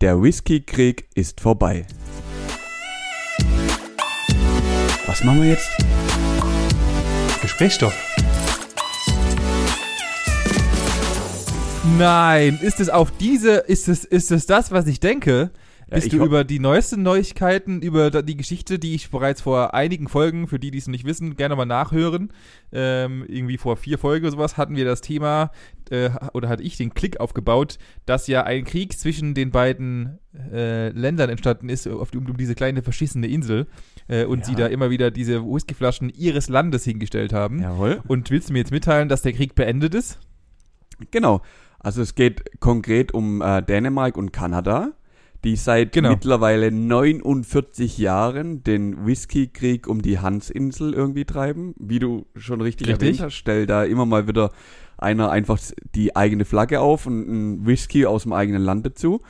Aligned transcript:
Der 0.00 0.22
Whisky-Krieg 0.22 1.08
ist 1.14 1.42
vorbei. 1.42 1.84
Was 5.06 5.22
machen 5.24 5.42
wir 5.42 5.50
jetzt? 5.50 5.68
Gesprächsstoff. 7.42 7.92
Nein, 11.98 12.58
ist 12.62 12.80
es 12.80 12.88
auf 12.88 13.10
diese, 13.18 13.56
ist 13.56 13.88
es, 13.88 14.06
ist 14.06 14.30
es 14.30 14.46
das, 14.46 14.72
was 14.72 14.86
ich 14.86 15.00
denke? 15.00 15.50
Bist 15.90 16.12
du 16.12 16.24
über 16.24 16.44
die 16.44 16.58
neuesten 16.58 17.02
Neuigkeiten, 17.02 17.82
über 17.82 18.10
die 18.22 18.36
Geschichte, 18.36 18.78
die 18.78 18.94
ich 18.94 19.10
bereits 19.10 19.40
vor 19.40 19.74
einigen 19.74 20.08
Folgen, 20.08 20.46
für 20.46 20.58
die, 20.58 20.70
die 20.70 20.78
es 20.78 20.86
nicht 20.86 21.04
wissen, 21.04 21.36
gerne 21.36 21.56
mal 21.56 21.66
nachhören, 21.66 22.32
ähm, 22.72 23.24
irgendwie 23.28 23.58
vor 23.58 23.76
vier 23.76 23.98
Folgen 23.98 24.24
oder 24.26 24.32
sowas, 24.32 24.56
hatten 24.56 24.76
wir 24.76 24.84
das 24.84 25.00
Thema, 25.00 25.50
äh, 25.90 26.10
oder 26.32 26.48
hatte 26.48 26.62
ich 26.62 26.76
den 26.76 26.94
Klick 26.94 27.18
aufgebaut, 27.20 27.78
dass 28.06 28.26
ja 28.28 28.44
ein 28.44 28.64
Krieg 28.64 28.98
zwischen 28.98 29.34
den 29.34 29.50
beiden 29.50 30.18
äh, 30.52 30.90
Ländern 30.90 31.28
entstanden 31.28 31.68
ist, 31.68 31.88
auf, 31.88 32.12
um, 32.14 32.26
um 32.26 32.36
diese 32.36 32.54
kleine 32.54 32.82
verschissene 32.82 33.26
Insel, 33.26 33.66
äh, 34.08 34.24
und 34.24 34.40
Ja. 34.40 34.44
sie 34.44 34.54
da 34.54 34.66
immer 34.66 34.90
wieder 34.90 35.10
diese 35.10 35.42
Whiskyflaschen 35.44 36.08
ihres 36.10 36.48
Landes 36.48 36.84
hingestellt 36.84 37.32
haben. 37.32 37.60
Jawohl. 37.62 38.00
Und 38.06 38.30
willst 38.30 38.48
du 38.48 38.52
mir 38.52 38.60
jetzt 38.60 38.70
mitteilen, 38.70 39.08
dass 39.08 39.22
der 39.22 39.32
Krieg 39.32 39.54
beendet 39.54 39.94
ist? 39.94 40.18
Genau. 41.10 41.40
Also 41.78 42.02
es 42.02 42.14
geht 42.14 42.60
konkret 42.60 43.12
um 43.12 43.40
äh, 43.40 43.62
Dänemark 43.62 44.16
und 44.18 44.32
Kanada, 44.32 44.92
die 45.44 45.56
seit 45.56 45.92
Genau. 45.92 46.10
mittlerweile 46.10 46.70
49 46.70 47.98
Jahren 47.98 48.62
den 48.62 49.06
Whisky-Krieg 49.06 49.86
um 49.86 50.02
die 50.02 50.18
Hansinsel 50.18 50.92
irgendwie 50.94 51.24
treiben. 51.24 51.74
Wie 51.78 51.98
du 51.98 52.26
schon 52.36 52.60
richtig, 52.60 52.88
Richtig. 52.88 53.08
erwähnt 53.08 53.22
hast, 53.22 53.34
stellt 53.34 53.70
da 53.70 53.84
immer 53.84 54.06
mal 54.06 54.28
wieder 54.28 54.50
einer 54.98 55.30
einfach 55.30 55.58
die 55.94 56.14
eigene 56.14 56.44
Flagge 56.44 56.80
auf 56.80 57.06
und 57.06 57.26
einen 57.26 57.66
Whisky 57.66 58.04
aus 58.04 58.24
dem 58.24 58.32
eigenen 58.34 58.62
Land 58.62 58.84
dazu. 58.84 59.22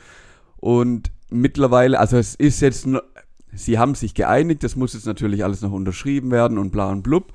Und 0.57 1.11
mittlerweile, 1.29 1.97
also 1.99 2.17
es 2.17 2.35
ist 2.35 2.59
jetzt, 2.61 2.87
sie 3.53 3.79
haben 3.79 3.95
sich 3.95 4.13
geeinigt, 4.13 4.63
das 4.63 4.75
muss 4.75 4.93
jetzt 4.93 5.05
natürlich 5.05 5.43
alles 5.45 5.61
noch 5.61 5.71
unterschrieben 5.71 6.29
werden 6.31 6.57
und 6.57 6.71
bla 6.71 6.89
und 6.91 7.03
blub. 7.03 7.31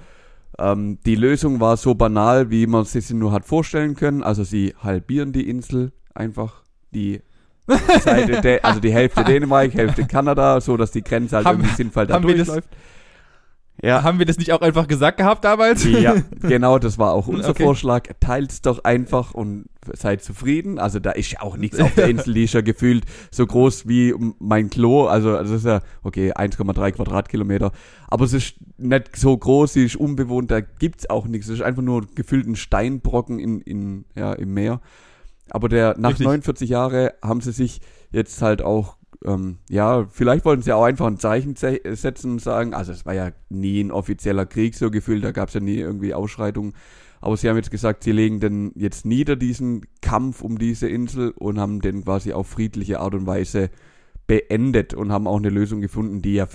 Ähm, 0.58 0.98
die 1.06 1.14
Lösung 1.16 1.60
war 1.60 1.76
so 1.78 1.94
banal, 1.94 2.50
wie 2.50 2.66
man 2.66 2.84
sie 2.84 3.00
sich 3.00 3.16
nur 3.16 3.32
hat 3.32 3.46
vorstellen 3.46 3.94
können. 3.94 4.22
Also 4.22 4.44
sie 4.44 4.74
halbieren 4.78 5.32
die 5.32 5.48
Insel 5.48 5.92
einfach, 6.14 6.62
die 6.94 7.20
Seite, 7.66 8.40
Dä- 8.40 8.60
also 8.62 8.80
die 8.80 8.92
Hälfte 8.92 9.24
Dänemark, 9.24 9.74
Hälfte 9.74 10.04
Kanada, 10.06 10.60
so 10.60 10.76
dass 10.76 10.90
die 10.92 11.02
Grenze 11.02 11.36
halt 11.36 11.46
Haben- 11.46 11.60
irgendwie 11.60 11.74
sinnvoll 11.76 12.06
da 12.06 12.18
durchläuft. 12.20 12.68
Ja, 13.82 14.02
Haben 14.02 14.18
wir 14.18 14.24
das 14.24 14.38
nicht 14.38 14.52
auch 14.54 14.62
einfach 14.62 14.88
gesagt 14.88 15.18
gehabt 15.18 15.44
damals? 15.44 15.84
ja, 15.84 16.14
genau, 16.40 16.78
das 16.78 16.96
war 16.96 17.12
auch 17.12 17.26
unser 17.28 17.50
Okay. 17.50 17.62
Vorschlag. 17.64 18.04
Teilt's 18.20 18.62
doch 18.62 18.84
einfach 18.84 19.34
und 19.34 19.66
seid 19.92 20.22
zufrieden. 20.24 20.78
Also 20.78 20.98
da 20.98 21.10
ist 21.10 21.30
ja 21.32 21.42
auch 21.42 21.58
nichts 21.58 21.78
auf 21.78 21.94
der 21.94 22.08
Insel, 22.08 22.32
die 22.32 22.44
ist 22.44 22.54
ja 22.54 22.62
gefühlt 22.62 23.04
so 23.30 23.46
groß 23.46 23.86
wie 23.86 24.14
mein 24.38 24.70
Klo. 24.70 25.06
Also 25.08 25.32
das 25.34 25.50
ist 25.50 25.66
ja, 25.66 25.82
okay, 26.02 26.32
1,3 26.32 26.92
Quadratkilometer. 26.92 27.70
Aber 28.08 28.24
es 28.24 28.32
ist 28.32 28.54
nicht 28.78 29.14
so 29.14 29.36
groß, 29.36 29.74
sie 29.74 29.84
ist 29.84 29.96
unbewohnt, 29.96 30.50
da 30.50 30.60
gibt's 30.60 31.10
auch 31.10 31.26
nichts. 31.26 31.46
Es 31.48 31.56
ist 31.56 31.62
einfach 31.62 31.82
nur 31.82 32.06
gefühlt 32.14 32.46
ein 32.46 32.56
Steinbrocken 32.56 33.38
in, 33.38 33.60
in, 33.60 34.04
ja, 34.14 34.32
im 34.32 34.54
Meer. 34.54 34.80
Aber 35.50 35.68
der, 35.68 35.96
nach 35.98 36.10
Richtig. 36.10 36.26
49 36.26 36.68
Jahre 36.70 37.14
haben 37.22 37.40
sie 37.40 37.52
sich 37.52 37.80
jetzt 38.10 38.42
halt 38.42 38.62
auch 38.62 38.96
ähm, 39.24 39.58
ja, 39.70 40.06
vielleicht 40.10 40.44
wollten 40.44 40.62
sie 40.62 40.72
auch 40.72 40.84
einfach 40.84 41.06
ein 41.06 41.18
Zeichen 41.18 41.56
ze- 41.56 41.80
setzen 41.84 42.32
und 42.32 42.40
sagen, 42.42 42.74
also 42.74 42.92
es 42.92 43.06
war 43.06 43.14
ja 43.14 43.30
nie 43.48 43.80
ein 43.82 43.90
offizieller 43.90 44.44
Krieg 44.46 44.74
so 44.74 44.90
gefühlt, 44.90 45.24
da 45.24 45.32
gab 45.32 45.48
es 45.48 45.54
ja 45.54 45.60
nie 45.60 45.76
irgendwie 45.78 46.12
Ausschreitungen. 46.14 46.74
Aber 47.20 47.36
sie 47.36 47.48
haben 47.48 47.56
jetzt 47.56 47.70
gesagt, 47.70 48.04
sie 48.04 48.12
legen 48.12 48.40
den 48.40 48.72
jetzt 48.76 49.06
nieder, 49.06 49.34
diesen 49.34 49.86
Kampf 50.02 50.42
um 50.42 50.58
diese 50.58 50.88
Insel 50.88 51.30
und 51.30 51.58
haben 51.58 51.80
den 51.80 52.04
quasi 52.04 52.32
auf 52.34 52.46
friedliche 52.48 53.00
Art 53.00 53.14
und 53.14 53.26
Weise 53.26 53.70
beendet 54.26 54.92
und 54.92 55.10
haben 55.10 55.26
auch 55.26 55.38
eine 55.38 55.50
Lösung 55.50 55.80
gefunden, 55.80 56.20
die 56.20 56.34
ja, 56.34 56.46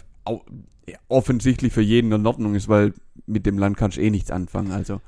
offensichtlich 1.07 1.73
für 1.73 1.81
jeden 1.81 2.11
in 2.11 2.25
Ordnung 2.25 2.55
ist, 2.55 2.69
weil 2.69 2.93
mit 3.25 3.45
dem 3.45 3.57
Land 3.57 3.77
kannst 3.77 3.97
du 3.97 4.01
eh 4.01 4.09
nichts 4.11 4.31
anfangen. 4.31 4.71
Also, 4.71 5.01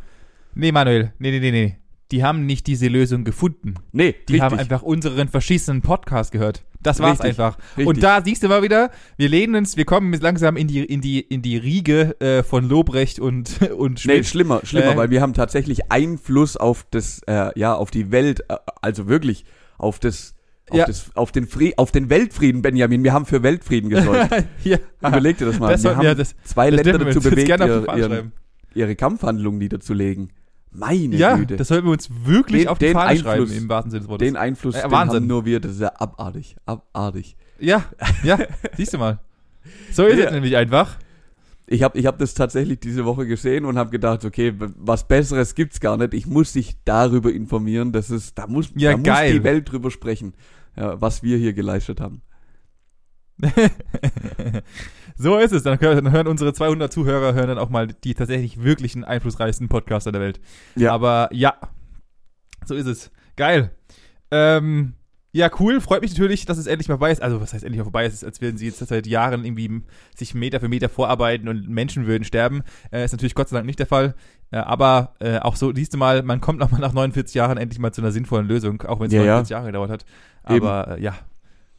Nee, 0.55 0.71
Manuel, 0.71 1.13
nee, 1.19 1.31
nee, 1.31 1.39
nee, 1.39 1.51
nee. 1.51 1.77
Die 2.13 2.23
haben 2.23 2.45
nicht 2.45 2.67
diese 2.67 2.87
Lösung 2.87 3.23
gefunden. 3.25 3.73
nee, 3.91 4.15
Die 4.29 4.41
haben 4.41 4.57
einfach 4.57 4.81
unseren 4.83 5.27
verschissenen 5.27 5.81
Podcast 5.81 6.31
gehört. 6.31 6.63
Das 6.81 6.99
war's 6.99 7.19
Richtig, 7.23 7.39
einfach. 7.39 7.57
richtig. 7.75 7.87
Und 7.87 8.03
da 8.03 8.21
siehst 8.23 8.43
du 8.43 8.47
mal 8.49 8.61
wieder, 8.61 8.91
wir 9.17 9.29
lehnen 9.29 9.55
uns, 9.55 9.77
wir 9.77 9.85
kommen 9.85 10.13
jetzt 10.13 10.21
langsam 10.21 10.55
in 10.57 10.67
die, 10.67 10.83
in 10.83 11.01
die, 11.01 11.19
in 11.21 11.41
die 11.41 11.57
Riege 11.57 12.19
äh, 12.21 12.43
von 12.43 12.69
Lobrecht 12.69 13.19
und, 13.19 13.61
und 13.77 13.93
Nee, 13.93 13.99
Schmidt. 14.01 14.25
schlimmer, 14.27 14.61
schlimmer, 14.63 14.91
Äh. 14.91 14.97
weil 14.97 15.09
wir 15.09 15.21
haben 15.21 15.33
tatsächlich 15.33 15.91
Einfluss 15.91 16.55
auf 16.55 16.85
das, 16.91 17.21
äh, 17.25 17.57
ja, 17.59 17.73
auf 17.73 17.89
die 17.89 18.11
Welt, 18.11 18.41
äh, 18.49 18.57
also 18.81 19.07
wirklich 19.07 19.45
auf 19.77 19.97
das, 19.99 20.35
auf 20.69 20.77
Ja. 20.77 20.85
das, 20.85 21.09
auf 21.15 21.31
den 21.31 21.47
Frie 21.47 21.73
auf 21.77 21.91
den 21.91 22.09
Weltfrieden, 22.09 22.61
Benjamin. 22.61 23.03
Wir 23.03 23.13
haben 23.13 23.25
für 23.25 23.41
Weltfrieden 23.43 23.89
gesorgt. 23.89 24.29
Hier. 24.59 24.79
Überleg 25.01 25.37
dir 25.37 25.45
das 25.45 25.59
mal. 25.59 25.71
Das 25.71 25.79
wir 25.81 25.89
sollten 25.89 25.97
haben 25.99 26.05
wir- 26.05 26.15
das- 26.15 26.35
zwei 26.43 26.69
das 26.69 26.77
Länder 26.83 26.99
wir 26.99 27.05
dazu 27.05 27.17
uns 27.17 27.25
jetzt 27.25 27.31
bewegt, 27.31 27.47
gerne 27.47 27.63
auf 27.63 27.69
die 27.71 27.77
ihr, 27.79 27.85
Fahne 27.85 27.99
ihren, 28.01 28.11
schreiben. 28.11 28.31
ihre 28.75 28.95
Kampfhandlungen 28.95 29.57
niederzulegen. 29.57 30.31
Meine 30.73 31.15
Ja, 31.15 31.35
Güte. 31.37 31.55
das 31.57 31.67
sollten 31.67 31.85
wir 31.87 31.91
uns 31.93 32.09
wirklich 32.25 32.63
Den- 32.63 32.67
auf 32.69 32.79
die 32.79 32.85
den 32.87 32.93
Fahne 32.95 33.09
Einfluss- 33.09 33.21
schreiben, 33.49 33.51
im 33.51 33.69
wahrsten 33.69 33.91
Sinne 33.91 34.01
des 34.01 34.09
Wortes. 34.09 34.27
den 34.27 34.35
Einfluss 34.37 34.75
Äh, 34.75 34.81
den 34.83 34.91
Wahnsinn. 34.91 35.15
haben 35.21 35.27
nur 35.27 35.45
wir, 35.45 35.59
das 35.59 35.73
ist 35.73 35.81
ja 35.81 35.93
abartig. 35.95 36.55
Abartig. 36.65 37.35
ja, 37.59 37.85
ja, 38.23 38.39
siehst 38.77 38.93
du 38.93 38.97
mal. 38.97 39.19
So 39.91 40.05
ist 40.05 40.17
Ja. 40.17 40.25
es 40.25 40.31
nämlich 40.31 40.55
einfach. 40.57 40.97
Ich 41.65 41.81
habe 41.81 41.97
ich 41.97 42.05
hab 42.05 42.17
das 42.19 42.33
tatsächlich 42.33 42.79
diese 42.81 43.05
Woche 43.05 43.25
gesehen 43.25 43.63
und 43.65 43.77
habe 43.77 43.89
gedacht, 43.89 44.25
okay, 44.25 44.53
was 44.57 45.07
Besseres 45.07 45.55
gibt's 45.55 45.79
gar 45.79 45.95
nicht. 45.97 46.13
Ich 46.13 46.27
muss 46.27 46.51
dich 46.53 46.75
darüber 46.83 47.31
informieren, 47.31 47.91
dass 47.93 48.09
es, 48.09 48.33
da 48.33 48.47
muss, 48.47 48.69
Ja, 48.75 48.91
da 48.91 48.97
muss 48.97 49.05
geil. 49.05 49.33
die 49.33 49.43
Welt 49.45 49.71
drüber 49.71 49.89
sprechen, 49.89 50.33
ja, 50.75 50.99
was 50.99 51.23
wir 51.23 51.37
hier 51.37 51.53
geleistet 51.53 52.01
haben. 52.01 52.21
so 55.15 55.37
ist 55.37 55.51
es. 55.51 55.63
Dann 55.63 55.79
hören, 55.79 56.03
dann 56.03 56.13
hören 56.13 56.27
unsere 56.27 56.53
200 56.53 56.91
Zuhörer 56.91 57.33
hören 57.33 57.47
dann 57.47 57.57
auch 57.57 57.69
mal 57.69 57.87
die 57.87 58.13
tatsächlich 58.13 58.63
wirklichen 58.63 59.03
einflussreichsten 59.03 59.69
Podcaster 59.69 60.11
der 60.11 60.21
Welt. 60.21 60.39
Ja. 60.75 60.93
Aber 60.93 61.29
ja, 61.31 61.55
so 62.65 62.75
ist 62.75 62.87
es. 62.87 63.11
Geil. 63.35 63.71
Ähm, 64.31 64.93
ja, 65.35 65.49
cool. 65.59 65.81
Freut 65.81 66.03
mich 66.03 66.11
natürlich, 66.11 66.45
dass 66.45 66.59
es 66.59 66.67
endlich 66.67 66.87
mal 66.89 66.95
vorbei 66.95 67.11
ist. 67.11 67.21
Also, 67.21 67.41
was 67.41 67.53
heißt 67.53 67.63
endlich 67.63 67.79
mal 67.79 67.85
vorbei? 67.85 68.05
Es 68.05 68.13
ist, 68.13 68.23
als 68.23 68.39
würden 68.39 68.57
sie 68.57 68.67
jetzt 68.67 68.77
seit 68.77 69.07
Jahren 69.07 69.43
irgendwie 69.43 69.81
sich 70.15 70.35
Meter 70.35 70.59
für 70.59 70.67
Meter 70.67 70.89
vorarbeiten 70.89 71.47
und 71.47 71.67
Menschen 71.67 72.05
würden 72.05 72.23
sterben. 72.23 72.61
Äh, 72.91 73.03
ist 73.03 73.13
natürlich 73.13 73.33
Gott 73.33 73.49
sei 73.49 73.57
Dank 73.57 73.65
nicht 73.65 73.79
der 73.79 73.87
Fall. 73.87 74.13
Äh, 74.51 74.57
aber 74.57 75.15
äh, 75.19 75.39
auch 75.39 75.55
so, 75.55 75.73
siehst 75.73 75.95
du 75.95 75.97
mal, 75.97 76.21
man 76.21 76.39
kommt 76.39 76.59
noch 76.59 76.69
mal 76.69 76.77
nach 76.77 76.93
49 76.93 77.33
Jahren 77.33 77.57
endlich 77.57 77.79
mal 77.79 77.91
zu 77.91 78.01
einer 78.01 78.11
sinnvollen 78.11 78.47
Lösung, 78.47 78.83
auch 78.83 78.99
wenn 78.99 79.07
es 79.07 79.13
Ja, 79.13 79.21
ja. 79.21 79.25
49 79.33 79.49
Jahre 79.49 79.65
gedauert 79.65 79.89
hat. 79.89 80.05
Aber 80.43 80.97
äh, 80.97 81.01
ja, 81.01 81.15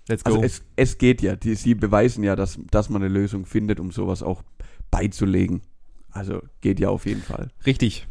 let's 0.08 0.24
go. 0.24 0.32
Also 0.32 0.42
es, 0.42 0.62
es 0.76 0.98
geht 0.98 1.22
ja. 1.22 1.36
Die, 1.36 1.54
sie 1.54 1.74
beweisen 1.74 2.24
ja, 2.24 2.36
dass, 2.36 2.58
dass 2.70 2.90
man 2.90 3.02
eine 3.02 3.12
Lösung 3.12 3.46
findet, 3.46 3.80
um 3.80 3.90
sowas 3.90 4.22
auch 4.22 4.42
beizulegen. 4.90 5.62
Also 6.10 6.42
geht 6.60 6.80
ja 6.80 6.88
auf 6.90 7.06
jeden 7.06 7.22
Fall. 7.22 7.48
Richtig. 7.66 8.06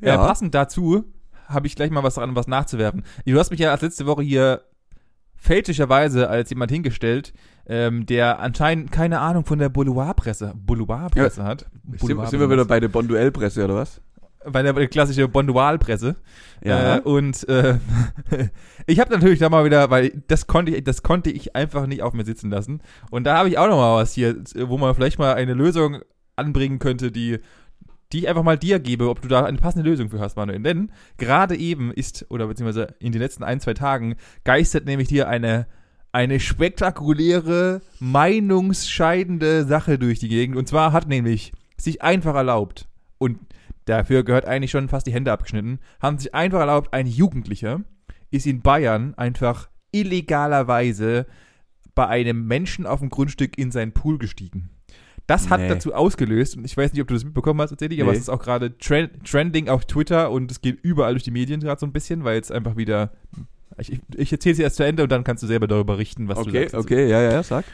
Ja. 0.00 0.14
Äh, 0.14 0.18
passend 0.18 0.54
dazu 0.54 1.04
habe 1.46 1.66
ich 1.66 1.76
gleich 1.76 1.90
mal 1.90 2.02
was 2.02 2.14
dran, 2.14 2.34
was 2.34 2.46
nachzuwerfen. 2.46 3.04
Du 3.26 3.38
hast 3.38 3.50
mich 3.50 3.60
ja 3.60 3.70
als 3.70 3.82
letzte 3.82 4.06
Woche 4.06 4.22
hier 4.22 4.62
fälschlicherweise 5.34 6.28
als 6.28 6.50
jemand 6.50 6.70
hingestellt, 6.70 7.32
ähm, 7.66 8.06
der 8.06 8.38
anscheinend 8.38 8.92
keine 8.92 9.20
Ahnung 9.20 9.44
von 9.44 9.58
der 9.58 9.68
Boulevardpresse 9.68 10.54
Boulevardpresse 10.56 11.42
hat. 11.42 11.66
Sind, 11.96 12.28
sind 12.28 12.40
wir 12.40 12.48
wieder 12.48 12.64
bei 12.64 12.80
der 12.80 12.88
Bonduellpresse 12.88 13.64
oder 13.64 13.74
was? 13.74 14.00
Bei 14.50 14.62
der 14.62 14.88
klassische 14.88 15.28
Bondualpresse. 15.28 16.16
Ja. 16.64 16.96
Äh, 16.96 17.00
und 17.00 17.48
äh, 17.48 17.78
ich 18.86 19.00
habe 19.00 19.12
natürlich 19.12 19.38
da 19.38 19.48
mal 19.48 19.64
wieder, 19.64 19.90
weil 19.90 20.22
das 20.28 20.46
konnte 20.46 20.72
ich, 20.72 20.84
das 20.84 21.02
konnte 21.02 21.30
ich 21.30 21.56
einfach 21.56 21.86
nicht 21.86 22.02
auf 22.02 22.12
mir 22.12 22.24
sitzen 22.24 22.50
lassen. 22.50 22.80
Und 23.10 23.24
da 23.24 23.38
habe 23.38 23.48
ich 23.48 23.58
auch 23.58 23.68
noch 23.68 23.76
mal 23.76 23.96
was 23.96 24.12
hier, 24.12 24.36
wo 24.54 24.78
man 24.78 24.94
vielleicht 24.94 25.18
mal 25.18 25.34
eine 25.34 25.54
Lösung 25.54 25.98
anbringen 26.36 26.78
könnte, 26.78 27.10
die 27.10 27.38
die 28.12 28.18
ich 28.18 28.28
einfach 28.28 28.42
mal 28.42 28.58
dir 28.58 28.78
gebe, 28.78 29.08
ob 29.08 29.22
du 29.22 29.28
da 29.28 29.46
eine 29.46 29.56
passende 29.56 29.88
Lösung 29.88 30.10
für 30.10 30.20
hast, 30.20 30.36
Manuel. 30.36 30.60
Denn 30.60 30.92
gerade 31.16 31.56
eben 31.56 31.90
ist, 31.90 32.26
oder 32.28 32.46
beziehungsweise 32.46 32.94
in 32.98 33.10
den 33.10 33.22
letzten 33.22 33.42
ein, 33.42 33.58
zwei 33.58 33.72
Tagen, 33.72 34.16
geistert 34.44 34.84
nämlich 34.84 35.08
dir 35.08 35.30
eine, 35.30 35.66
eine 36.12 36.38
spektakuläre, 36.38 37.80
meinungsscheidende 38.00 39.64
Sache 39.64 39.98
durch 39.98 40.18
die 40.18 40.28
Gegend. 40.28 40.58
Und 40.58 40.68
zwar 40.68 40.92
hat 40.92 41.08
nämlich 41.08 41.52
sich 41.78 42.02
einfach 42.02 42.34
erlaubt, 42.34 42.86
und 43.22 43.38
dafür 43.86 44.22
gehört 44.24 44.44
eigentlich 44.46 44.70
schon 44.70 44.88
fast 44.88 45.06
die 45.06 45.12
Hände 45.12 45.32
abgeschnitten, 45.32 45.78
haben 46.00 46.18
sich 46.18 46.34
einfach 46.34 46.60
erlaubt, 46.60 46.92
ein 46.92 47.06
Jugendlicher 47.06 47.80
ist 48.30 48.46
in 48.46 48.60
Bayern 48.62 49.14
einfach 49.16 49.68
illegalerweise 49.92 51.26
bei 51.94 52.06
einem 52.06 52.46
Menschen 52.46 52.86
auf 52.86 53.00
dem 53.00 53.10
Grundstück 53.10 53.58
in 53.58 53.70
seinen 53.70 53.92
Pool 53.92 54.18
gestiegen. 54.18 54.70
Das 55.26 55.50
hat 55.50 55.60
Nee. 55.60 55.68
dazu 55.68 55.94
ausgelöst, 55.94 56.56
und 56.56 56.64
ich 56.64 56.76
weiß 56.76 56.92
nicht, 56.92 57.02
ob 57.02 57.08
du 57.08 57.14
das 57.14 57.24
mitbekommen 57.24 57.60
hast 57.60 57.70
tatsächlich, 57.70 58.00
aber 58.00 58.10
Nee. 58.12 58.16
es 58.16 58.22
ist 58.24 58.28
auch 58.28 58.42
gerade 58.42 58.76
trend, 58.78 59.24
trending 59.24 59.68
auf 59.68 59.84
Twitter 59.84 60.30
und 60.30 60.50
es 60.50 60.60
geht 60.62 60.80
überall 60.82 61.12
durch 61.12 61.22
die 61.22 61.30
Medien 61.30 61.60
gerade 61.60 61.78
so 61.78 61.86
ein 61.86 61.92
bisschen, 61.92 62.24
weil 62.24 62.40
es 62.40 62.50
einfach 62.50 62.76
wieder. 62.76 63.12
Ich, 63.78 63.98
ich, 64.16 64.32
erzähle 64.32 64.52
es 64.54 64.58
erst 64.58 64.76
zu 64.76 64.82
Ende 64.84 65.02
und 65.04 65.12
dann 65.12 65.24
kannst 65.24 65.42
du 65.42 65.46
selber 65.46 65.66
darüber 65.66 65.94
berichten, 65.94 66.28
was 66.28 66.38
du 66.38 66.48
Okay, 66.50 66.60
sagst. 66.62 66.74
dazu. 66.74 66.84
okay, 66.84 67.08
ja, 67.08 67.22
ja, 67.22 67.42
sag. 67.42 67.64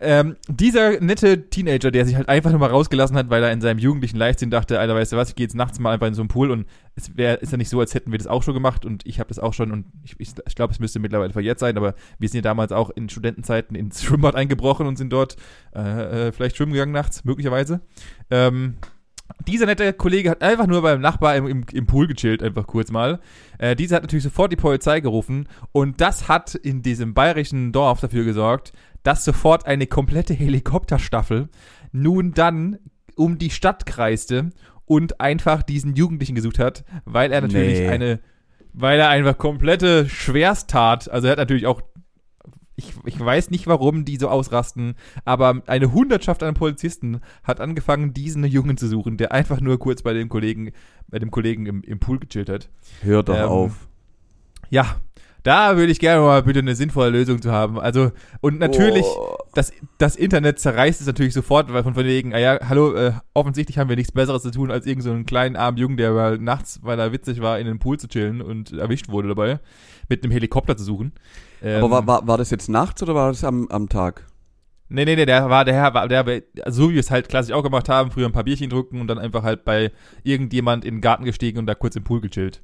Ähm, 0.00 0.36
dieser 0.48 1.00
nette 1.00 1.50
Teenager, 1.50 1.90
der 1.90 2.06
sich 2.06 2.16
halt 2.16 2.28
einfach 2.28 2.50
nur 2.50 2.60
mal 2.60 2.70
rausgelassen 2.70 3.16
hat, 3.16 3.30
weil 3.30 3.42
er 3.42 3.52
in 3.52 3.60
seinem 3.60 3.78
jugendlichen 3.78 4.16
Leichtsinn 4.16 4.50
dachte, 4.50 4.78
Alter, 4.78 4.94
weißt 4.94 5.12
du 5.12 5.16
was, 5.16 5.30
ich 5.30 5.34
gehe 5.34 5.44
jetzt 5.44 5.56
nachts 5.56 5.78
mal 5.80 5.92
einfach 5.92 6.06
in 6.06 6.14
so 6.14 6.22
einen 6.22 6.28
Pool 6.28 6.50
und 6.50 6.66
es 6.94 7.16
wäre, 7.16 7.36
ist 7.36 7.50
ja 7.50 7.58
nicht 7.58 7.68
so, 7.68 7.80
als 7.80 7.94
hätten 7.94 8.12
wir 8.12 8.18
das 8.18 8.28
auch 8.28 8.42
schon 8.42 8.54
gemacht 8.54 8.84
und 8.84 9.04
ich 9.06 9.18
habe 9.18 9.28
das 9.28 9.38
auch 9.38 9.54
schon 9.54 9.72
und 9.72 9.86
ich, 10.04 10.14
ich, 10.18 10.34
ich 10.46 10.54
glaube, 10.54 10.72
es 10.72 10.78
müsste 10.78 11.00
mittlerweile 11.00 11.32
verjährt 11.32 11.58
sein, 11.58 11.76
aber 11.76 11.94
wir 12.18 12.28
sind 12.28 12.38
ja 12.38 12.42
damals 12.42 12.70
auch 12.70 12.90
in 12.90 13.08
Studentenzeiten 13.08 13.74
ins 13.76 14.02
Schwimmbad 14.04 14.36
eingebrochen 14.36 14.86
und 14.86 14.96
sind 14.96 15.12
dort 15.12 15.36
äh, 15.74 16.28
äh, 16.28 16.32
vielleicht 16.32 16.56
schwimmen 16.56 16.72
gegangen 16.72 16.92
nachts, 16.92 17.24
möglicherweise. 17.24 17.80
Ähm, 18.30 18.76
dieser 19.46 19.66
nette 19.66 19.92
Kollege 19.92 20.30
hat 20.30 20.42
einfach 20.42 20.66
nur 20.66 20.82
beim 20.82 21.00
Nachbar 21.00 21.36
im, 21.36 21.46
im, 21.46 21.64
im 21.72 21.86
Pool 21.86 22.06
gechillt, 22.06 22.42
einfach 22.42 22.66
kurz 22.66 22.90
mal. 22.90 23.20
Äh, 23.58 23.76
dieser 23.76 23.96
hat 23.96 24.02
natürlich 24.02 24.24
sofort 24.24 24.52
die 24.52 24.56
Polizei 24.56 25.00
gerufen 25.00 25.48
und 25.72 26.00
das 26.00 26.28
hat 26.28 26.54
in 26.54 26.82
diesem 26.82 27.14
bayerischen 27.14 27.72
Dorf 27.72 28.00
dafür 28.00 28.24
gesorgt, 28.24 28.72
dass 29.08 29.24
sofort 29.24 29.64
eine 29.64 29.86
komplette 29.86 30.34
Helikopterstaffel 30.34 31.48
nun 31.92 32.34
dann 32.34 32.78
um 33.16 33.38
die 33.38 33.48
Stadt 33.48 33.86
kreiste 33.86 34.50
und 34.84 35.18
einfach 35.18 35.62
diesen 35.62 35.94
Jugendlichen 35.94 36.34
gesucht 36.34 36.58
hat, 36.58 36.84
weil 37.06 37.32
er 37.32 37.40
natürlich 37.40 37.78
Nee. 37.78 37.88
eine, 37.88 38.20
weil 38.74 39.00
er 39.00 39.08
einfach 39.08 39.38
komplette 39.38 40.06
Schwersttat, 40.10 41.08
also 41.10 41.26
er 41.26 41.30
hat 41.32 41.38
natürlich 41.38 41.66
auch 41.66 41.80
ich, 42.76 42.92
ich 43.06 43.18
weiß 43.18 43.50
nicht, 43.50 43.66
warum 43.66 44.04
die 44.04 44.18
so 44.18 44.28
ausrasten, 44.28 44.94
aber 45.24 45.62
eine 45.66 45.90
Hundertschaft 45.92 46.42
an 46.42 46.52
Polizisten 46.52 47.22
hat 47.42 47.62
angefangen, 47.62 48.12
diesen 48.12 48.44
Jungen 48.44 48.76
zu 48.76 48.88
suchen, 48.88 49.16
der 49.16 49.32
einfach 49.32 49.62
nur 49.62 49.78
kurz 49.78 50.02
bei 50.02 50.12
dem 50.12 50.28
Kollegen, 50.28 50.72
bei 51.08 51.18
dem 51.18 51.30
Kollegen 51.30 51.64
im, 51.64 51.82
im 51.82 51.98
Pool 51.98 52.18
gechillt 52.18 52.50
hat. 52.50 52.68
Hör 53.00 53.22
doch 53.22 53.34
Ähm, 53.36 53.48
auf. 53.48 53.88
Ja, 54.70 55.00
da 55.48 55.76
würde 55.76 55.90
ich 55.90 55.98
gerne 55.98 56.20
mal 56.22 56.42
bitte 56.42 56.58
eine 56.60 56.74
sinnvolle 56.76 57.10
Lösung 57.10 57.40
zu 57.40 57.50
haben. 57.50 57.80
Also, 57.80 58.12
und 58.40 58.58
natürlich, 58.58 59.04
Oh. 59.06 59.36
das, 59.54 59.72
das 59.96 60.14
Internet 60.14 60.58
zerreißt 60.58 61.00
es 61.00 61.06
natürlich 61.06 61.32
sofort, 61.32 61.72
weil 61.72 61.82
von 61.82 61.96
wegen, 61.96 62.34
ah 62.34 62.38
ja, 62.38 62.58
hallo, 62.68 62.92
äh, 62.94 63.12
offensichtlich 63.34 63.78
haben 63.78 63.88
wir 63.88 63.96
nichts 63.96 64.12
Besseres 64.12 64.42
zu 64.42 64.50
tun, 64.50 64.70
als 64.70 64.84
irgend 64.86 65.04
so 65.04 65.10
einen 65.10 65.26
kleinen 65.26 65.56
armen 65.56 65.78
Jungen, 65.78 65.96
der 65.96 66.12
mal 66.12 66.38
nachts, 66.38 66.80
weil 66.82 66.98
er 66.98 67.12
witzig 67.12 67.40
war, 67.40 67.58
in 67.58 67.66
den 67.66 67.78
Pool 67.78 67.98
zu 67.98 68.08
chillen 68.08 68.42
und 68.42 68.72
erwischt 68.72 69.08
wurde 69.08 69.28
dabei, 69.28 69.58
mit 70.08 70.22
einem 70.22 70.32
Helikopter 70.32 70.76
zu 70.76 70.84
suchen. 70.84 71.12
Ähm, 71.62 71.82
Aber 71.82 71.90
war, 71.90 72.06
war, 72.06 72.26
war 72.28 72.38
das 72.38 72.50
jetzt 72.50 72.68
nachts 72.68 73.02
oder 73.02 73.14
war 73.14 73.28
das 73.28 73.42
am, 73.42 73.68
am 73.68 73.88
Tag? 73.88 74.26
Nee, 74.90 75.04
nee, 75.04 75.16
nee, 75.16 75.26
der 75.26 75.50
war, 75.50 75.64
der 75.64 75.74
Herr 75.74 75.92
war, 75.94 76.08
der, 76.08 76.26
war- 76.26 76.72
so 76.72 76.88
wie 76.90 76.94
wir 76.94 77.00
es 77.00 77.10
halt 77.10 77.28
klassisch 77.28 77.54
auch 77.54 77.62
gemacht 77.62 77.88
haben, 77.88 78.10
früher 78.10 78.26
ein 78.26 78.32
paar 78.32 78.44
Bierchen 78.44 78.70
drücken 78.70 79.00
und 79.00 79.06
dann 79.08 79.18
einfach 79.18 79.42
halt 79.42 79.64
bei 79.64 79.92
irgendjemand 80.22 80.84
in 80.84 80.96
den 80.96 81.00
Garten 81.00 81.24
gestiegen 81.24 81.58
und 81.58 81.66
da 81.66 81.74
kurz 81.74 81.96
im 81.96 82.04
Pool 82.04 82.20
gechillt. 82.20 82.62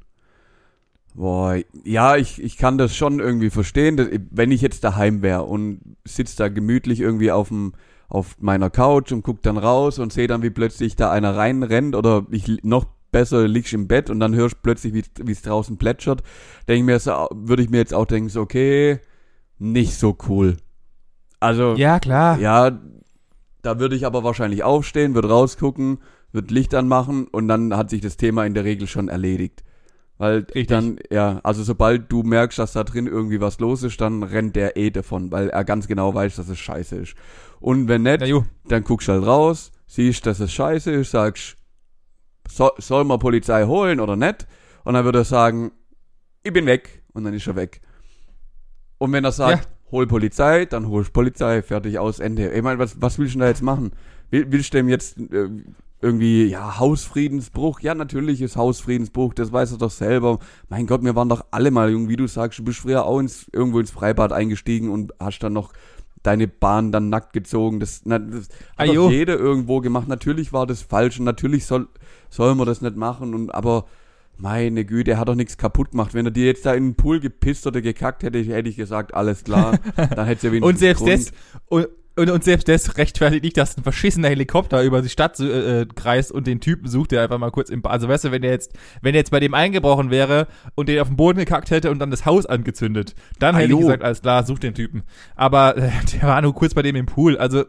Boah, 1.15 1.57
ja, 1.85 2.17
ich, 2.17 2.43
ich 2.43 2.57
kann 2.57 2.77
das 2.77 2.95
schon 2.97 3.21
irgendwie 3.21 3.51
verstehen. 3.51 3.97
dass- 3.97 4.09
Wenn 4.31 4.51
ich 4.51 4.61
jetzt 4.61 4.83
daheim 4.85 5.23
wäre 5.23 5.45
und 5.45 5.81
sitze 6.05 6.37
da 6.37 6.49
gemütlich 6.49 7.01
irgendwie 7.01 7.31
auf 7.31 7.49
dem 7.49 7.73
auf 8.09 8.37
meiner 8.39 8.69
Couch 8.71 9.11
und 9.13 9.23
guck 9.23 9.43
dann 9.43 9.57
raus 9.57 9.99
und 9.99 10.13
sehe 10.13 10.27
dann, 10.29 10.43
wie 10.43 10.51
plötzlich 10.51 10.95
da 10.95 11.11
einer 11.11 11.37
reinrennt 11.37 11.97
oder 11.97 12.27
ich 12.31 12.63
noch 12.63 12.85
besser 13.11 13.49
liegst 13.49 13.73
im 13.73 13.89
Bett 13.89 14.11
und 14.11 14.21
dann 14.21 14.35
hörst 14.35 14.63
plötzlich, 14.63 14.93
wie 14.93 15.03
wie 15.25 15.33
es 15.33 15.43
draußen 15.43 15.79
plätschert, 15.79 16.23
denke 16.69 16.81
ich 16.81 16.85
mir 16.85 16.99
so, 16.99 17.27
würde 17.33 17.63
ich 17.63 17.71
mir 17.71 17.79
jetzt 17.79 17.95
auch 17.95 18.05
denken, 18.07 18.29
so, 18.29 18.41
okay, 18.43 19.01
nicht 19.59 19.95
so 19.95 20.17
cool. 20.29 20.59
Also, 21.41 21.75
Ja, 21.77 21.99
klar. 21.99 22.39
ja, 22.39 22.79
da 23.63 23.79
würde 23.81 23.97
ich 23.97 24.05
aber 24.07 24.23
wahrscheinlich 24.23 24.63
aufstehen, 24.63 25.15
würde 25.15 25.29
rausgucken, 25.31 25.99
würde 26.31 26.53
Licht 26.55 26.75
anmachen 26.75 27.27
und 27.29 27.49
dann 27.49 27.75
hat 27.77 27.91
sich 27.91 28.01
das 28.03 28.17
Thema 28.17 28.45
in 28.45 28.55
der 28.55 28.65
Regel 28.65 28.87
schon 28.87 29.09
erledigt. 29.09 29.65
Weil 30.17 30.39
Richtig. 30.39 30.69
dann, 30.69 30.99
ja, 31.11 31.41
also 31.43 31.65
sobald 31.65 32.11
du 32.11 32.23
merkst, 32.23 32.59
dass 32.59 32.73
da 32.73 32.85
drin 32.85 33.07
irgendwie 33.07 33.41
was 33.41 33.59
los 33.59 33.83
ist, 33.83 34.01
dann 34.01 34.23
rennt 34.23 34.55
der 34.55 34.77
eh 34.77 34.91
davon, 34.91 35.33
weil 35.33 35.51
er 35.51 35.65
ganz 35.65 35.89
genau 35.89 36.15
weiß, 36.15 36.37
dass 36.37 36.49
es 36.49 36.59
scheiße 36.59 36.97
ist. 36.97 37.15
Und 37.61 37.89
wenn 37.89 38.03
nicht, 38.03 38.23
dann 38.69 38.85
guckst 38.85 39.09
du 39.09 39.13
halt 39.13 39.27
raus, 39.27 39.73
siehst, 39.87 40.25
dass 40.27 40.39
es 40.39 40.53
scheiße 40.53 40.93
ist, 40.93 41.11
sagst, 41.11 41.57
so, 42.49 42.71
soll 42.79 43.05
man 43.05 43.19
Polizei 43.19 43.65
holen 43.65 44.01
oder 44.01 44.17
nicht? 44.17 44.47
Und 44.85 44.95
dann 44.95 45.05
würde 45.05 45.21
er 45.21 45.25
sagen, 45.25 45.73
ich 46.43 46.53
bin 46.53 46.67
weg. 46.67 47.03
Und 47.13 47.25
dann 47.25 47.35
ist 47.35 47.47
er 47.47 47.57
weg. 47.57 47.81
Und 48.99 49.13
wenn 49.13 49.25
er 49.25 49.33
sagt, 49.33 49.69
hol 49.91 50.07
Polizei, 50.07 50.67
dann 50.67 50.89
holst 50.89 51.13
Polizei, 51.13 51.63
fertig 51.63 51.99
aus, 51.99 52.19
Ende. 52.19 52.53
Ich 52.53 52.63
meine, 52.63 52.79
was, 52.79 53.01
was 53.01 53.19
willst 53.19 53.35
du 53.35 53.39
denn 53.39 53.47
da 53.47 53.49
jetzt 53.49 53.63
machen? 53.63 53.93
Will, 54.31 54.47
willst 54.51 54.75
du 54.75 54.79
dem 54.79 54.89
jetzt 54.89 55.19
äh, 55.19 55.49
irgendwie, 56.05 56.45
ja, 56.45 56.79
Hausfriedensbruch? 56.79 57.81
Ja, 57.81 57.95
natürlich 57.95 58.43
ist 58.43 58.57
Hausfriedensbruch, 58.57 59.33
das 59.35 59.53
weiß 59.53 59.73
er 59.73 59.79
doch 59.79 59.91
selber. 59.91 60.39
Mein 60.69 60.87
Gott, 60.87 61.03
wir 61.03 61.17
waren 61.17 61.31
doch 61.31 61.47
alle 61.51 61.71
mal, 61.71 61.91
irgendwie, 61.91 62.13
wie 62.13 62.17
du 62.17 62.27
sagst, 62.27 62.59
du 62.59 62.65
bist 62.65 62.81
früher 62.81 63.07
auch 63.07 63.19
ins, 63.19 63.47
irgendwo 63.53 63.81
ins 63.81 63.91
Freibad 63.91 64.33
eingestiegen 64.33 64.91
und 64.91 65.13
hast 65.19 65.39
dann 65.41 65.55
noch 65.55 65.73
deine 66.23 66.47
Bahn 66.47 66.93
dann 66.93 67.09
nackt 67.09 67.33
gezogen. 67.33 67.81
Das, 67.81 68.03
na, 68.05 68.19
das 68.19 68.49
hat 68.77 68.89
Ajo. 68.89 69.05
doch 69.05 69.11
jeder 69.11 69.39
irgendwo 69.39 69.81
gemacht. 69.81 70.07
Natürlich 70.07 70.53
war 70.53 70.67
das 70.67 70.83
falsch 70.83 71.19
und 71.19 71.25
natürlich 71.25 71.65
soll, 71.67 71.89
soll 72.29 72.55
man 72.55 72.67
das 72.67 72.83
nicht 72.83 72.97
machen. 72.97 73.35
Und 73.35 73.55
aber 73.55 73.87
meine 74.37 74.85
Güte, 74.85 75.13
er 75.13 75.19
hat 75.19 75.29
doch 75.29 75.35
nichts 75.35 75.57
kaputt 75.57 75.93
gemacht. 75.93 76.13
Wenn 76.13 76.27
er 76.27 76.33
dir 76.33 76.47
jetzt 76.47 76.67
da 76.67 76.75
in 76.75 76.89
den 76.89 76.95
Pool 76.97 77.21
gepisst 77.21 77.67
oder 77.67 77.81
gekackt 77.81 78.23
hätte, 78.23 78.41
hätte 78.41 78.69
ich 78.69 78.77
gesagt, 78.77 79.15
alles 79.15 79.45
klar. 79.45 79.79
Dann 79.97 80.27
hätte 80.27 80.49
er 80.49 80.53
wenigstens 80.53 80.63
Und 80.63 80.79
selbst 80.79 81.01
Grund. 81.01 81.13
das, 81.13 81.33
und, 81.69 81.89
und, 82.17 82.31
und 82.31 82.45
selbst 82.45 82.69
das 82.69 82.97
rechtfertigt 82.97 83.43
nicht, 83.45 83.57
dass 83.57 83.77
ein 83.77 83.83
verschissener 83.83 84.29
Helikopter 84.29 84.83
über 84.83 85.03
die 85.03 85.09
Stadt 85.09 85.39
äh, 85.41 85.81
äh, 85.83 85.87
kreist 85.87 86.31
und 86.33 86.47
den 86.47 86.61
Typen 86.61 86.89
sucht, 86.89 87.13
der 87.13 87.23
einfach 87.23 87.39
mal 87.39 87.51
kurz 87.51 87.71
im, 87.71 87.83
Ba- 87.83 87.91
also 87.91 88.09
weißt 88.09 88.25
du, 88.25 88.31
wenn 88.33 88.43
der 88.43 88.53
jetzt, 88.53 88.73
wenn 89.03 89.15
er 89.15 89.21
jetzt 89.21 89.31
bei 89.31 89.41
dem 89.41 89.55
eingebrochen 89.55 90.11
wäre 90.11 90.47
und 90.75 90.89
den 90.89 91.01
auf 91.01 91.09
den 91.09 91.17
Boden 91.17 91.39
gekackt 91.39 91.71
hätte 91.71 91.91
und 91.91 91.99
dann 91.99 92.11
das 92.11 92.25
Haus 92.27 92.47
angezündet, 92.47 93.15
dann 93.39 93.57
hätte 93.57 93.73
ich 93.73 93.79
gesagt, 93.81 94.03
alles 94.05 94.23
klar, 94.23 94.45
such 94.47 94.59
den 94.61 94.75
Typen. 94.75 95.03
Aber 95.35 95.77
äh, 95.77 95.91
der 96.13 96.23
war 96.29 96.41
nur 96.43 96.55
kurz 96.55 96.75
bei 96.75 96.83
dem 96.83 96.97
im 96.97 97.07
Pool, 97.07 97.37
also 97.37 97.65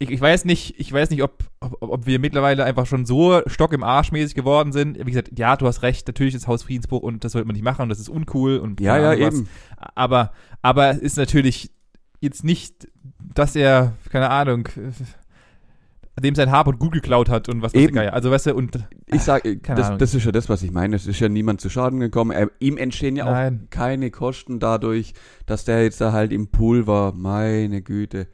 ich, 0.00 0.10
ich 0.10 0.20
weiß 0.20 0.44
nicht, 0.44 0.78
ich 0.78 0.92
weiß 0.92 1.10
nicht, 1.10 1.24
ob, 1.24 1.42
ob, 1.58 1.76
ob 1.82 2.06
wir 2.06 2.20
mittlerweile 2.20 2.62
einfach 2.64 2.86
schon 2.86 3.04
so 3.04 3.42
stock 3.46 3.72
im 3.72 3.82
Arsch 3.82 4.12
mäßig 4.12 4.36
geworden 4.36 4.70
sind. 4.70 4.96
Wie 4.98 5.10
gesagt, 5.10 5.30
ja, 5.36 5.56
du 5.56 5.66
hast 5.66 5.82
recht, 5.82 6.06
natürlich 6.06 6.36
ist 6.36 6.46
Hausfriedensbruch 6.46 7.02
und 7.02 7.24
das 7.24 7.32
sollte 7.32 7.46
man 7.48 7.54
nicht 7.54 7.64
machen 7.64 7.82
und 7.82 7.88
das 7.88 7.98
ist 7.98 8.08
uncool 8.08 8.58
und 8.58 8.80
Ja, 8.80 8.96
ja, 8.96 9.10
Ahnung 9.10 9.26
was. 9.26 9.34
eben. 9.34 9.48
Aber, 9.94 10.30
aber 10.62 10.90
es 10.90 10.98
ist 10.98 11.16
natürlich 11.16 11.72
jetzt 12.20 12.44
nicht, 12.44 12.88
dass 13.34 13.56
er, 13.56 13.92
keine 14.10 14.30
Ahnung, 14.30 14.66
äh, 14.76 16.20
dem 16.20 16.34
sein 16.34 16.50
Hab 16.50 16.66
und 16.66 16.78
gut 16.78 16.92
geklaut 16.92 17.28
hat 17.28 17.48
und 17.48 17.62
was 17.62 17.74
weiß 17.74 17.92
Geier. 17.92 18.12
Also 18.12 18.30
weißt 18.30 18.46
du, 18.46 18.54
und 18.54 18.76
Ich 19.06 19.22
sag, 19.22 19.42
keine 19.62 19.80
das, 19.80 19.96
das 19.98 20.14
ist 20.14 20.24
ja 20.24 20.32
das, 20.32 20.48
was 20.48 20.62
ich 20.62 20.72
meine. 20.72 20.96
Es 20.96 21.06
ist 21.06 21.20
ja 21.20 21.28
niemand 21.28 21.60
zu 21.60 21.70
Schaden 21.70 22.00
gekommen. 22.00 22.32
Er, 22.32 22.50
ihm 22.58 22.76
entstehen 22.76 23.14
ja 23.16 23.24
Nein. 23.26 23.66
auch 23.66 23.70
keine 23.70 24.10
Kosten 24.10 24.58
dadurch, 24.58 25.14
dass 25.46 25.64
der 25.64 25.84
jetzt 25.84 26.00
da 26.00 26.12
halt 26.12 26.32
im 26.32 26.48
Pool 26.48 26.86
war. 26.88 27.12
Meine 27.12 27.82
Güte. 27.82 28.26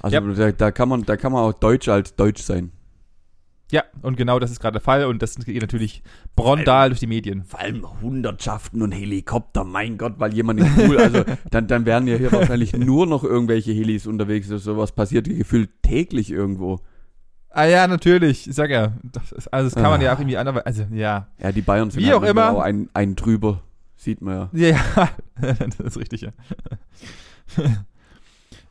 Also 0.00 0.16
Ja. 0.16 0.20
da, 0.20 0.52
da 0.52 0.70
kann 0.70 0.88
man, 0.88 1.02
da 1.04 1.16
kann 1.16 1.32
man 1.32 1.42
auch 1.42 1.52
Deutsch 1.54 1.88
als 1.88 2.14
Deutsch 2.14 2.42
sein. 2.42 2.70
Ja, 3.74 3.82
und 4.02 4.16
genau 4.16 4.38
das 4.38 4.52
ist 4.52 4.60
gerade 4.60 4.74
der 4.74 4.80
Fall 4.80 5.04
und 5.06 5.20
das 5.20 5.34
geht 5.36 5.60
natürlich 5.60 6.02
brondal 6.36 6.90
durch 6.90 7.00
die 7.00 7.08
Medien. 7.08 7.42
Vor 7.42 7.58
allem 7.58 7.84
Hundertschaften 8.00 8.80
und 8.82 8.92
Helikopter, 8.92 9.64
mein 9.64 9.98
Gott, 9.98 10.14
weil 10.18 10.32
jemand 10.32 10.60
im 10.60 10.72
Pool, 10.74 10.98
also 10.98 11.24
dann, 11.50 11.66
dann 11.66 11.84
wären 11.84 12.06
ja 12.06 12.16
hier 12.16 12.30
wahrscheinlich 12.30 12.72
nur 12.76 13.06
noch 13.06 13.24
irgendwelche 13.24 13.72
Helis 13.72 14.06
unterwegs. 14.06 14.48
Also 14.50 14.72
sowas 14.74 14.92
passiert 14.92 15.26
gefühlt 15.26 15.70
täglich 15.82 16.30
irgendwo. 16.30 16.78
Ah 17.50 17.64
ja, 17.66 17.86
natürlich, 17.88 18.48
ich 18.48 18.54
sag 18.54 18.70
ja. 18.70 18.92
Das 19.02 19.32
ist, 19.32 19.48
also 19.52 19.66
das 19.70 19.74
kann 19.74 19.90
man 19.90 20.00
Ah. 20.00 20.04
ja 20.04 20.14
auch 20.14 20.18
irgendwie 20.18 20.36
anderweitig, 20.36 20.66
also 20.66 20.86
ja. 20.94 21.26
Ja, 21.42 21.50
die 21.52 21.62
Bayern 21.62 21.90
sind 21.90 22.02
Wie 22.02 22.06
halt 22.06 22.16
auch 22.16 22.22
immer. 22.22 22.50
auch 22.52 22.60
ein, 22.60 22.88
ein 22.94 23.16
drüber. 23.16 23.60
Sieht 23.96 24.20
man 24.22 24.50
ja. 24.52 24.68
Ja, 24.68 24.68
ja, 25.42 25.54
das 25.78 25.80
ist 25.80 25.98
richtig, 25.98 26.20
ja. 26.22 26.30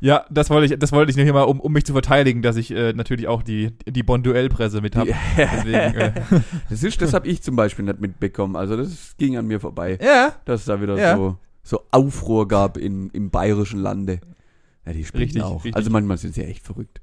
Ja, 0.03 0.25
das 0.29 0.49
wollte 0.49 0.73
ich, 0.73 0.77
das 0.79 0.91
wollte 0.91 1.11
ich 1.11 1.15
nur 1.15 1.23
hier 1.23 1.31
mal, 1.31 1.43
um, 1.43 1.61
um 1.61 1.71
mich 1.71 1.85
zu 1.85 1.93
verteidigen, 1.93 2.41
dass 2.41 2.57
ich 2.57 2.71
äh, 2.71 2.91
natürlich 2.91 3.29
auch 3.29 3.41
die, 3.41 3.71
die 3.87 4.03
Bonduell-Presse 4.03 4.81
mit 4.81 4.97
habe. 4.97 5.11
Äh, 5.37 6.11
Das 6.69 6.83
ist, 6.83 7.01
das 7.01 7.13
habe 7.13 7.25
ich 7.29 7.41
zum 7.41 7.55
Beispiel 7.55 7.85
nicht 7.85 8.01
mitbekommen. 8.01 8.57
Also 8.57 8.75
das 8.75 9.15
ging 9.17 9.37
an 9.37 9.47
mir 9.47 9.61
vorbei, 9.61 9.97
ja, 10.01 10.33
dass 10.43 10.59
es 10.61 10.65
da 10.65 10.81
wieder 10.81 10.97
Ja. 10.97 11.15
so, 11.15 11.37
so 11.63 11.81
Aufruhr 11.91 12.49
gab 12.49 12.75
in, 12.77 13.11
im 13.11 13.29
bayerischen 13.29 13.79
Lande. 13.79 14.19
Ja, 14.85 14.91
die 14.91 15.05
spielen 15.05 15.23
Richtig, 15.23 15.41
auch. 15.43 15.63
richtig. 15.63 15.77
Also 15.77 15.89
manchmal 15.89 16.17
sind 16.17 16.35
sie 16.35 16.43
echt 16.43 16.65
verrückt. 16.65 16.99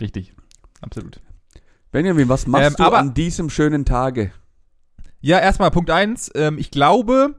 richtig. 0.00 0.32
Absolut. 0.80 1.20
Benjamin, 1.92 2.28
was 2.28 2.48
machst 2.48 2.80
Ähm, 2.80 2.84
du 2.84 2.92
an 2.92 3.14
diesem 3.14 3.48
schönen 3.48 3.84
Tage? 3.84 4.32
Ja, 5.20 5.38
erstmal 5.38 5.70
Punkt 5.70 5.90
eins. 5.90 6.32
Ähm, 6.34 6.58
ich 6.58 6.72
glaube, 6.72 7.36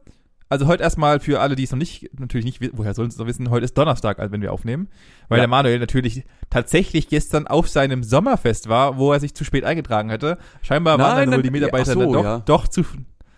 also 0.54 0.68
heute 0.68 0.84
erstmal 0.84 1.20
für 1.20 1.40
alle, 1.42 1.56
die 1.56 1.64
es 1.64 1.72
noch 1.72 1.80
nicht, 1.80 2.10
natürlich 2.20 2.46
nicht, 2.46 2.78
woher 2.78 2.94
sollen 2.94 3.10
sie 3.10 3.16
es 3.16 3.20
noch 3.20 3.26
wissen, 3.26 3.50
heute 3.50 3.66
ist 3.66 3.76
Donnerstag, 3.78 4.20
also 4.20 4.32
wenn 4.32 4.42
wir 4.42 4.54
aufnehmen. 4.54 4.88
Weil 5.28 5.40
Ja. 5.40 5.42
der 5.42 5.48
Manuel 5.50 5.80
natürlich 5.80 6.24
tatsächlich 6.50 7.10
gestern 7.10 7.48
auf 7.48 7.68
seinem 7.68 8.04
Sommerfest 8.04 8.70
war, 8.70 8.98
wo 8.98 9.12
er 9.12 9.20
sich 9.20 9.34
zu 9.34 9.44
spät 9.44 9.64
eingegangen 9.64 10.12
hätte. 10.12 10.38
Scheinbar 10.62 11.00
waren 11.00 11.30
dann 11.30 11.38
wohl 11.38 11.44
die 11.44 11.50
Mitarbeiter 11.52 11.92
ach 11.92 11.94
so, 11.96 12.00
dann 12.02 12.14
doch, 12.14 12.24
ja. 12.24 12.40
doch 12.46 12.68
zu. 12.68 12.84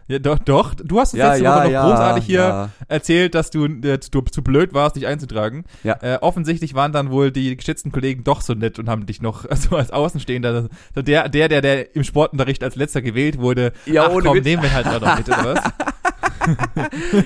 Ja, 0.08 0.20
doch, 0.20 0.38
doch. 0.38 0.76
Du 0.76 1.00
hast 1.00 1.14
uns 1.16 1.24
letzte 1.24 1.46
Woche 1.46 1.72
noch 1.72 1.90
großartig 1.90 2.26
hier 2.26 2.40
ja. 2.40 2.70
erzählt, 2.88 3.34
dass 3.34 3.50
du, 3.50 3.66
äh, 3.66 3.98
du 3.98 4.22
zu 4.22 4.44
blöd 4.44 4.74
warst, 4.76 4.96
dich 4.98 5.08
einzutragen. 5.08 5.64
Ja. 5.84 5.98
Äh, 6.02 6.18
offensichtlich 6.22 6.76
waren 6.76 6.92
dann 6.92 7.10
wohl 7.10 7.32
die 7.32 7.56
geschätzten 7.58 7.92
Kollegen 7.92 8.24
doch 8.24 8.42
so 8.42 8.54
nett 8.54 8.78
und 8.78 8.88
haben 8.88 9.08
dich 9.08 9.22
noch 9.24 9.46
also 9.50 9.76
als 9.78 9.90
Außenstehender, 9.90 10.70
so 10.94 11.02
der, 11.02 11.28
der, 11.30 11.48
der, 11.50 11.62
der 11.62 11.96
im 11.96 12.04
Sportunterricht 12.04 12.64
als 12.64 12.76
letzter 12.76 13.02
gewählt 13.02 13.40
wurde, 13.40 13.72
Ja, 13.88 14.06
ach 14.06 14.12
ohne 14.12 14.26
komm, 14.26 14.38
Witz. 14.38 14.44
nehmen 14.46 14.62
wir 14.62 14.74
halt 14.74 14.86
auch 14.88 15.02
noch 15.02 15.18
mit, 15.18 15.28
oder 15.28 15.56
was? 15.56 15.64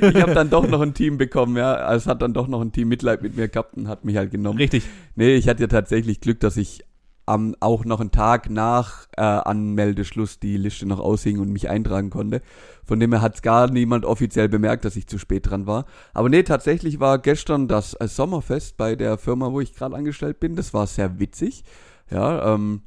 ich 0.01 0.21
habe 0.21 0.33
dann 0.33 0.49
doch 0.49 0.67
noch 0.67 0.81
ein 0.81 0.93
Team 0.93 1.17
bekommen, 1.17 1.57
ja. 1.57 1.93
Es 1.93 2.07
hat 2.07 2.21
dann 2.21 2.33
doch 2.33 2.47
noch 2.47 2.61
ein 2.61 2.71
Team 2.71 2.87
Mitleid 2.89 3.21
mit 3.21 3.35
mir 3.35 3.47
gehabt 3.47 3.75
und 3.75 3.87
hat 3.87 4.05
mich 4.05 4.17
halt 4.17 4.31
genommen. 4.31 4.57
Richtig. 4.57 4.83
Nee, 5.15 5.35
ich 5.35 5.47
hatte 5.47 5.61
ja 5.61 5.67
tatsächlich 5.67 6.21
Glück, 6.21 6.39
dass 6.39 6.57
ich 6.57 6.83
am, 7.29 7.55
auch 7.59 7.85
noch 7.85 7.99
einen 7.99 8.11
Tag 8.11 8.49
nach 8.49 9.07
äh, 9.15 9.21
Anmeldeschluss 9.21 10.39
die 10.39 10.57
Liste 10.57 10.87
noch 10.87 10.99
aushing 10.99 11.39
und 11.39 11.51
mich 11.51 11.69
eintragen 11.69 12.09
konnte. 12.09 12.41
Von 12.83 12.99
dem 12.99 13.11
her 13.11 13.21
hat 13.21 13.43
gar 13.43 13.69
niemand 13.69 14.03
offiziell 14.03 14.49
bemerkt, 14.49 14.83
dass 14.83 14.95
ich 14.95 15.05
zu 15.05 15.19
spät 15.19 15.49
dran 15.49 15.67
war. 15.67 15.85
Aber 16.13 16.27
nee, 16.27 16.41
tatsächlich 16.41 16.99
war 16.99 17.19
gestern 17.19 17.67
das 17.67 17.93
äh, 17.93 18.07
Sommerfest 18.07 18.77
bei 18.77 18.95
der 18.95 19.19
Firma, 19.19 19.51
wo 19.51 19.61
ich 19.61 19.75
gerade 19.75 19.95
angestellt 19.95 20.39
bin. 20.39 20.55
Das 20.55 20.73
war 20.73 20.87
sehr 20.87 21.19
witzig. 21.19 21.63
Ja, 22.09 22.55
ähm, 22.55 22.81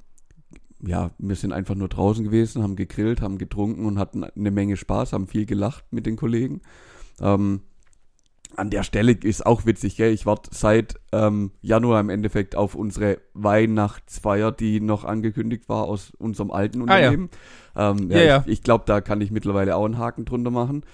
ja, 0.82 1.12
wir 1.18 1.36
sind 1.36 1.52
einfach 1.52 1.74
nur 1.74 1.88
draußen 1.88 2.24
gewesen, 2.24 2.62
haben 2.62 2.76
gegrillt, 2.76 3.20
haben 3.20 3.38
getrunken 3.38 3.86
und 3.86 3.98
hatten 3.98 4.24
eine 4.24 4.50
Menge 4.50 4.76
Spaß, 4.76 5.12
haben 5.12 5.28
viel 5.28 5.46
gelacht 5.46 5.84
mit 5.90 6.06
den 6.06 6.16
Kollegen. 6.16 6.60
Ähm, 7.20 7.62
an 8.56 8.70
der 8.70 8.82
Stelle 8.82 9.12
ist 9.12 9.46
auch 9.46 9.64
witzig, 9.64 9.96
gell? 9.96 10.12
Ich 10.12 10.26
warte 10.26 10.50
seit 10.52 10.96
ähm, 11.12 11.52
Januar 11.62 12.00
im 12.00 12.10
Endeffekt 12.10 12.54
auf 12.56 12.74
unsere 12.74 13.18
Weihnachtsfeier, 13.34 14.52
die 14.52 14.80
noch 14.80 15.04
angekündigt 15.04 15.68
war 15.68 15.84
aus 15.84 16.12
unserem 16.18 16.50
alten 16.50 16.82
Unternehmen. 16.82 17.30
Ah, 17.74 17.82
ja. 17.82 17.90
Ähm, 17.90 18.10
ja, 18.10 18.18
ja, 18.18 18.24
ja. 18.24 18.42
Ich, 18.46 18.52
ich 18.52 18.62
glaube, 18.62 18.84
da 18.86 19.00
kann 19.00 19.20
ich 19.20 19.30
mittlerweile 19.30 19.76
auch 19.76 19.84
einen 19.84 19.98
Haken 19.98 20.24
drunter 20.24 20.50
machen. 20.50 20.84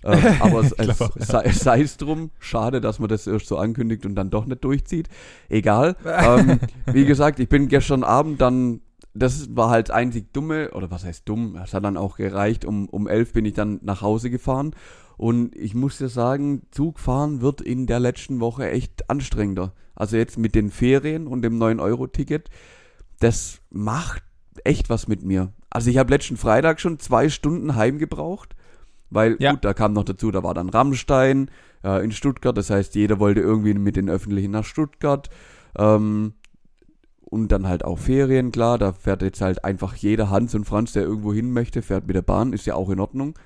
ähm, 0.04 0.22
aber 0.38 0.60
es, 0.60 0.72
es, 0.72 0.96
sei, 1.26 1.50
sei 1.50 1.80
es 1.80 1.96
drum, 1.96 2.30
schade, 2.38 2.80
dass 2.80 3.00
man 3.00 3.08
das 3.08 3.26
erst 3.26 3.48
so 3.48 3.58
ankündigt 3.58 4.06
und 4.06 4.14
dann 4.14 4.30
doch 4.30 4.46
nicht 4.46 4.62
durchzieht. 4.62 5.08
Egal. 5.48 5.96
ähm, 6.04 6.60
wie 6.86 7.04
gesagt, 7.04 7.40
ich 7.40 7.48
bin 7.48 7.66
gestern 7.66 8.04
Abend 8.04 8.40
dann, 8.40 8.80
das 9.18 9.56
war 9.56 9.70
halt 9.70 9.90
einzig 9.90 10.32
dumme, 10.32 10.70
oder 10.72 10.90
was 10.90 11.04
heißt 11.04 11.28
dumm, 11.28 11.56
es 11.56 11.74
hat 11.74 11.84
dann 11.84 11.96
auch 11.96 12.16
gereicht, 12.16 12.64
um, 12.64 12.88
um 12.88 13.06
elf 13.06 13.32
bin 13.32 13.44
ich 13.44 13.54
dann 13.54 13.80
nach 13.82 14.02
Hause 14.02 14.30
gefahren 14.30 14.74
und 15.18 15.54
ich 15.56 15.74
muss 15.74 15.98
dir 15.98 16.08
sagen, 16.08 16.62
Zugfahren 16.70 17.40
wird 17.40 17.60
in 17.60 17.86
der 17.86 17.98
letzten 17.98 18.38
Woche 18.40 18.70
echt 18.70 19.10
anstrengender. 19.10 19.72
Also 19.96 20.16
jetzt 20.16 20.38
mit 20.38 20.54
den 20.54 20.70
Ferien 20.70 21.26
und 21.26 21.42
dem 21.42 21.58
9-Euro-Ticket, 21.58 22.50
das 23.18 23.60
macht 23.68 24.22
echt 24.62 24.88
was 24.90 25.08
mit 25.08 25.24
mir. 25.24 25.52
Also 25.70 25.90
ich 25.90 25.98
habe 25.98 26.10
letzten 26.12 26.36
Freitag 26.36 26.80
schon 26.80 27.00
zwei 27.00 27.28
Stunden 27.28 27.74
heim 27.74 27.98
gebraucht, 27.98 28.54
weil 29.10 29.36
ja. 29.40 29.50
gut, 29.50 29.64
da 29.64 29.74
kam 29.74 29.92
noch 29.92 30.04
dazu, 30.04 30.30
da 30.30 30.44
war 30.44 30.54
dann 30.54 30.68
Rammstein 30.68 31.50
äh, 31.82 32.04
in 32.04 32.12
Stuttgart, 32.12 32.56
das 32.56 32.70
heißt, 32.70 32.94
jeder 32.94 33.18
wollte 33.18 33.40
irgendwie 33.40 33.74
mit 33.74 33.96
den 33.96 34.08
Öffentlichen 34.08 34.52
nach 34.52 34.64
Stuttgart. 34.64 35.28
Ähm, 35.76 36.34
und 37.30 37.52
dann 37.52 37.68
halt 37.68 37.84
auch 37.84 37.98
Ferien, 37.98 38.52
klar, 38.52 38.78
da 38.78 38.92
fährt 38.92 39.22
jetzt 39.22 39.40
halt 39.40 39.64
einfach 39.64 39.94
jeder 39.94 40.30
Hans 40.30 40.54
und 40.54 40.64
Franz, 40.64 40.92
der 40.92 41.02
irgendwo 41.02 41.32
hin 41.32 41.52
möchte, 41.52 41.82
fährt 41.82 42.06
mit 42.06 42.16
der 42.16 42.22
Bahn, 42.22 42.52
ist 42.52 42.66
ja 42.66 42.74
auch 42.74 42.88
in 42.88 43.00
Ordnung. 43.00 43.38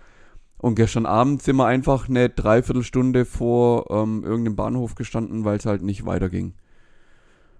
Und 0.59 0.77
gestern 0.77 1.07
Abend 1.07 1.43
sind 1.43 1.57
wir 1.57 1.67
einfach 1.67 2.09
eine 2.09 2.29
Dreiviertelstunde 2.29 3.25
vor 3.25 3.91
ähm, 3.91 4.23
irgendeinem 4.23 4.55
Bahnhof 4.55 4.95
gestanden, 4.95 5.45
weil 5.45 5.57
es 5.57 5.67
halt 5.67 5.83
nicht 5.83 6.07
weiterging. 6.07 6.55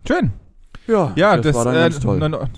Schön. 0.07 0.33
Ja, 0.87 1.13
ja 1.17 1.37
das, 1.37 1.47
das 1.47 1.57
war 1.57 1.65
dann 1.65 1.75
äh, 1.75 1.79
ganz 1.79 1.99
toll. 1.99 2.49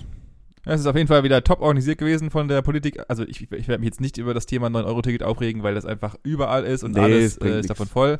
Es 0.67 0.81
ist 0.81 0.87
auf 0.87 0.95
jeden 0.95 1.07
Fall 1.07 1.23
wieder 1.23 1.43
top 1.43 1.61
organisiert 1.61 1.97
gewesen 1.97 2.29
von 2.29 2.47
der 2.47 2.61
Politik. 2.61 2.99
Also 3.07 3.23
ich, 3.23 3.51
ich 3.51 3.67
werde 3.67 3.79
mich 3.79 3.87
jetzt 3.87 4.01
nicht 4.01 4.17
über 4.17 4.33
das 4.33 4.45
Thema 4.45 4.67
9-Euro-Ticket 4.67 5.23
aufregen, 5.23 5.63
weil 5.63 5.75
das 5.75 5.85
einfach 5.85 6.15
überall 6.23 6.63
ist 6.63 6.83
und 6.83 6.93
nee, 6.93 7.01
alles 7.01 7.37
äh, 7.37 7.59
ist 7.59 7.69
davon 7.69 7.87
voll. 7.87 8.19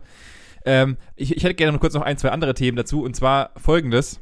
Ähm, 0.64 0.98
ich, 1.16 1.36
ich 1.36 1.44
hätte 1.44 1.56
gerne 1.56 1.74
noch 1.74 1.80
kurz 1.80 1.94
noch 1.94 2.02
ein, 2.02 2.18
zwei 2.18 2.30
andere 2.30 2.56
Themen 2.56 2.78
dazu 2.78 3.04
und 3.04 3.16
zwar 3.16 3.52
folgendes. 3.58 4.20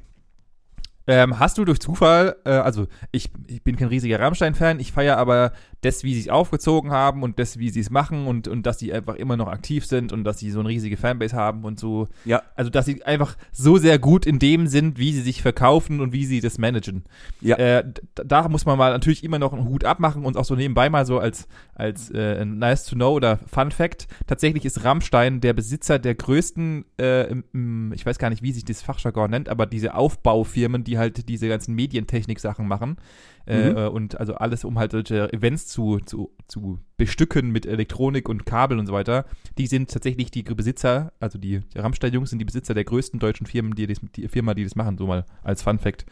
Ähm, 1.06 1.40
hast 1.40 1.58
du 1.58 1.66
durch 1.66 1.80
Zufall, 1.80 2.38
äh, 2.46 2.52
also 2.52 2.88
ich, 3.12 3.30
ich 3.48 3.62
bin 3.62 3.76
kein 3.76 3.90
riesiger 3.90 4.20
Rammstein-Fan, 4.20 4.80
ich 4.80 4.92
feiere 4.92 5.18
aber 5.18 5.52
das, 5.82 6.04
wie 6.04 6.14
sie 6.14 6.22
es 6.22 6.30
aufgezogen 6.30 6.92
haben 6.92 7.24
und 7.24 7.40
das, 7.40 7.60
wie 7.60 7.70
sie 7.70 7.82
es 7.82 7.90
machen 7.90 8.26
und, 8.26 8.48
und 8.48 8.66
dass 8.66 8.80
sie 8.80 8.94
einfach 8.94 9.16
immer 9.16 9.36
noch 9.36 9.48
aktiv 9.48 9.86
sind 9.86 10.14
und 10.14 10.24
dass 10.24 10.40
sie 10.40 10.50
so 10.50 10.62
eine 10.62 10.70
riesige 10.70 10.98
Fanbase 10.98 11.36
haben 11.36 11.66
und 11.66 11.80
so. 11.80 12.08
Ja. 12.26 12.42
Also, 12.56 12.70
dass 12.70 12.86
sie 12.86 13.04
einfach 13.04 13.36
so 13.52 13.78
sehr 13.78 14.00
gut 14.00 14.26
in 14.26 14.40
dem 14.40 14.68
sind, 14.68 14.98
wie 14.98 15.12
sie 15.12 15.22
sich 15.22 15.42
verkaufen 15.42 16.00
und 16.00 16.14
wie 16.14 16.26
sie 16.26 16.40
das 16.40 16.58
managen. 16.58 17.04
Ja. 17.42 17.58
Äh, 17.58 17.84
da 18.16 18.48
muss 18.48 18.66
man 18.66 18.78
mal 18.78 18.92
natürlich 18.94 19.24
immer 19.24 19.40
noch 19.40 19.54
einen 19.54 19.68
Hut 19.68 19.84
abmachen 19.84 20.26
und 20.26 20.38
auch 20.38 20.46
so 20.46 20.56
nebenbei 20.56 20.90
mal 20.90 21.06
so 21.06 21.20
als, 21.20 21.48
als 21.76 22.10
äh, 22.12 22.46
nice 22.46 22.86
to 22.86 22.96
know 22.96 23.14
oder 23.14 23.40
Fun 23.46 23.72
Fact. 23.72 24.08
Tatsächlich 24.26 24.64
ist 24.64 24.84
Rammstein 24.86 25.42
der 25.42 25.54
Besitzer 25.54 26.00
der 26.00 26.16
größten, 26.16 26.86
äh, 26.98 27.30
im, 27.30 27.92
ich 27.94 28.06
weiß 28.06 28.20
gar 28.20 28.30
nicht, 28.30 28.42
wie 28.42 28.54
sich 28.54 28.64
das 28.64 28.82
Fachjargon 28.82 29.32
nennt, 29.32 29.50
aber 29.50 29.66
diese 29.66 29.96
Aufbaufirmen, 29.96 30.86
die 30.86 30.93
halt 30.98 31.30
diese 31.30 31.48
ganzen 31.48 31.76
Medientechnik-Sachen 31.76 32.68
machen. 32.68 32.98
Äh, 33.46 33.72
mhm. 33.72 33.78
Äh, 33.78 33.88
und 33.88 34.20
also 34.20 34.36
alles, 34.36 34.64
um 34.64 34.80
halt 34.80 34.92
solche 34.92 35.32
Events 35.34 35.68
zu, 35.68 36.00
zu, 36.00 36.32
zu 36.48 36.80
bestücken 36.98 37.52
mit 37.52 37.66
Elektronik 37.66 38.30
und 38.30 38.46
Kabel 38.46 38.80
und 38.80 38.88
so 38.88 38.94
weiter. 38.94 39.26
Die 39.58 39.68
sind 39.68 39.92
tatsächlich 39.92 40.32
die 40.32 40.44
Besitzer, 40.44 41.14
also 41.20 41.38
die, 41.38 41.60
die 41.60 41.80
Rammstein-Jungs 41.80 42.30
sind 42.30 42.40
die 42.40 42.46
Besitzer 42.46 42.74
der 42.74 42.86
größten 42.86 43.20
deutschen 43.20 43.46
Firmen, 43.46 43.76
die, 43.76 43.88
das, 43.88 44.00
die 44.16 44.28
Firma, 44.28 44.54
die 44.54 44.64
das 44.64 44.76
machen, 44.76 44.98
so 44.98 45.08
mal 45.08 45.26
als 45.44 45.62
Fun 45.62 45.80
Fact. 45.80 46.06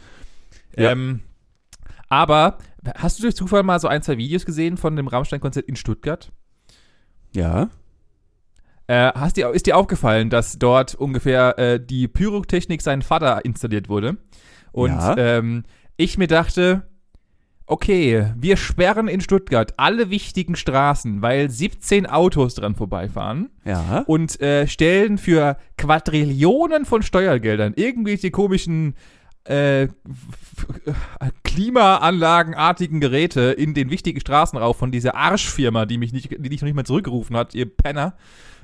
Ja. 0.76 0.92
Ähm, 0.92 1.22
aber 2.10 2.58
hast 2.96 3.20
du 3.20 3.22
durch 3.24 3.36
Zufall 3.36 3.64
mal 3.64 3.80
so 3.80 3.88
ein, 3.88 4.02
zwei 4.02 4.18
Videos 4.18 4.46
gesehen 4.46 4.76
von 4.76 4.98
dem 4.98 5.08
Rammstein-Konzert 5.08 5.66
in 5.66 5.78
Stuttgart? 5.78 6.32
Ja. 7.34 7.70
Äh, 8.88 9.14
hast 9.16 9.38
dir, 9.38 9.52
ist 9.52 9.68
dir 9.68 9.78
aufgefallen, 9.78 10.30
dass 10.30 10.60
dort 10.60 10.96
ungefähr 10.96 11.58
äh, 11.58 11.80
die 11.80 12.10
Pyrotechnik 12.10 12.82
seinen 12.82 13.02
Vater 13.02 13.46
installiert 13.46 13.88
wurde? 13.88 14.18
Und 14.72 14.92
ja. 14.92 15.18
ähm, 15.18 15.64
ich 15.98 16.18
mir 16.18 16.28
dachte, 16.28 16.84
okay, 17.66 18.26
wir 18.36 18.58
sperren 18.58 19.08
in 19.08 19.22
Stuttgart 19.22 19.74
alle 19.78 20.10
wichtigen 20.10 20.56
Straßen, 20.56 21.22
weil 21.22 21.50
17 21.50 22.06
Autos 22.06 22.56
dran 22.56 22.76
vorbeifahren. 22.76 23.50
Ja. 23.64 24.04
Und 24.08 24.42
äh, 24.42 24.68
stellen 24.68 25.18
für 25.18 25.58
Quadrillionen 25.78 26.86
von 26.86 27.02
Steuergeldern 27.02 27.74
irgendwelche 27.76 28.30
komischen 28.30 28.96
äh, 29.46 29.88
Klimaanlagenartigen 31.44 33.00
Geräte 33.00 33.42
in 33.42 33.74
den 33.74 33.90
wichtigen 33.90 34.20
Straßen 34.20 34.58
rauf 34.58 34.78
von 34.78 34.92
dieser 34.92 35.16
Arschfirma, 35.16 35.86
die 35.86 35.98
mich 35.98 36.14
nicht, 36.14 36.32
die 36.32 36.50
dich 36.50 36.62
noch 36.62 36.68
nicht 36.68 36.76
mal 36.76 36.86
zurückgerufen 36.86 37.36
hat, 37.36 37.56
ihr 37.56 37.66
Penner. 37.66 38.16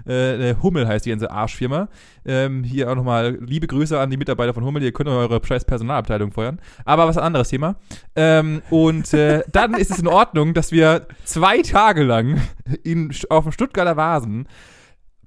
Äh, 0.05 0.55
Hummel 0.61 0.87
heißt 0.87 1.05
die 1.05 1.09
ganze 1.09 1.31
Arschfirma. 1.31 1.89
Ähm, 2.25 2.63
hier 2.63 2.89
auch 2.89 2.95
nochmal 2.95 3.37
liebe 3.41 3.67
Grüße 3.67 3.99
an 3.99 4.09
die 4.09 4.17
Mitarbeiter 4.17 4.53
von 4.53 4.63
Hummel. 4.63 4.83
Ihr 4.83 4.91
könnt 4.91 5.09
eure 5.09 5.41
scheiß 5.43 5.65
Personalabteilung 5.65 6.31
feuern. 6.31 6.59
Aber 6.85 7.07
was 7.07 7.17
ein 7.17 7.23
anderes 7.23 7.49
Thema. 7.49 7.75
Ähm, 8.15 8.61
und 8.69 9.13
äh, 9.13 9.43
dann 9.51 9.73
ist 9.73 9.91
es 9.91 9.99
in 9.99 10.07
Ordnung, 10.07 10.53
dass 10.53 10.71
wir 10.71 11.07
zwei 11.25 11.61
Tage 11.61 12.03
lang 12.03 12.41
in, 12.83 13.11
auf 13.29 13.43
dem 13.43 13.51
Stuttgarter 13.51 13.97
Vasen 13.97 14.47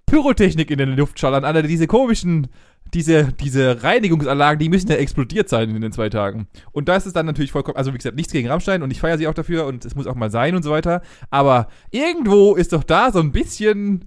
Pyrotechnik 0.07 0.71
in 0.71 0.79
den 0.79 0.97
Luft 0.97 1.19
schallern. 1.19 1.45
Alle 1.45 1.63
diese 1.63 1.87
komischen 1.87 2.49
diese, 2.95 3.33
diese 3.33 3.83
Reinigungsanlagen, 3.83 4.59
die 4.59 4.69
müssen 4.69 4.89
ja 4.89 4.97
explodiert 4.97 5.49
sein 5.49 5.71
in 5.71 5.81
den 5.81 5.93
zwei 5.93 6.09
Tagen. 6.09 6.49
Und 6.73 6.89
da 6.89 6.97
ist 6.97 7.07
es 7.07 7.13
dann 7.13 7.27
natürlich 7.27 7.53
vollkommen, 7.53 7.77
also 7.77 7.93
wie 7.93 7.99
gesagt, 7.99 8.17
nichts 8.17 8.33
gegen 8.33 8.49
Rammstein 8.49 8.83
und 8.83 8.91
ich 8.91 9.01
feiere 9.01 9.19
sie 9.19 9.29
auch 9.29 9.35
dafür 9.35 9.67
und 9.67 9.85
es 9.85 9.95
muss 9.95 10.07
auch 10.07 10.15
mal 10.15 10.31
sein 10.31 10.55
und 10.55 10.63
so 10.63 10.71
weiter. 10.71 11.03
Aber 11.31 11.69
irgendwo 11.91 12.55
ist 12.55 12.73
doch 12.73 12.85
da 12.85 13.13
so 13.13 13.21
ein 13.21 13.33
bisschen 13.33 14.07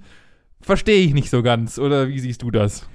verstehe 0.63 1.05
ich 1.05 1.13
nicht 1.13 1.29
so 1.29 1.43
ganz. 1.43 1.77
Oder 1.77 2.07
wie 2.07 2.19
siehst 2.19 2.41
du 2.41 2.51
das? 2.51 2.87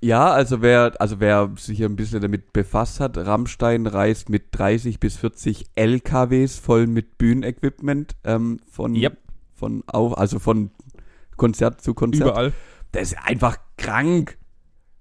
Ja, 0.00 0.30
also 0.30 0.60
wer, 0.62 0.92
also 1.00 1.20
wer 1.20 1.50
sich 1.56 1.82
ein 1.82 1.96
bisschen 1.96 2.20
damit 2.20 2.52
befasst 2.52 3.00
hat, 3.00 3.16
Rammstein 3.16 3.86
reist 3.86 4.28
mit 4.28 4.46
30 4.52 5.00
bis 5.00 5.16
40 5.16 5.66
LKWs 5.74 6.58
voll 6.58 6.86
mit 6.86 7.18
Bühnenequipment 7.18 8.14
ähm, 8.24 8.58
von, 8.70 8.94
yep. 8.94 9.16
von 9.54 9.82
auch, 9.86 10.14
also 10.14 10.38
von 10.38 10.70
Konzert 11.36 11.80
zu 11.80 11.94
Konzert. 11.94 12.30
Überall. 12.30 12.52
Das 12.92 13.12
ist 13.12 13.18
einfach 13.24 13.56
krank. 13.76 14.38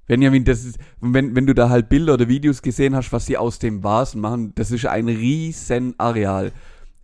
Benjamin, 0.08 0.46
das 0.46 0.64
ist, 0.64 0.80
wenn, 1.02 1.36
wenn 1.36 1.46
du 1.46 1.54
da 1.54 1.70
halt 1.70 1.90
Bilder 1.90 2.14
oder 2.14 2.28
Videos 2.28 2.62
gesehen 2.62 2.96
hast, 2.96 3.12
was 3.12 3.26
sie 3.26 3.38
aus 3.38 3.60
dem 3.60 3.84
Vasen 3.84 4.22
machen, 4.22 4.54
das 4.56 4.72
ist 4.72 4.86
ein 4.86 5.08
riesen 5.08 5.96
Areal. 6.00 6.54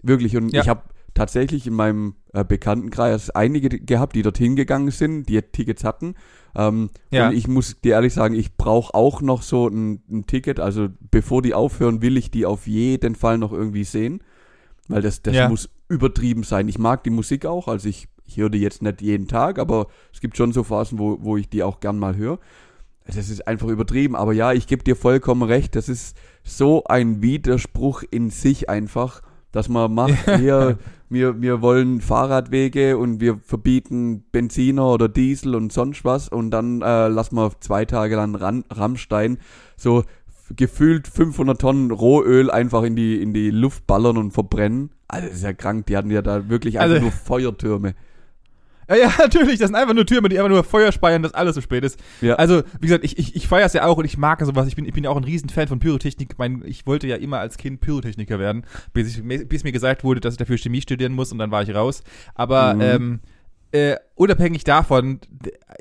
Wirklich. 0.01 0.35
Und 0.37 0.53
ja. 0.53 0.61
ich 0.61 0.69
habe 0.69 0.83
tatsächlich 1.13 1.67
in 1.67 1.73
meinem 1.73 2.15
äh, 2.33 2.43
Bekanntenkreis 2.43 3.29
einige 3.29 3.69
gehabt, 3.69 4.15
die 4.15 4.21
dorthin 4.21 4.55
gegangen 4.55 4.91
sind, 4.91 5.29
die 5.29 5.41
Tickets 5.41 5.83
hatten. 5.83 6.15
Ähm, 6.55 6.89
ja. 7.11 7.27
Und 7.27 7.35
ich 7.35 7.47
muss 7.47 7.79
dir 7.81 7.93
ehrlich 7.93 8.13
sagen, 8.13 8.35
ich 8.35 8.55
brauche 8.55 8.93
auch 8.93 9.21
noch 9.21 9.41
so 9.41 9.67
ein, 9.67 10.01
ein, 10.09 10.25
Ticket. 10.25 10.59
Also 10.59 10.87
bevor 11.11 11.41
die 11.41 11.53
aufhören, 11.53 12.01
will 12.01 12.17
ich 12.17 12.31
die 12.31 12.45
auf 12.45 12.67
jeden 12.67 13.15
Fall 13.15 13.37
noch 13.37 13.51
irgendwie 13.51 13.83
sehen. 13.83 14.21
Weil 14.87 15.01
das, 15.01 15.21
das 15.21 15.35
ja. 15.35 15.49
muss 15.49 15.69
übertrieben 15.87 16.43
sein. 16.43 16.67
Ich 16.67 16.77
mag 16.77 17.03
die 17.03 17.09
Musik 17.09 17.45
auch, 17.45 17.67
also 17.67 17.87
ich, 17.87 18.07
ich 18.25 18.37
höre 18.37 18.49
die 18.49 18.59
jetzt 18.59 18.81
nicht 18.81 19.01
jeden 19.01 19.27
Tag, 19.27 19.59
aber 19.59 19.87
es 20.11 20.19
gibt 20.19 20.35
schon 20.35 20.51
so 20.51 20.63
Phasen, 20.63 20.99
wo, 20.99 21.19
wo 21.21 21.37
ich 21.37 21.49
die 21.49 21.63
auch 21.63 21.79
gern 21.79 21.99
mal 21.99 22.15
höre. 22.15 22.39
Das 23.05 23.29
ist 23.29 23.47
einfach 23.47 23.67
übertrieben, 23.67 24.15
aber 24.15 24.33
ja, 24.33 24.53
ich 24.53 24.67
gebe 24.67 24.83
dir 24.83 24.95
vollkommen 24.95 25.43
recht, 25.43 25.75
das 25.75 25.89
ist 25.89 26.15
so 26.43 26.83
ein 26.85 27.21
Widerspruch 27.21 28.03
in 28.09 28.29
sich 28.29 28.69
einfach 28.69 29.21
dass 29.53 29.69
man 29.69 29.93
macht, 29.93 30.25
hier, 30.37 30.77
wir, 31.09 31.41
wir 31.41 31.61
wollen 31.61 32.01
Fahrradwege 32.01 32.97
und 32.97 33.21
wir 33.21 33.37
verbieten 33.37 34.25
Benziner 34.31 34.87
oder 34.87 35.07
Diesel 35.07 35.55
und 35.55 35.71
sonst 35.71 36.03
was 36.03 36.27
und 36.27 36.51
dann 36.51 36.81
äh, 36.81 37.07
lassen 37.07 37.35
wir 37.35 37.51
zwei 37.61 37.85
Tage 37.85 38.17
lang 38.17 38.35
Ran 38.35 38.65
Rammstein 38.69 39.37
so 39.77 40.03
gefühlt 40.55 41.07
500 41.07 41.61
Tonnen 41.61 41.91
Rohöl 41.91 42.51
einfach 42.51 42.83
in 42.83 42.95
die, 42.95 43.21
in 43.21 43.33
die 43.33 43.51
Luft 43.51 43.87
ballern 43.87 44.17
und 44.17 44.31
verbrennen. 44.31 44.89
Also 45.07 45.27
das 45.27 45.37
ist 45.37 45.43
ja 45.43 45.53
krank, 45.53 45.85
die 45.85 45.95
hatten 45.95 46.11
ja 46.11 46.21
da 46.21 46.49
wirklich 46.49 46.79
einfach 46.79 46.95
also, 46.95 47.03
nur 47.03 47.11
Feuertürme. 47.11 47.93
Ja, 48.89 48.95
ja, 48.95 49.11
natürlich, 49.17 49.59
das 49.59 49.67
sind 49.69 49.75
einfach 49.75 49.93
nur 49.93 50.05
Türme, 50.05 50.29
die 50.29 50.37
einfach 50.37 50.49
nur 50.49 50.63
Feuer 50.63 50.91
speiern, 50.91 51.23
dass 51.23 51.33
alles 51.33 51.55
so 51.55 51.61
spät 51.61 51.83
ist. 51.83 51.99
Ja. 52.21 52.35
Also, 52.35 52.63
wie 52.79 52.87
gesagt, 52.87 53.03
ich, 53.03 53.17
ich, 53.17 53.35
ich 53.35 53.47
feiere 53.47 53.65
es 53.65 53.73
ja 53.73 53.85
auch 53.85 53.97
und 53.97 54.05
ich 54.05 54.17
mag 54.17 54.43
sowas. 54.43 54.67
Ich 54.67 54.75
bin, 54.75 54.85
ich 54.85 54.93
bin 54.93 55.03
ja 55.03 55.09
auch 55.09 55.17
ein 55.17 55.23
Riesenfan 55.23 55.67
von 55.67 55.79
Pyrotechnik. 55.79 56.37
Mein, 56.37 56.63
ich 56.65 56.85
wollte 56.85 57.07
ja 57.07 57.15
immer 57.15 57.39
als 57.39 57.57
Kind 57.57 57.81
Pyrotechniker 57.81 58.39
werden, 58.39 58.65
bis, 58.93 59.17
ich, 59.17 59.47
bis 59.49 59.63
mir 59.63 59.71
gesagt 59.71 60.03
wurde, 60.03 60.19
dass 60.21 60.33
ich 60.33 60.37
dafür 60.37 60.57
Chemie 60.57 60.81
studieren 60.81 61.13
muss 61.13 61.31
und 61.31 61.37
dann 61.39 61.51
war 61.51 61.63
ich 61.63 61.73
raus. 61.73 62.03
Aber 62.35 62.73
Mhm. 62.73 62.81
ähm, 62.81 63.19
äh, 63.71 63.95
unabhängig 64.13 64.63
davon, 64.63 65.19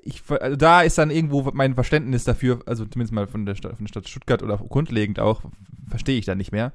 ich, 0.02 0.22
also 0.30 0.56
da 0.56 0.80
ist 0.80 0.96
dann 0.96 1.10
irgendwo 1.10 1.50
mein 1.52 1.74
Verständnis 1.74 2.24
dafür, 2.24 2.60
also 2.64 2.86
zumindest 2.86 3.12
mal 3.12 3.26
von 3.26 3.44
der 3.44 3.54
Stadt, 3.54 3.76
von 3.76 3.84
der 3.84 3.88
Stadt 3.90 4.08
Stuttgart 4.08 4.42
oder 4.42 4.56
grundlegend 4.56 5.20
auch, 5.20 5.42
verstehe 5.90 6.18
ich 6.18 6.24
dann 6.24 6.38
nicht 6.38 6.52
mehr. 6.52 6.72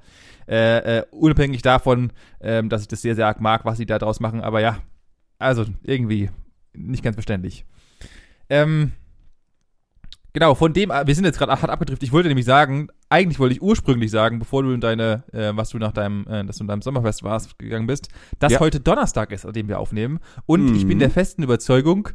Äh, 0.48 1.00
äh, 1.00 1.04
unabhängig 1.10 1.64
davon, 1.64 2.12
ähm, 2.40 2.70
dass 2.70 2.84
ich 2.84 2.88
das 2.88 3.02
sehr, 3.02 3.16
sehr 3.16 3.26
arg 3.26 3.42
mag, 3.42 3.66
was 3.66 3.78
sie 3.80 3.88
da 3.88 3.98
draus 3.98 4.20
machen, 4.20 4.42
aber 4.42 4.62
ja, 4.62 4.78
also 5.40 5.66
irgendwie 5.84 6.30
nicht 6.74 7.04
ganz 7.04 7.16
verständlich. 7.16 7.66
Ähm, 8.50 8.92
genau, 10.34 10.56
von 10.56 10.74
dem, 10.74 10.90
wir 10.90 11.16
sind 11.16 11.26
jetzt 11.26 11.38
gerade 11.38 11.52
hart 11.52 11.70
abgedriftet. 11.70 12.04
Ich 12.08 12.12
wollte 12.14 12.28
nämlich 12.30 12.46
sagen, 12.46 12.88
eigentlich 13.10 13.40
wollte 13.40 13.54
ich 13.56 13.62
ursprünglich 13.62 14.12
sagen, 14.12 14.40
bevor 14.40 14.64
du 14.64 14.72
in 14.72 14.82
deine, 14.82 15.24
äh, 15.34 15.52
was 15.56 15.70
du 15.70 15.78
nach 15.80 15.92
deinem, 15.92 16.26
äh, 16.28 16.46
dass 16.46 16.58
du 16.58 16.64
in 16.64 16.68
deinem 16.68 16.82
Sommerfest 16.82 17.24
warst, 17.24 17.58
gegangen 17.60 17.88
bist, 17.88 18.10
dass 18.40 18.54
Ja. 18.54 18.60
heute 18.60 18.80
Donnerstag 18.80 19.32
ist, 19.32 19.46
an 19.46 19.54
dem 19.54 19.68
wir 19.68 19.80
aufnehmen. 19.80 20.20
Und 20.46 20.76
ich 20.76 20.86
bin 20.88 20.98
Mhm. 20.98 21.02
der 21.02 21.10
festen 21.10 21.44
Überzeugung, 21.44 22.10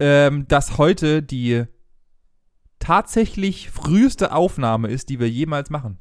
ähm, 0.00 0.46
dass 0.48 0.78
heute 0.78 1.22
die 1.22 1.64
tatsächlich 2.78 3.70
früheste 3.70 4.32
Aufnahme 4.32 4.88
ist, 4.88 5.08
die 5.08 5.18
wir 5.20 5.28
jemals 5.28 5.70
machen. 5.70 5.98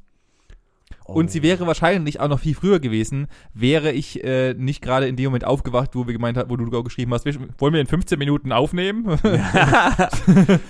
Und 1.13 1.31
sie 1.31 1.41
wäre 1.41 1.65
wahrscheinlich 1.67 2.19
auch 2.19 2.27
noch 2.27 2.39
viel 2.39 2.53
früher 2.55 2.79
gewesen, 2.79 3.27
wäre 3.53 3.91
ich 3.91 4.23
äh, 4.23 4.53
nicht 4.53 4.81
gerade 4.81 5.07
in 5.07 5.15
dem 5.15 5.25
Moment 5.25 5.45
aufgewacht, 5.45 5.95
wo 5.95 6.05
wir 6.05 6.13
gemeint 6.13 6.37
haben, 6.37 6.49
wo 6.49 6.57
du 6.57 6.83
geschrieben 6.83 7.13
hast, 7.13 7.25
wollen 7.25 7.73
wir 7.73 7.81
in 7.81 7.87
15 7.87 8.19
Minuten 8.19 8.51
aufnehmen? 8.51 9.05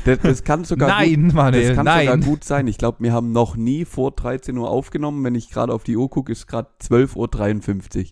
das, 0.06 0.20
das 0.22 0.44
kann 0.44 0.64
sogar 0.64 0.90
gut, 0.90 0.98
nein, 1.00 1.26
das 1.26 1.34
Manuel, 1.34 1.76
kann 1.76 1.86
sogar 1.86 2.04
nein. 2.04 2.22
gut 2.22 2.44
sein. 2.44 2.68
Ich 2.68 2.78
glaube, 2.78 2.98
wir 3.02 3.14
haben 3.14 3.32
noch 3.32 3.56
nie 3.56 3.86
vor 3.86 4.12
13 4.12 4.58
Uhr 4.58 4.70
aufgenommen. 4.70 5.24
Wenn 5.24 5.36
ich 5.36 5.50
gerade 5.50 5.74
auf 5.74 5.84
die 5.84 5.98
Uhr 5.98 6.10
gucke, 6.10 6.32
ist 6.32 6.48
gerade 6.48 6.70
12.53 6.82 7.98
Uhr. 8.00 8.06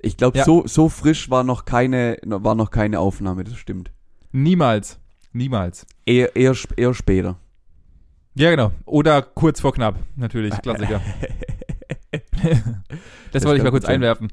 Ich 0.00 0.16
glaube, 0.16 0.38
Ja. 0.38 0.44
so, 0.44 0.66
so 0.66 0.88
frisch 0.88 1.30
war 1.30 1.44
noch 1.44 1.64
keine, 1.64 2.18
war 2.24 2.54
noch 2.54 2.70
keine 2.70 3.00
Aufnahme, 3.00 3.44
das 3.44 3.56
stimmt. 3.56 3.92
Niemals. 4.32 4.98
Niemals. 5.32 5.86
Eher, 6.06 6.36
eher, 6.36 6.54
eher 6.76 6.94
später. 6.94 7.38
Ja, 8.38 8.50
genau. 8.50 8.70
Oder 8.86 9.20
kurz 9.20 9.60
vor 9.60 9.72
knapp, 9.72 9.96
natürlich, 10.14 10.54
Klassiker. 10.62 11.00
das, 13.32 13.44
wollte 13.44 13.58
ich 13.58 13.64
mal 13.64 13.70
kurz 13.70 13.84
sein. 13.86 13.96
einwerfen. 13.96 14.28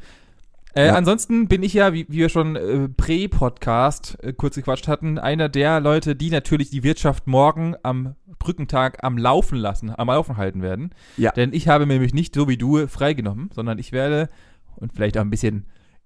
Äh, 0.75 0.87
Ja. 0.87 0.95
Ansonsten 0.95 1.47
bin 1.47 1.63
ich 1.63 1.73
ja, 1.73 1.91
wie, 1.93 2.05
wie 2.07 2.17
wir 2.17 2.29
schon 2.29 2.55
äh, 2.55 2.87
Prä-Podcast 2.87 4.17
äh, 4.21 4.33
kurz 4.33 4.55
gequatscht 4.55 4.87
hatten, 4.87 5.17
einer 5.17 5.49
der 5.49 5.79
Leute, 5.79 6.15
die 6.15 6.29
natürlich 6.29 6.69
die 6.69 6.83
Wirtschaft 6.83 7.25
morgen 7.25 7.75
am 7.81 8.15
Brückentag 8.37 9.03
am 9.03 9.17
Laufen 9.17 9.57
lassen, 9.57 9.91
am 9.97 10.07
Laufen 10.07 10.37
halten 10.37 10.61
werden. 10.61 10.91
Ja. 11.17 11.31
Denn 11.31 11.51
ich 11.53 11.67
habe 11.67 11.87
mir 11.87 11.93
nämlich 11.93 12.13
nicht 12.13 12.35
so 12.35 12.47
wie 12.47 12.57
du 12.57 12.87
freigenommen, 12.87 13.49
sondern 13.55 13.79
ich 13.79 13.91
werde, 13.91 14.29
und 14.75 14.93
vielleicht 14.93 15.17
auch 15.17 15.21
ein 15.21 15.29
bisschen 15.31 15.65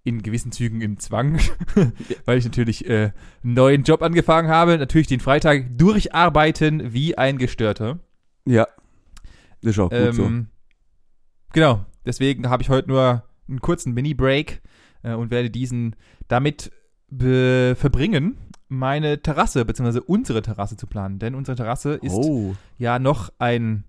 in 0.10 0.22
gewissen 0.24 0.51
Zügen 0.51 0.82
im 0.82 1.00
Zwang, 1.00 1.39
weil 2.25 2.38
ich 2.38 2.44
natürlich 2.46 2.86
äh, 2.89 3.12
einen 3.44 3.54
neuen 3.54 3.84
Job 3.84 4.01
angefangen 4.01 4.50
habe, 4.50 4.78
natürlich 4.78 5.08
den 5.08 5.20
Freitag 5.22 5.78
durcharbeiten 5.78 6.94
wie 6.94 7.18
ein 7.18 7.38
Gestörter. 7.38 8.00
Ja. 8.46 8.68
Das 9.62 9.72
ist 9.72 9.80
auch 9.80 9.89
gut 9.89 10.13
so. 10.13 10.24
Ähm, 10.24 10.48
Genau, 11.54 11.84
deswegen 12.06 12.50
habe 12.50 12.62
ich 12.62 12.70
heute 12.70 12.88
nur 12.89 13.24
einen 13.48 13.60
kurzen 13.60 13.94
Mini-Break 13.94 14.62
äh, 15.04 15.13
und 15.13 15.32
werde 15.32 15.50
diesen 15.50 15.96
damit 16.28 16.72
verbringen, 17.12 18.38
meine 18.68 19.20
Terrasse, 19.24 19.66
beziehungsweise 19.66 20.04
unsere 20.04 20.44
Terrasse 20.44 20.78
zu 20.78 20.86
planen. 20.86 21.18
Denn 21.18 21.34
unsere 21.34 21.56
Terrasse 21.58 21.94
ist 21.96 22.13
Oh. 22.13 22.56
ja 22.78 23.00
noch 23.00 23.32
ein, 23.39 23.84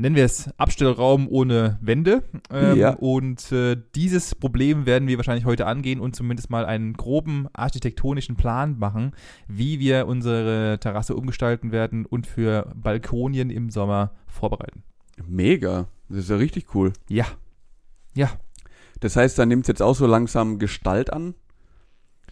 nennen 0.00 0.16
wir 0.16 0.24
es, 0.24 0.50
Abstellraum 0.56 1.28
ohne 1.28 1.78
Wände. 1.80 2.22
Ähm, 2.50 2.76
Ja. 2.76 2.90
Und 2.94 3.52
äh, 3.52 3.76
dieses 3.94 4.34
Problem 4.34 4.86
werden 4.86 5.08
wir 5.08 5.16
wahrscheinlich 5.18 5.44
heute 5.44 5.66
angehen 5.66 6.00
und 6.00 6.16
zumindest 6.16 6.50
mal 6.50 6.64
einen 6.64 6.94
groben 6.94 7.48
architektonischen 7.52 8.36
Plan 8.36 8.78
machen, 8.78 9.12
wie 9.46 9.78
wir 9.78 10.06
unsere 10.06 10.78
Terrasse 10.80 11.14
umgestalten 11.14 11.72
werden 11.72 12.06
und 12.06 12.26
für 12.26 12.72
Balkonien 12.74 13.50
im 13.50 13.70
Sommer 13.70 14.12
vorbereiten. 14.26 14.82
Mega. 15.26 15.86
Das 16.08 16.20
ist 16.20 16.30
ja 16.30 16.36
richtig 16.36 16.74
cool. 16.74 16.92
Ja. 17.08 17.26
Ja. 18.14 18.30
Das 19.00 19.16
heißt, 19.16 19.38
da 19.38 19.46
nimmt 19.46 19.64
es 19.64 19.68
jetzt 19.68 19.82
auch 19.82 19.94
so 19.94 20.06
langsam 20.06 20.58
Gestalt 20.58 21.12
an? 21.12 21.34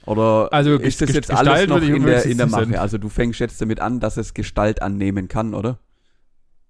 Oder 0.07 0.49
Also 0.53 0.77
ist 0.77 1.03
das 1.03 1.13
jetzt 1.13 1.31
alles 1.31 1.69
noch 1.69 1.83
in 1.83 2.03
der, 2.03 2.25
in 2.25 2.39
der. 2.39 2.47
Mache? 2.47 2.81
Also 2.81 2.97
du 2.97 3.09
fängst 3.09 3.41
jetzt 3.41 3.61
damit 3.61 3.81
an, 3.81 4.01
dass 4.01 4.17
es 4.17 4.33
Gestalt 4.33 4.81
annehmen 4.81 5.29
kann, 5.29 5.55
oder? 5.55 5.79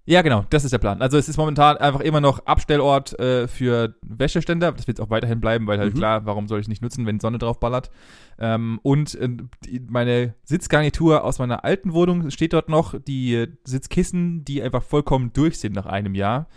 Ja, 0.05 0.23
genau, 0.23 0.43
das 0.49 0.63
ist 0.63 0.71
der 0.71 0.79
Plan. 0.79 1.01
Also 1.03 1.17
es 1.19 1.29
ist 1.29 1.37
momentan 1.37 1.77
einfach 1.77 1.99
immer 1.99 2.19
noch 2.19 2.39
Abstellort 2.47 3.19
äh, 3.19 3.47
für 3.47 3.93
Wäscheständer. 4.01 4.71
Das 4.71 4.87
wird 4.87 4.97
es 4.97 5.05
auch 5.05 5.11
weiterhin 5.11 5.39
bleiben, 5.39 5.67
weil 5.67 5.77
halt 5.77 5.93
Mhm. 5.93 5.97
klar, 5.97 6.25
warum 6.25 6.47
soll 6.47 6.59
ich 6.59 6.63
es 6.65 6.67
nicht 6.69 6.81
nutzen, 6.81 7.05
wenn 7.05 7.19
Sonne 7.19 7.37
drauf 7.37 7.59
ballert. 7.59 7.91
Ähm, 8.39 8.79
und 8.81 9.13
äh, 9.15 9.29
die, 9.65 9.79
meine 9.87 10.33
Sitzgarnitur 10.45 11.23
aus 11.23 11.37
meiner 11.37 11.63
alten 11.63 11.93
Wohnung 11.93 12.31
steht 12.31 12.53
dort 12.53 12.69
noch. 12.69 12.95
Die 12.99 13.35
äh, 13.35 13.47
Sitzkissen, 13.65 14.43
die 14.45 14.63
einfach 14.63 14.81
vollkommen 14.81 15.31
durch 15.33 15.59
sind 15.59 15.75
nach 15.75 15.85
einem 15.85 16.15
Jahr. 16.15 16.47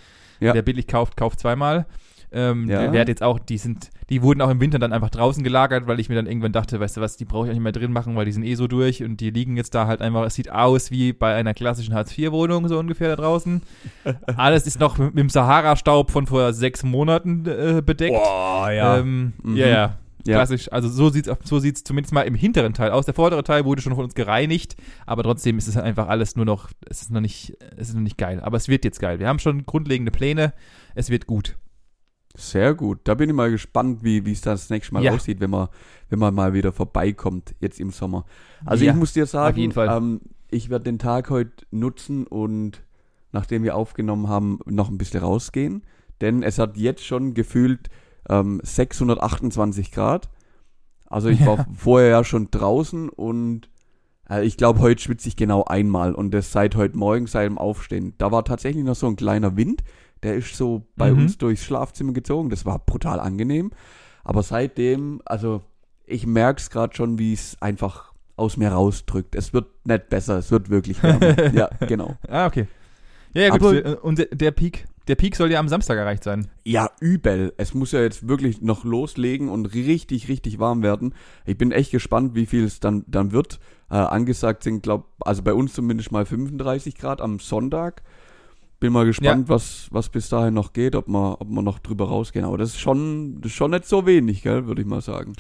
Ja. 0.41 0.55
Wer 0.55 0.63
billig 0.63 0.87
kauft, 0.87 1.17
kauft 1.17 1.39
zweimal. 1.39 1.87
Ähm, 2.33 2.69
Ja. 2.69 2.81
der, 2.83 2.91
der 2.93 3.01
hat 3.03 3.09
jetzt 3.09 3.23
auch, 3.23 3.39
die 3.39 3.59
sind, 3.59 3.91
die 4.11 4.23
wurden 4.23 4.41
auch 4.41 4.51
im 4.51 4.61
Winter 4.61 4.79
dann 4.79 4.93
einfach 4.93 5.11
draußen 5.11 5.43
gelagert, 5.45 5.87
weil 5.87 6.01
ich 6.01 6.09
mir 6.09 6.15
dann 6.15 6.27
irgendwann 6.27 6.53
dachte, 6.53 6.81
weißt 6.81 6.97
du 6.97 7.01
was, 7.01 7.17
die 7.17 7.25
brauche 7.25 7.47
ich 7.47 7.51
auch 7.51 7.55
nicht 7.55 7.63
mehr 7.63 7.73
drin 7.73 7.93
machen, 7.93 8.17
weil 8.17 8.25
die 8.25 8.33
sind 8.33 8.43
eh 8.45 8.55
so 8.55 8.67
durch 8.69 9.03
und 9.03 9.21
die 9.21 9.31
liegen 9.31 9.57
jetzt 9.57 9.75
da 9.75 9.87
halt 9.87 10.01
einfach, 10.03 10.25
es 10.25 10.35
sieht 10.35 10.51
aus 10.51 10.91
wie 10.91 11.13
bei 11.13 11.35
einer 11.35 11.55
klassischen 11.55 11.95
Hartz-IV-Wohnung 11.95 12.69
so 12.69 12.79
ungefähr 12.79 13.09
da 13.09 13.17
draußen. 13.17 13.63
Alles 14.37 14.67
ist 14.67 14.81
noch 14.81 14.99
mit, 14.99 15.15
mit 15.15 15.19
dem 15.23 15.29
Sahara-Staub 15.31 16.11
von 16.11 16.27
vor 16.27 16.53
sechs 16.53 16.83
Monaten 16.83 17.47
äh, 17.47 17.83
bedeckt. 17.85 18.15
Boah, 18.15 18.69
Ähm, 18.71 19.33
Mhm. 19.43 19.57
Ja, 19.57 19.67
ja. 19.67 19.97
Ja. 20.25 20.35
Klassisch. 20.37 20.71
Also 20.71 20.89
so 20.89 21.09
sieht's 21.11 21.29
so 21.43 21.59
sieht's 21.59 21.83
zumindest 21.83 22.15
mal 22.15 22.23
im 22.23 22.37
hinteren 22.37 22.75
Teil 22.75 22.93
aus. 22.93 23.07
Der 23.07 23.13
vordere 23.15 23.43
Teil 23.43 23.65
wurde 23.65 23.83
schon 23.83 23.93
von 23.97 24.05
uns 24.05 24.15
gereinigt, 24.15 24.77
aber 25.05 25.25
trotzdem 25.25 25.59
ist 25.59 25.67
es 25.67 25.77
einfach 25.77 26.07
alles 26.07 26.37
nur 26.37 26.45
noch, 26.45 26.69
es 26.89 27.03
ist 27.03 27.11
noch 27.11 27.21
nicht, 27.21 27.55
es 27.77 27.89
ist 27.89 27.95
noch 27.97 28.03
nicht 28.03 28.19
geil. 28.19 28.39
Aber 28.41 28.57
es 28.57 28.69
wird 28.69 28.85
jetzt 28.85 29.01
geil. 29.01 29.19
Wir 29.19 29.27
haben 29.27 29.41
schon 29.41 29.67
grundlegende 29.67 30.13
Pläne. 30.13 30.53
Es 30.95 31.11
wird 31.11 31.27
gut. 31.27 31.57
Sehr 32.35 32.75
gut. 32.75 33.01
Da 33.05 33.15
bin 33.15 33.29
ich 33.29 33.35
mal 33.35 33.51
gespannt, 33.51 34.03
wie 34.03 34.25
wie 34.25 34.33
es 34.33 34.41
das 34.41 34.71
nächste 34.71 34.95
Mal 34.95 35.05
Ja. 35.05 35.13
aussieht, 35.13 35.41
wenn 35.41 35.51
man, 35.51 35.69
wenn 36.09 36.19
man 36.19 36.35
mal 36.35 36.55
wieder 36.55 36.73
vorbeikommt, 36.73 37.55
jetzt 37.61 37.79
im 37.79 37.91
Sommer. 37.91 38.25
Also 38.65 38.85
Ja, 38.85 38.93
ich 38.93 38.97
muss 38.99 39.13
dir 39.13 39.27
sagen. 39.27 39.73
Ähm, 39.77 40.21
ich 40.51 40.71
werde 40.71 40.85
den 40.85 40.99
Tag 40.99 41.31
heute 41.31 41.67
nutzen 41.71 42.27
und 42.27 42.83
nachdem 43.33 43.63
wir 43.65 43.77
aufgenommen 43.77 44.29
haben, 44.29 44.61
noch 44.67 44.89
ein 44.91 44.99
bisschen 44.99 45.21
rausgehen. 45.21 45.83
Denn 46.21 46.43
es 46.43 46.59
hat 46.59 46.77
jetzt 46.77 47.05
schon 47.05 47.35
gefühlt 47.35 47.91
ähm, 48.29 48.61
628 48.63 49.91
Grad. 49.93 50.31
Also 51.07 51.29
ich 51.29 51.45
war 51.45 51.59
Ja. 51.59 51.67
vorher 51.77 52.09
ja 52.09 52.25
schon 52.25 52.49
draußen 52.51 53.09
und 53.11 53.69
äh, 54.31 54.45
ich 54.45 54.57
glaube, 54.57 54.81
heute 54.81 55.03
schwitze 55.03 55.29
ich 55.29 55.37
genau 55.37 55.65
einmal 55.65 56.15
und 56.15 56.31
das 56.33 56.53
seit 56.53 56.77
heute 56.77 56.97
Morgen, 56.97 57.27
seit 57.27 57.47
dem 57.47 57.59
Aufstehen. 57.59 58.15
Da 58.19 58.31
war 58.33 58.45
tatsächlich 58.45 58.85
noch 58.85 58.95
so 58.95 59.07
ein 59.07 59.17
kleiner 59.17 59.57
Wind, 59.57 59.83
der 60.23 60.35
ist 60.37 60.57
so 60.57 60.87
bei 60.97 61.11
Mhm. 61.13 61.19
uns 61.23 61.39
durchs 61.39 61.65
Schlafzimmer 61.65 62.13
gezogen. 62.13 62.51
Das 62.51 62.65
war 62.67 62.79
brutal 62.79 63.21
angenehm. 63.21 63.71
Aber 64.25 64.43
seitdem, 64.43 65.21
also 65.25 65.63
ich 66.07 66.27
merke 66.27 66.61
es 66.61 66.71
gerade 66.71 66.95
schon, 66.95 67.19
wie 67.19 67.33
es 67.33 67.57
einfach 67.61 68.13
aus 68.37 68.57
mir 68.57 68.71
rausdrückt. 68.71 69.35
Es 69.35 69.53
wird 69.53 69.67
nicht 69.85 70.09
besser, 70.09 70.39
es 70.39 70.51
wird 70.51 70.71
wirklich 70.71 71.03
wärmer. 71.03 71.53
ja, 71.55 71.69
genau. 71.87 72.17
Ah, 72.29 72.47
okay. 72.47 72.67
Ja, 73.35 73.43
ja, 73.43 73.49
gut. 73.57 73.85
Aber- 73.85 74.05
und 74.05 74.27
der, 74.33 74.51
Peak, 74.51 74.87
der 75.09 75.15
Peak 75.17 75.37
soll 75.37 75.51
ja 75.51 75.59
am 75.59 75.69
Samstag 75.69 75.97
erreicht 75.99 76.23
sein. 76.25 76.49
Ja, 76.65 76.91
übel. 77.01 77.53
Es 77.57 77.75
muss 77.75 77.93
ja 77.93 78.01
jetzt 78.01 78.29
wirklich 78.29 78.61
noch 78.63 78.85
loslegen 78.85 79.49
und 79.49 79.67
richtig, 79.75 80.29
richtig 80.29 80.59
warm 80.59 80.83
werden. 80.83 81.15
Ich 81.47 81.57
bin 81.59 81.73
echt 81.73 81.91
gespannt, 81.93 82.35
wie 82.35 82.47
viel 82.47 82.65
es 82.65 82.79
dann, 82.81 83.05
dann 83.09 83.33
wird. 83.33 83.59
Äh, 83.91 83.97
angesagt 83.97 84.63
sind, 84.63 84.83
glaub, 84.83 85.07
also 85.21 85.43
bei 85.43 85.53
uns 85.53 85.73
zumindest 85.75 86.13
mal 86.13 86.25
35 86.25 86.95
Grad 86.97 87.21
am 87.21 87.39
Sonntag. 87.39 88.03
Bin 88.83 88.93
mal 88.93 89.05
gespannt, 89.05 89.49
was, 89.49 89.87
was 89.93 90.09
bis 90.09 90.29
dahin 90.29 90.55
noch 90.55 90.73
geht, 90.73 90.97
ob 90.97 91.07
wir, 91.07 91.41
ob 91.41 91.49
wir 91.49 91.63
noch 91.63 91.79
drüber 91.79 92.09
rausgehen. 92.09 92.45
Aber 92.45 92.59
das 92.59 92.71
ist 92.71 92.81
schon, 92.81 93.41
das 93.41 93.53
ist 93.53 93.57
schon 93.57 93.71
nicht 93.71 93.87
so 93.87 94.07
wenig, 94.07 94.43
gell, 94.43 94.67
würde 94.67 94.83
ich 94.83 94.89
mal 94.89 95.01
sagen. 95.01 95.35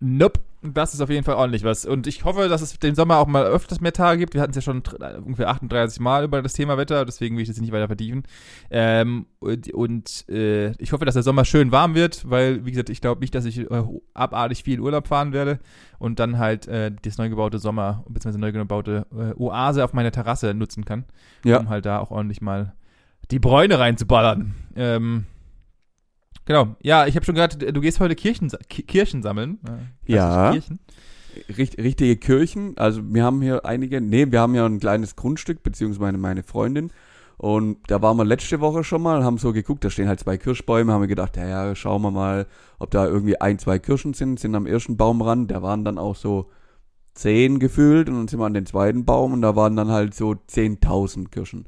Nope. 0.00 0.40
Das 0.64 0.94
ist 0.94 1.00
auf 1.00 1.10
jeden 1.10 1.24
Fall 1.24 1.34
ordentlich 1.34 1.64
was. 1.64 1.84
Und 1.84 2.06
ich 2.06 2.24
hoffe, 2.24 2.48
dass 2.48 2.62
es 2.62 2.78
den 2.78 2.94
Sommer 2.94 3.16
auch 3.16 3.26
mal 3.26 3.42
öfters 3.44 3.80
mehr 3.80 3.92
Tage 3.92 4.20
gibt. 4.20 4.34
Wir 4.34 4.40
hatten 4.40 4.50
es 4.50 4.56
ja 4.56 4.62
schon 4.62 4.84
tr- 4.84 5.16
ungefähr 5.16 5.48
38 5.48 5.98
Mal 5.98 6.22
über 6.22 6.40
das 6.40 6.52
Thema 6.52 6.76
Wetter, 6.78 7.04
deswegen 7.04 7.34
will 7.36 7.42
ich 7.42 7.48
das 7.48 7.60
nicht 7.60 7.72
weiter 7.72 7.88
vertiefen. 7.88 8.22
Ähm, 8.70 9.26
und 9.40 9.74
und 9.74 10.24
äh, 10.28 10.70
ich 10.80 10.92
hoffe, 10.92 11.04
dass 11.04 11.14
der 11.14 11.24
Sommer 11.24 11.44
schön 11.44 11.72
warm 11.72 11.96
wird, 11.96 12.30
weil, 12.30 12.64
wie 12.64 12.70
gesagt, 12.70 12.90
ich 12.90 13.00
glaube 13.00 13.20
nicht, 13.22 13.34
dass 13.34 13.44
ich 13.44 13.58
äh, 13.58 13.82
abartig 14.14 14.62
viel 14.62 14.74
in 14.74 14.80
Urlaub 14.80 15.08
fahren 15.08 15.32
werde 15.32 15.58
und 15.98 16.20
dann 16.20 16.38
halt 16.38 16.68
äh, 16.68 16.92
das 17.02 17.18
neu 17.18 17.28
gebaute 17.28 17.58
Sommer, 17.58 18.04
bzw. 18.08 18.38
neu 18.38 18.52
gebaute 18.52 19.04
äh, 19.12 19.34
Oase 19.40 19.82
auf 19.84 19.94
meiner 19.94 20.12
Terrasse 20.12 20.54
nutzen 20.54 20.84
kann, 20.84 21.06
Ja. 21.44 21.58
um 21.58 21.70
halt 21.70 21.86
da 21.86 21.98
auch 21.98 22.12
ordentlich 22.12 22.40
mal 22.40 22.72
die 23.32 23.40
Bräune 23.40 23.80
reinzuballern. 23.80 24.54
Ähm, 24.76 25.24
Genau. 26.44 26.74
Ja, 26.82 27.06
ich 27.06 27.14
habe 27.14 27.24
schon 27.24 27.34
gehört, 27.36 27.60
du 27.62 27.80
gehst 27.80 28.00
heute 28.00 28.14
Kirchen, 28.16 28.50
Ki- 28.68 28.82
Kirchen 28.82 29.22
sammeln. 29.22 29.58
Äh, 30.06 30.12
Ja. 30.12 30.52
Kirchen. 30.52 30.80
richt, 31.56 31.78
richtige 31.78 32.16
Kirchen. 32.16 32.76
Also 32.76 33.00
wir 33.04 33.24
haben 33.24 33.40
hier 33.42 33.64
einige, 33.64 34.00
nee, 34.00 34.26
wir 34.30 34.40
haben 34.40 34.54
ja 34.54 34.66
ein 34.66 34.80
kleines 34.80 35.16
Grundstück, 35.16 35.62
beziehungsweise 35.62 36.18
meine 36.18 36.42
Freundin. 36.42 36.90
Und 37.38 37.78
da 37.88 38.00
waren 38.02 38.16
wir 38.18 38.24
letzte 38.24 38.60
Woche 38.60 38.84
schon 38.84 39.02
mal, 39.02 39.24
haben 39.24 39.38
so 39.38 39.52
geguckt, 39.52 39.82
da 39.84 39.90
stehen 39.90 40.06
halt 40.08 40.20
zwei 40.20 40.36
Kirschbäume, 40.36 40.92
haben 40.92 41.00
wir 41.00 41.08
gedacht, 41.08 41.36
ja, 41.36 41.46
ja, 41.48 41.74
schauen 41.74 42.02
wir 42.02 42.10
mal, 42.12 42.46
ob 42.78 42.90
da 42.90 43.06
irgendwie 43.06 43.40
ein, 43.40 43.58
zwei 43.58 43.78
Kirschen 43.80 44.14
sind, 44.14 44.38
sind 44.38 44.54
am 44.54 44.66
ersten 44.66 44.96
Baumrand, 44.96 45.50
da 45.50 45.60
waren 45.62 45.84
dann 45.84 45.98
auch 45.98 46.14
so 46.14 46.50
zehn 47.14 47.58
gefühlt 47.58 48.08
und 48.08 48.14
dann 48.16 48.28
sind 48.28 48.38
wir 48.38 48.46
an 48.46 48.54
den 48.54 48.66
zweiten 48.66 49.04
Baum 49.04 49.32
und 49.32 49.42
da 49.42 49.56
waren 49.56 49.74
dann 49.74 49.90
halt 49.90 50.14
so 50.14 50.32
10.000 50.48 51.30
Kirschen. 51.30 51.66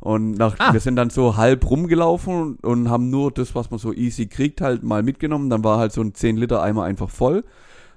Und 0.00 0.32
nach, 0.32 0.56
Ah. 0.58 0.72
wir 0.72 0.80
sind 0.80 0.96
dann 0.96 1.10
so 1.10 1.36
halb 1.36 1.68
rumgelaufen 1.68 2.34
und, 2.34 2.64
und 2.64 2.90
haben 2.90 3.10
nur 3.10 3.30
das, 3.32 3.54
was 3.54 3.70
man 3.70 3.78
so 3.78 3.92
easy 3.92 4.26
kriegt, 4.26 4.60
halt 4.60 4.82
mal 4.82 5.02
mitgenommen. 5.02 5.50
Dann 5.50 5.64
war 5.64 5.78
halt 5.78 5.92
so 5.92 6.00
ein 6.02 6.14
10 6.14 6.36
Liter 6.36 6.62
Eimer 6.62 6.84
einfach 6.84 7.10
voll. 7.10 7.44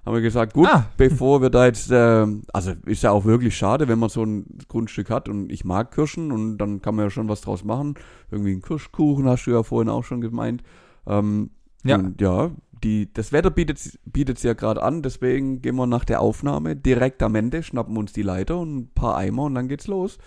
Haben 0.05 0.15
wir 0.15 0.21
gesagt, 0.21 0.53
gut, 0.53 0.67
Ah. 0.71 0.85
bevor 0.97 1.41
wir 1.41 1.49
da 1.49 1.65
jetzt, 1.65 1.89
ähm, 1.91 2.43
also 2.53 2.71
ist 2.85 3.03
ja 3.03 3.12
auch 3.12 3.25
wirklich 3.25 3.55
schade, 3.55 3.88
wenn 3.89 3.99
man 3.99 4.09
so 4.09 4.23
ein 4.23 4.45
Grundstück 4.69 5.09
hat 5.09 5.27
und 5.27 5.51
ich 5.51 5.65
mag 5.65 5.91
Kirschen 5.91 6.31
und 6.31 6.57
dann 6.57 6.81
kann 6.81 6.95
man 6.95 7.05
ja 7.05 7.09
schon 7.09 7.27
was 7.27 7.41
draus 7.41 7.63
machen. 7.65 7.95
Irgendwie 8.31 8.53
einen 8.53 8.62
Kirschkuchen 8.62 9.27
hast 9.27 9.45
du 9.45 9.51
ja 9.51 9.62
vorhin 9.62 9.89
auch 9.89 10.03
schon 10.05 10.21
gemeint. 10.21 10.63
Ähm, 11.05 11.49
Ja. 11.83 11.97
Und 11.97 12.19
ja, 12.21 12.51
die, 12.83 13.13
das 13.13 13.33
Wetter 13.33 13.49
bietet 13.51 13.99
bietet's 14.05 14.41
ja 14.43 14.53
gerade 14.53 14.81
an, 14.81 15.01
deswegen 15.01 15.62
gehen 15.62 15.75
wir 15.75 15.85
nach 15.85 16.05
der 16.05 16.21
Aufnahme 16.21 16.77
direkt 16.77 17.21
am 17.21 17.35
Ende, 17.35 17.62
schnappen 17.62 17.97
uns 17.97 18.13
die 18.13 18.21
Leiter 18.21 18.57
und 18.57 18.75
ein 18.77 18.89
paar 18.95 19.17
Eimer 19.17 19.43
und 19.43 19.55
dann 19.55 19.67
geht's 19.67 19.88
los. 19.88 20.17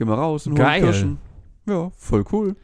Gehen 0.00 0.08
wir 0.08 0.14
raus 0.14 0.46
und 0.46 0.54
Geil. 0.54 0.80
holen 0.80 0.92
Kirschen. 0.92 1.18
Ja, 1.68 1.90
voll 1.94 2.24
cool. 2.32 2.56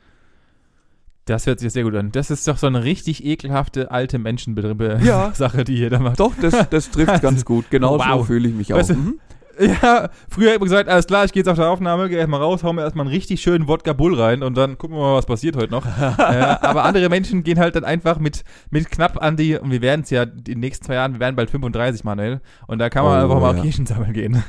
Das 1.26 1.46
hört 1.46 1.60
sich 1.60 1.70
sehr 1.70 1.82
gut 1.82 1.94
an. 1.94 2.10
Das 2.12 2.30
ist 2.30 2.48
doch 2.48 2.56
so 2.56 2.66
eine 2.66 2.82
richtig 2.82 3.26
ekelhafte 3.26 3.90
alte 3.90 4.18
Menschensache, 4.18 4.98
Ja. 5.02 5.32
die 5.64 5.76
ihr 5.76 5.90
da 5.90 5.98
macht. 5.98 6.18
Doch, 6.18 6.32
das, 6.40 6.70
das 6.70 6.90
trifft 6.90 7.20
ganz 7.20 7.44
gut. 7.44 7.66
Genau 7.70 7.98
so 7.98 8.04
Wow. 8.04 8.26
fühle 8.26 8.48
ich 8.48 8.54
mich 8.54 8.72
auch. 8.72 8.78
Weißt 8.78 8.88
du, 8.90 8.94
Mhm. 8.94 9.20
Ja, 9.58 10.10
früher 10.28 10.52
hat 10.52 10.60
man 10.60 10.66
gesagt, 10.68 10.88
alles 10.88 11.06
klar, 11.06 11.24
ich 11.24 11.32
gehe 11.32 11.40
jetzt 11.40 11.48
auf 11.48 11.56
der 11.56 11.68
Aufnahme, 11.70 12.10
gehe 12.10 12.18
erstmal 12.18 12.40
raus, 12.42 12.62
hau 12.62 12.74
mir 12.74 12.82
erstmal 12.82 13.06
einen 13.06 13.14
richtig 13.14 13.40
schönen 13.40 13.66
Wodka 13.68 13.94
Bull 13.94 14.14
rein 14.20 14.42
und 14.42 14.54
dann 14.54 14.76
gucken 14.76 14.96
wir 14.98 15.00
mal, 15.02 15.14
was 15.16 15.24
passiert 15.24 15.56
heute 15.56 15.70
noch. 15.72 15.86
äh, 16.18 16.20
aber 16.20 16.84
andere 16.84 17.08
Menschen 17.08 17.42
gehen 17.42 17.58
halt 17.58 17.74
dann 17.74 17.84
einfach 17.84 18.18
mit, 18.18 18.44
mit 18.70 18.90
knapp 18.90 19.22
an 19.22 19.38
die, 19.38 19.56
und 19.56 19.70
wir 19.70 19.80
werden 19.80 20.02
es 20.02 20.10
ja 20.10 20.24
in 20.24 20.44
den 20.44 20.60
nächsten 20.60 20.84
zwei 20.84 20.94
Jahren, 20.96 21.14
wir 21.14 21.20
werden 21.20 21.36
bald 21.36 21.48
35, 21.48 22.04
Manuel, 22.04 22.42
und 22.66 22.78
da 22.80 22.90
kann 22.90 23.02
man 23.04 23.18
Oh, 23.18 23.24
einfach 23.24 23.40
mal 23.40 23.56
ja. 23.56 23.62
Kirschen 23.62 23.86
sammeln 23.86 24.12
gehen. 24.12 24.42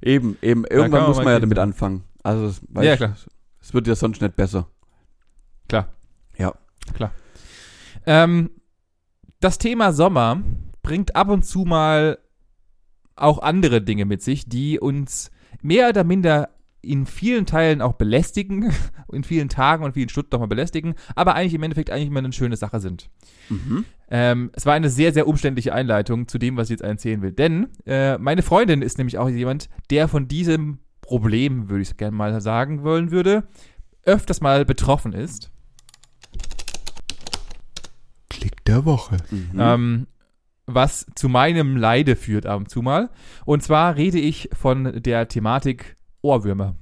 Eben, 0.00 0.38
eben. 0.42 0.64
Irgendwann 0.70 1.00
man 1.00 1.08
muss 1.08 1.16
mal 1.16 1.24
man 1.24 1.32
ja 1.32 1.40
damit 1.40 1.58
anfangen. 1.58 2.04
Also, 2.22 2.46
es- 2.46 2.62
weißt, 2.68 2.86
Ja, 2.86 2.96
klar. 2.96 3.16
Es 3.60 3.72
wird 3.74 3.86
ja 3.86 3.94
sonst 3.94 4.20
nicht 4.20 4.36
besser. 4.36 4.68
Klar. 5.68 5.88
Ja. 6.36 6.52
Klar. 6.94 7.12
Ähm, 8.06 8.50
das 9.40 9.58
Thema 9.58 9.92
Sommer 9.92 10.42
bringt 10.82 11.14
ab 11.14 11.28
und 11.28 11.44
zu 11.44 11.60
mal 11.64 12.18
auch 13.14 13.38
andere 13.40 13.82
Dinge 13.82 14.04
mit 14.04 14.22
sich, 14.22 14.48
die 14.48 14.80
uns 14.80 15.30
mehr 15.60 15.88
oder 15.90 16.02
minder 16.04 16.48
in 16.80 17.06
vielen 17.06 17.46
Teilen 17.46 17.80
auch 17.80 17.92
belästigen, 17.92 18.72
in 19.12 19.22
vielen 19.22 19.48
Tagen 19.48 19.84
und 19.84 19.92
vielen 19.92 20.08
Stunden 20.08 20.30
doch 20.30 20.40
mal 20.40 20.46
belästigen, 20.46 20.94
aber 21.14 21.34
eigentlich 21.36 21.54
im 21.54 21.62
Endeffekt 21.62 21.90
eigentlich 21.90 22.08
immer 22.08 22.18
eine 22.18 22.32
schöne 22.32 22.56
Sache 22.56 22.80
sind. 22.80 23.08
Mhm. 23.48 23.84
Ähm, 24.10 24.50
es 24.54 24.66
war 24.66 24.74
eine 24.74 24.90
sehr, 24.90 25.12
sehr 25.12 25.28
umständliche 25.28 25.72
Einleitung 25.72 26.26
zu 26.26 26.38
dem, 26.38 26.56
was 26.56 26.66
ich 26.68 26.70
jetzt 26.72 26.82
erzählen 26.82 27.22
will. 27.22 27.32
Denn 27.32 27.68
äh, 27.86 28.18
meine 28.18 28.42
Freundin 28.42 28.82
ist 28.82 28.98
nämlich 28.98 29.18
auch 29.18 29.28
jemand, 29.28 29.68
der 29.90 30.08
von 30.08 30.26
diesem 30.26 30.78
Problem, 31.02 31.68
würde 31.68 31.82
ich 31.82 31.96
gerne 31.98 32.16
mal 32.16 32.40
sagen 32.40 32.82
wollen 32.82 33.10
würde, 33.10 33.46
öfters 34.04 34.40
mal 34.40 34.64
betroffen 34.64 35.12
ist. 35.12 35.50
Klick 38.30 38.64
der 38.64 38.86
Woche. 38.86 39.18
Mhm. 39.30 39.50
ähm, 39.58 40.06
was 40.66 41.06
zu 41.14 41.28
meinem 41.28 41.76
Leide 41.76 42.16
führt 42.16 42.46
ab 42.46 42.60
und 42.60 42.70
zu 42.70 42.82
mal. 42.82 43.10
Und 43.44 43.62
zwar 43.62 43.96
rede 43.96 44.18
ich 44.18 44.48
von 44.52 45.02
der 45.02 45.28
Thematik 45.28 45.96
Ohrwürmer. 46.22 46.76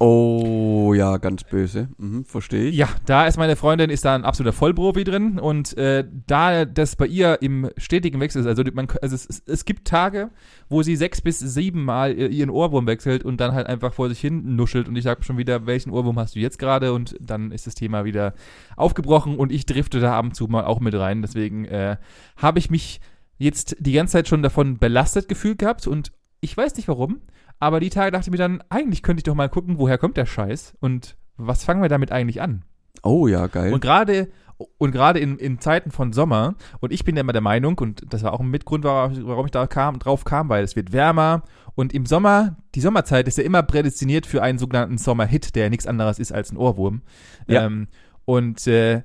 Oh, 0.00 0.94
ja, 0.94 1.18
ganz 1.18 1.44
böse. 1.44 1.88
Mhm, 1.98 2.24
verstehe 2.24 2.70
ich. 2.70 2.76
Ja, 2.76 2.88
da 3.06 3.26
ist 3.26 3.36
meine 3.36 3.54
Freundin, 3.54 3.90
ist 3.90 4.04
da 4.04 4.14
ein 4.14 4.24
absoluter 4.24 4.54
Vollprofi 4.54 5.04
drin 5.04 5.38
und 5.38 5.76
äh, 5.76 6.04
da 6.26 6.64
das 6.64 6.96
bei 6.96 7.06
ihr 7.06 7.40
im 7.42 7.70
stetigen 7.76 8.18
Wechsel 8.18 8.40
ist, 8.40 8.46
also, 8.46 8.64
man, 8.72 8.88
also 9.02 9.14
es, 9.14 9.42
es, 9.46 9.64
gibt 9.64 9.86
Tage, 9.86 10.30
wo 10.68 10.82
sie 10.82 10.96
sechs 10.96 11.20
bis 11.20 11.38
sieben 11.38 11.84
Mal 11.84 12.16
ihren 12.16 12.50
Ohrwurm 12.50 12.86
wechselt 12.86 13.24
und 13.24 13.40
dann 13.40 13.52
halt 13.52 13.66
einfach 13.66 13.92
vor 13.92 14.08
sich 14.08 14.20
hin 14.20 14.56
nuschelt 14.56 14.88
und 14.88 14.96
ich 14.96 15.04
sage 15.04 15.22
schon 15.22 15.38
wieder, 15.38 15.66
welchen 15.66 15.90
Ohrwurm 15.90 16.18
hast 16.18 16.34
du 16.34 16.40
jetzt 16.40 16.58
gerade 16.58 16.94
und 16.94 17.14
dann 17.20 17.52
ist 17.52 17.66
das 17.66 17.74
Thema 17.74 18.04
wieder 18.04 18.34
aufgebrochen 18.76 19.36
und 19.36 19.52
ich 19.52 19.66
drifte 19.66 20.00
da 20.00 20.18
ab 20.18 20.24
und 20.24 20.34
zu 20.34 20.48
mal 20.48 20.64
auch 20.64 20.80
mit 20.80 20.94
rein. 20.94 21.20
Deswegen 21.20 21.66
äh, 21.66 21.98
habe 22.36 22.58
ich 22.58 22.70
mich 22.70 23.00
jetzt 23.36 23.76
die 23.78 23.92
ganze 23.92 24.12
Zeit 24.12 24.28
schon 24.28 24.42
davon 24.42 24.78
belastet 24.78 25.28
gefühlt 25.28 25.58
gehabt 25.58 25.86
und 25.86 26.12
ich 26.40 26.56
weiß 26.56 26.76
nicht 26.76 26.88
warum, 26.88 27.20
aber 27.60 27.78
die 27.78 27.90
Tage 27.90 28.10
dachte 28.10 28.28
ich 28.28 28.30
mir 28.32 28.38
dann, 28.38 28.62
eigentlich 28.68 29.02
könnte 29.02 29.20
ich 29.20 29.24
doch 29.24 29.34
mal 29.34 29.48
gucken, 29.48 29.78
woher 29.78 29.98
kommt 29.98 30.16
der 30.16 30.26
Scheiß 30.26 30.74
und 30.80 31.16
was 31.36 31.64
fangen 31.64 31.82
wir 31.82 31.88
damit 31.88 32.10
eigentlich 32.10 32.42
an? 32.42 32.64
Oh, 33.02 33.28
ja, 33.28 33.46
geil. 33.46 33.72
Und 33.72 33.80
gerade 33.80 34.28
und 34.76 34.92
gerade 34.92 35.18
in, 35.20 35.38
in 35.38 35.58
Zeiten 35.58 35.90
von 35.90 36.12
Sommer, 36.12 36.54
und 36.80 36.92
ich 36.92 37.04
bin 37.04 37.16
ja 37.16 37.22
immer 37.22 37.32
der 37.32 37.40
Meinung, 37.40 37.78
und 37.78 38.02
das 38.12 38.22
war 38.22 38.34
auch 38.34 38.40
ein 38.40 38.50
Mitgrund, 38.50 38.84
warum 38.84 39.26
warum 39.26 39.46
ich 39.46 39.52
da 39.52 39.66
kam, 39.66 39.98
drauf 39.98 40.24
kam, 40.24 40.50
weil 40.50 40.64
es 40.64 40.76
wird 40.76 40.92
wärmer 40.92 41.44
und 41.74 41.94
im 41.94 42.04
Sommer, 42.04 42.56
die 42.74 42.80
Sommerzeit 42.80 43.26
ist 43.26 43.38
ja 43.38 43.44
immer 43.44 43.62
prädestiniert 43.62 44.26
für 44.26 44.42
einen 44.42 44.58
sogenannten 44.58 44.98
Sommerhit, 44.98 45.54
der 45.54 45.64
ja 45.64 45.70
nichts 45.70 45.86
anderes 45.86 46.18
ist 46.18 46.32
als 46.32 46.52
ein 46.52 46.58
Ohrwurm. 46.58 47.02
Ja. 47.46 47.64
Ähm, 47.64 47.88
und 48.26 48.66
äh, 48.66 49.02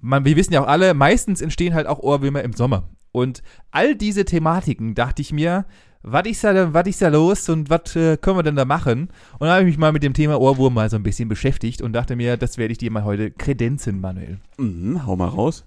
man, 0.00 0.24
wir 0.24 0.36
wissen 0.36 0.52
ja 0.52 0.62
auch 0.62 0.68
alle, 0.68 0.94
meistens 0.94 1.40
entstehen 1.40 1.74
halt 1.74 1.86
auch 1.86 1.98
Ohrwürmer 1.98 2.42
im 2.42 2.52
Sommer. 2.52 2.88
Und 3.12 3.42
all 3.70 3.96
diese 3.96 4.24
Thematiken 4.24 4.94
dachte 4.94 5.22
ich 5.22 5.32
mir, 5.32 5.64
was 6.06 6.24
ist 6.26 6.44
da, 6.44 6.72
was 6.72 6.86
ist 6.86 7.02
da 7.02 7.08
los 7.08 7.48
und 7.48 7.68
was 7.68 7.96
äh, 7.96 8.16
können 8.16 8.38
wir 8.38 8.44
denn 8.44 8.54
da 8.54 8.64
machen? 8.64 9.08
Und 9.38 9.40
dann 9.40 9.50
habe 9.50 9.62
ich 9.62 9.66
mich 9.66 9.78
mal 9.78 9.92
mit 9.92 10.04
dem 10.04 10.14
Thema 10.14 10.40
Ohrwurm 10.40 10.74
mal 10.74 10.88
so 10.88 10.96
ein 10.96 11.02
bisschen 11.02 11.28
beschäftigt 11.28 11.82
und 11.82 11.92
dachte 11.92 12.14
mir, 12.14 12.36
das 12.36 12.58
werde 12.58 12.72
ich 12.72 12.78
dir 12.78 12.92
mal 12.92 13.04
heute 13.04 13.32
kredenzen, 13.32 14.00
Manuel. 14.00 14.38
mhm, 14.56 15.04
hau 15.04 15.16
mal 15.16 15.28
raus. 15.28 15.64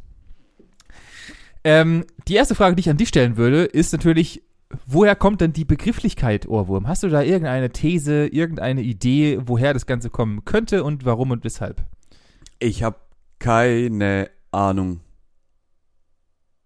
Ähm, 1.66 2.06
die 2.30 2.36
erste 2.36 2.56
Frage, 2.56 2.78
die 2.78 2.80
ich 2.80 2.90
an 2.90 2.96
dich 2.96 3.10
stellen 3.10 3.36
würde, 3.36 3.66
ist 3.66 3.92
natürlich, 3.92 4.42
woher 4.86 5.16
kommt 5.18 5.42
denn 5.42 5.52
die 5.52 5.66
Begrifflichkeit 5.66 6.48
Ohrwurm? 6.48 6.88
Hast 6.88 7.04
du 7.04 7.10
da 7.10 7.22
irgendeine 7.22 7.72
These, 7.72 8.28
irgendeine 8.28 8.82
Idee, 8.82 9.40
woher 9.44 9.74
das 9.74 9.86
Ganze 9.86 10.10
kommen 10.10 10.46
könnte 10.46 10.86
und 10.86 11.04
warum 11.04 11.32
und 11.32 11.44
weshalb? 11.44 11.84
Ich 12.60 12.82
habe 12.82 12.96
keine 13.40 14.30
Ahnung. 14.52 15.02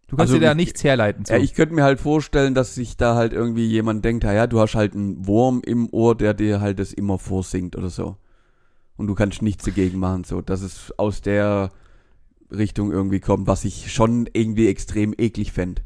Du 0.08 0.18
kannst 0.18 0.32
Also, 0.32 0.40
dir 0.40 0.46
da 0.46 0.52
ich- 0.52 0.58
nichts 0.58 0.84
herleiten. 0.84 1.26
Zu. 1.26 1.34
Ja, 1.34 1.40
ich 1.40 1.54
könnte 1.54 1.74
mir 1.74 1.84
halt 1.84 2.00
vorstellen, 2.00 2.54
dass 2.54 2.76
sich 2.76 2.98
da 2.98 3.16
halt 3.16 3.34
irgendwie 3.34 3.66
jemand 3.66 4.06
denkt, 4.06 4.24
ja, 4.24 4.46
du 4.48 4.60
hast 4.60 4.76
halt 4.76 4.94
einen 4.94 5.26
Wurm 5.26 5.62
im 5.66 5.90
Ohr, 5.92 6.16
der 6.16 6.34
dir 6.34 6.62
halt 6.62 6.78
das 6.80 6.94
immer 6.94 7.18
vorsingt 7.18 7.76
oder 7.76 7.90
so. 7.90 8.18
Und 8.96 9.08
du 9.08 9.16
kannst 9.16 9.42
nichts 9.42 9.64
dagegen 9.66 9.98
machen, 9.98 10.24
so. 10.24 10.42
Dass 10.42 10.62
es 10.62 10.94
aus 10.98 11.22
der 11.22 11.72
Richtung 12.52 12.92
irgendwie 12.92 13.20
kommt, 13.20 13.48
was 13.48 13.66
ich 13.66 13.92
schon 13.92 14.30
irgendwie 14.34 14.68
extrem 14.68 15.16
eklig 15.18 15.52
fände. 15.52 15.82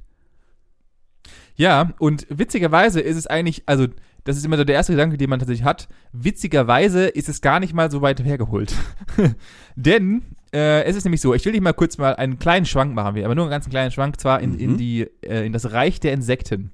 Ja, 1.56 1.94
und 2.00 2.28
witzigerweise 2.30 3.00
ist 3.00 3.16
es 3.18 3.26
eigentlich, 3.28 3.64
also 3.66 3.88
das 4.26 4.36
ist 4.38 4.46
immer 4.46 4.58
so 4.58 4.64
der 4.66 4.76
erste 4.76 4.92
Gedanke, 4.94 5.18
den 5.18 5.30
man 5.30 5.40
tatsächlich 5.40 5.64
hat. 5.66 5.88
Witzigerweise 6.12 7.08
ist 7.08 7.30
es 7.30 7.42
gar 7.42 7.60
nicht 7.62 7.74
mal 7.74 7.90
so 7.90 8.02
weit 8.02 8.22
hergeholt. 8.24 8.74
Denn 9.76 10.24
äh, 10.54 10.84
es 10.84 10.96
ist 10.96 11.04
nämlich 11.04 11.22
so, 11.22 11.34
ich 11.34 11.44
will 11.46 11.52
dich 11.54 11.62
mal 11.62 11.74
kurz 11.74 11.98
mal 11.98 12.16
einen 12.16 12.40
kleinen 12.40 12.66
Schwank 12.66 12.94
machen, 12.94 13.16
wir, 13.16 13.26
aber 13.26 13.36
nur 13.36 13.46
einen 13.46 13.52
ganz 13.52 13.70
kleinen 13.70 13.92
Schwank, 13.92 14.20
zwar 14.20 14.40
in, 14.42 14.58
in, 14.60 14.74
Mhm. 14.74 14.78
die, 14.78 15.02
äh, 15.22 15.46
in 15.46 15.54
das 15.54 15.72
Reich 15.72 16.00
der 16.00 16.14
Insekten. 16.14 16.72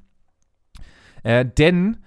Äh, 1.24 1.46
denn 1.46 1.98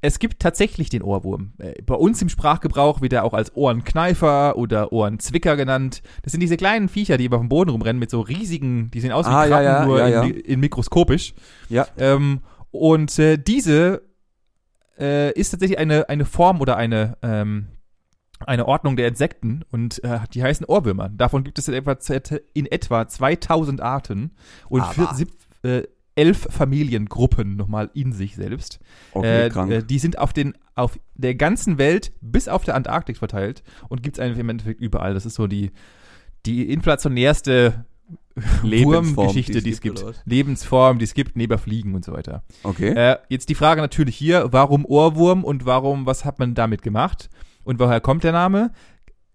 es 0.00 0.18
gibt 0.18 0.40
tatsächlich 0.42 0.90
den 0.90 1.02
Ohrwurm. 1.02 1.52
Äh, 1.58 1.80
bei 1.82 1.94
uns 1.94 2.20
im 2.20 2.28
Sprachgebrauch 2.28 3.00
wird 3.00 3.12
er 3.14 3.24
auch 3.24 3.32
als 3.32 3.56
Ohrenkneifer 3.56 4.56
oder 4.58 4.92
Ohrenzwicker 4.92 5.56
genannt. 5.56 6.02
Das 6.22 6.32
sind 6.32 6.40
diese 6.40 6.56
kleinen 6.58 6.88
Viecher, 6.90 7.16
die 7.16 7.30
auf 7.30 7.40
dem 7.40 7.48
Boden 7.48 7.70
rumrennen 7.70 7.98
mit 8.00 8.10
so 8.10 8.20
riesigen, 8.20 8.90
die 8.90 9.00
sehen 9.00 9.12
aus 9.12 9.24
wie 9.26 9.30
Ah, 9.30 9.46
ja, 9.46 9.48
Krabben, 9.48 9.64
ja, 9.64 9.84
nur 9.86 9.98
ja, 10.00 10.08
ja. 10.08 10.22
In, 10.24 10.34
in 10.40 10.60
mikroskopisch. 10.60 11.34
Ja. 11.70 11.86
Ähm, 11.96 12.40
und 12.70 13.18
äh, 13.18 13.38
diese 13.38 14.02
äh, 14.98 15.32
ist 15.32 15.50
tatsächlich 15.50 15.78
eine, 15.78 16.08
eine 16.08 16.24
Form 16.26 16.60
oder 16.60 16.76
eine, 16.76 17.16
ähm, 17.22 17.68
eine 18.44 18.66
Ordnung 18.66 18.96
der 18.96 19.08
Insekten 19.08 19.64
und 19.70 20.02
äh, 20.04 20.20
die 20.32 20.42
heißen 20.42 20.66
Ohrwürmer. 20.66 21.08
Davon 21.08 21.44
gibt 21.44 21.58
es 21.58 21.68
in 21.68 21.74
etwa, 21.74 21.96
in 22.52 22.66
etwa 22.66 23.08
2000 23.08 23.80
Arten 23.80 24.32
und 24.68 24.84
vier, 24.86 25.08
sieb, 25.14 25.32
äh, 25.62 25.82
elf 26.16 26.46
Familiengruppen 26.50 27.56
nochmal 27.56 27.90
in 27.94 28.12
sich 28.12 28.36
selbst. 28.36 28.78
Okay, 29.12 29.46
äh, 29.46 29.50
krank. 29.50 29.70
äh, 29.70 29.82
die 29.82 29.98
sind 29.98 30.18
auf, 30.18 30.32
den, 30.32 30.54
auf 30.74 30.98
der 31.14 31.34
ganzen 31.34 31.78
Welt 31.78 32.12
bis 32.20 32.48
auf 32.48 32.64
der 32.64 32.74
Antarktis 32.74 33.18
verteilt 33.18 33.62
und 33.88 34.02
gibt 34.02 34.18
es 34.18 34.38
im 34.38 34.48
Endeffekt 34.48 34.80
überall. 34.80 35.14
Das 35.14 35.26
ist 35.26 35.34
so 35.34 35.46
die, 35.46 35.72
die 36.46 36.70
inflationärste 36.70 37.84
Wurmgeschichte, 38.62 39.62
die 39.62 39.70
es 39.70 39.80
gibt. 39.80 40.02
oder? 40.02 40.14
Lebensform, 40.24 40.98
die 40.98 41.04
es 41.04 41.14
gibt, 41.14 41.36
neben 41.36 41.58
Fliegen 41.58 41.94
und 41.94 42.04
so 42.04 42.12
weiter. 42.12 42.42
Okay. 42.62 42.90
Äh, 42.90 43.16
jetzt 43.28 43.48
die 43.48 43.54
Frage 43.54 43.80
natürlich 43.80 44.16
hier, 44.16 44.48
warum 44.50 44.84
Ohrwurm 44.84 45.44
und 45.44 45.66
warum, 45.66 46.06
was 46.06 46.24
hat 46.24 46.38
man 46.38 46.54
damit 46.54 46.82
gemacht? 46.82 47.30
Und 47.64 47.78
woher 47.78 48.00
kommt 48.00 48.24
der 48.24 48.32
Name? 48.32 48.72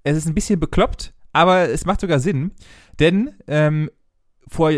Es 0.04 0.16
ist 0.18 0.28
ein 0.28 0.34
bisschen 0.34 0.60
bekloppt, 0.60 1.14
aber 1.34 1.70
es 1.70 1.86
macht 1.86 2.02
sogar 2.02 2.20
Sinn, 2.20 2.52
denn 3.00 3.32
ähm, 3.48 3.90
vor 4.48 4.72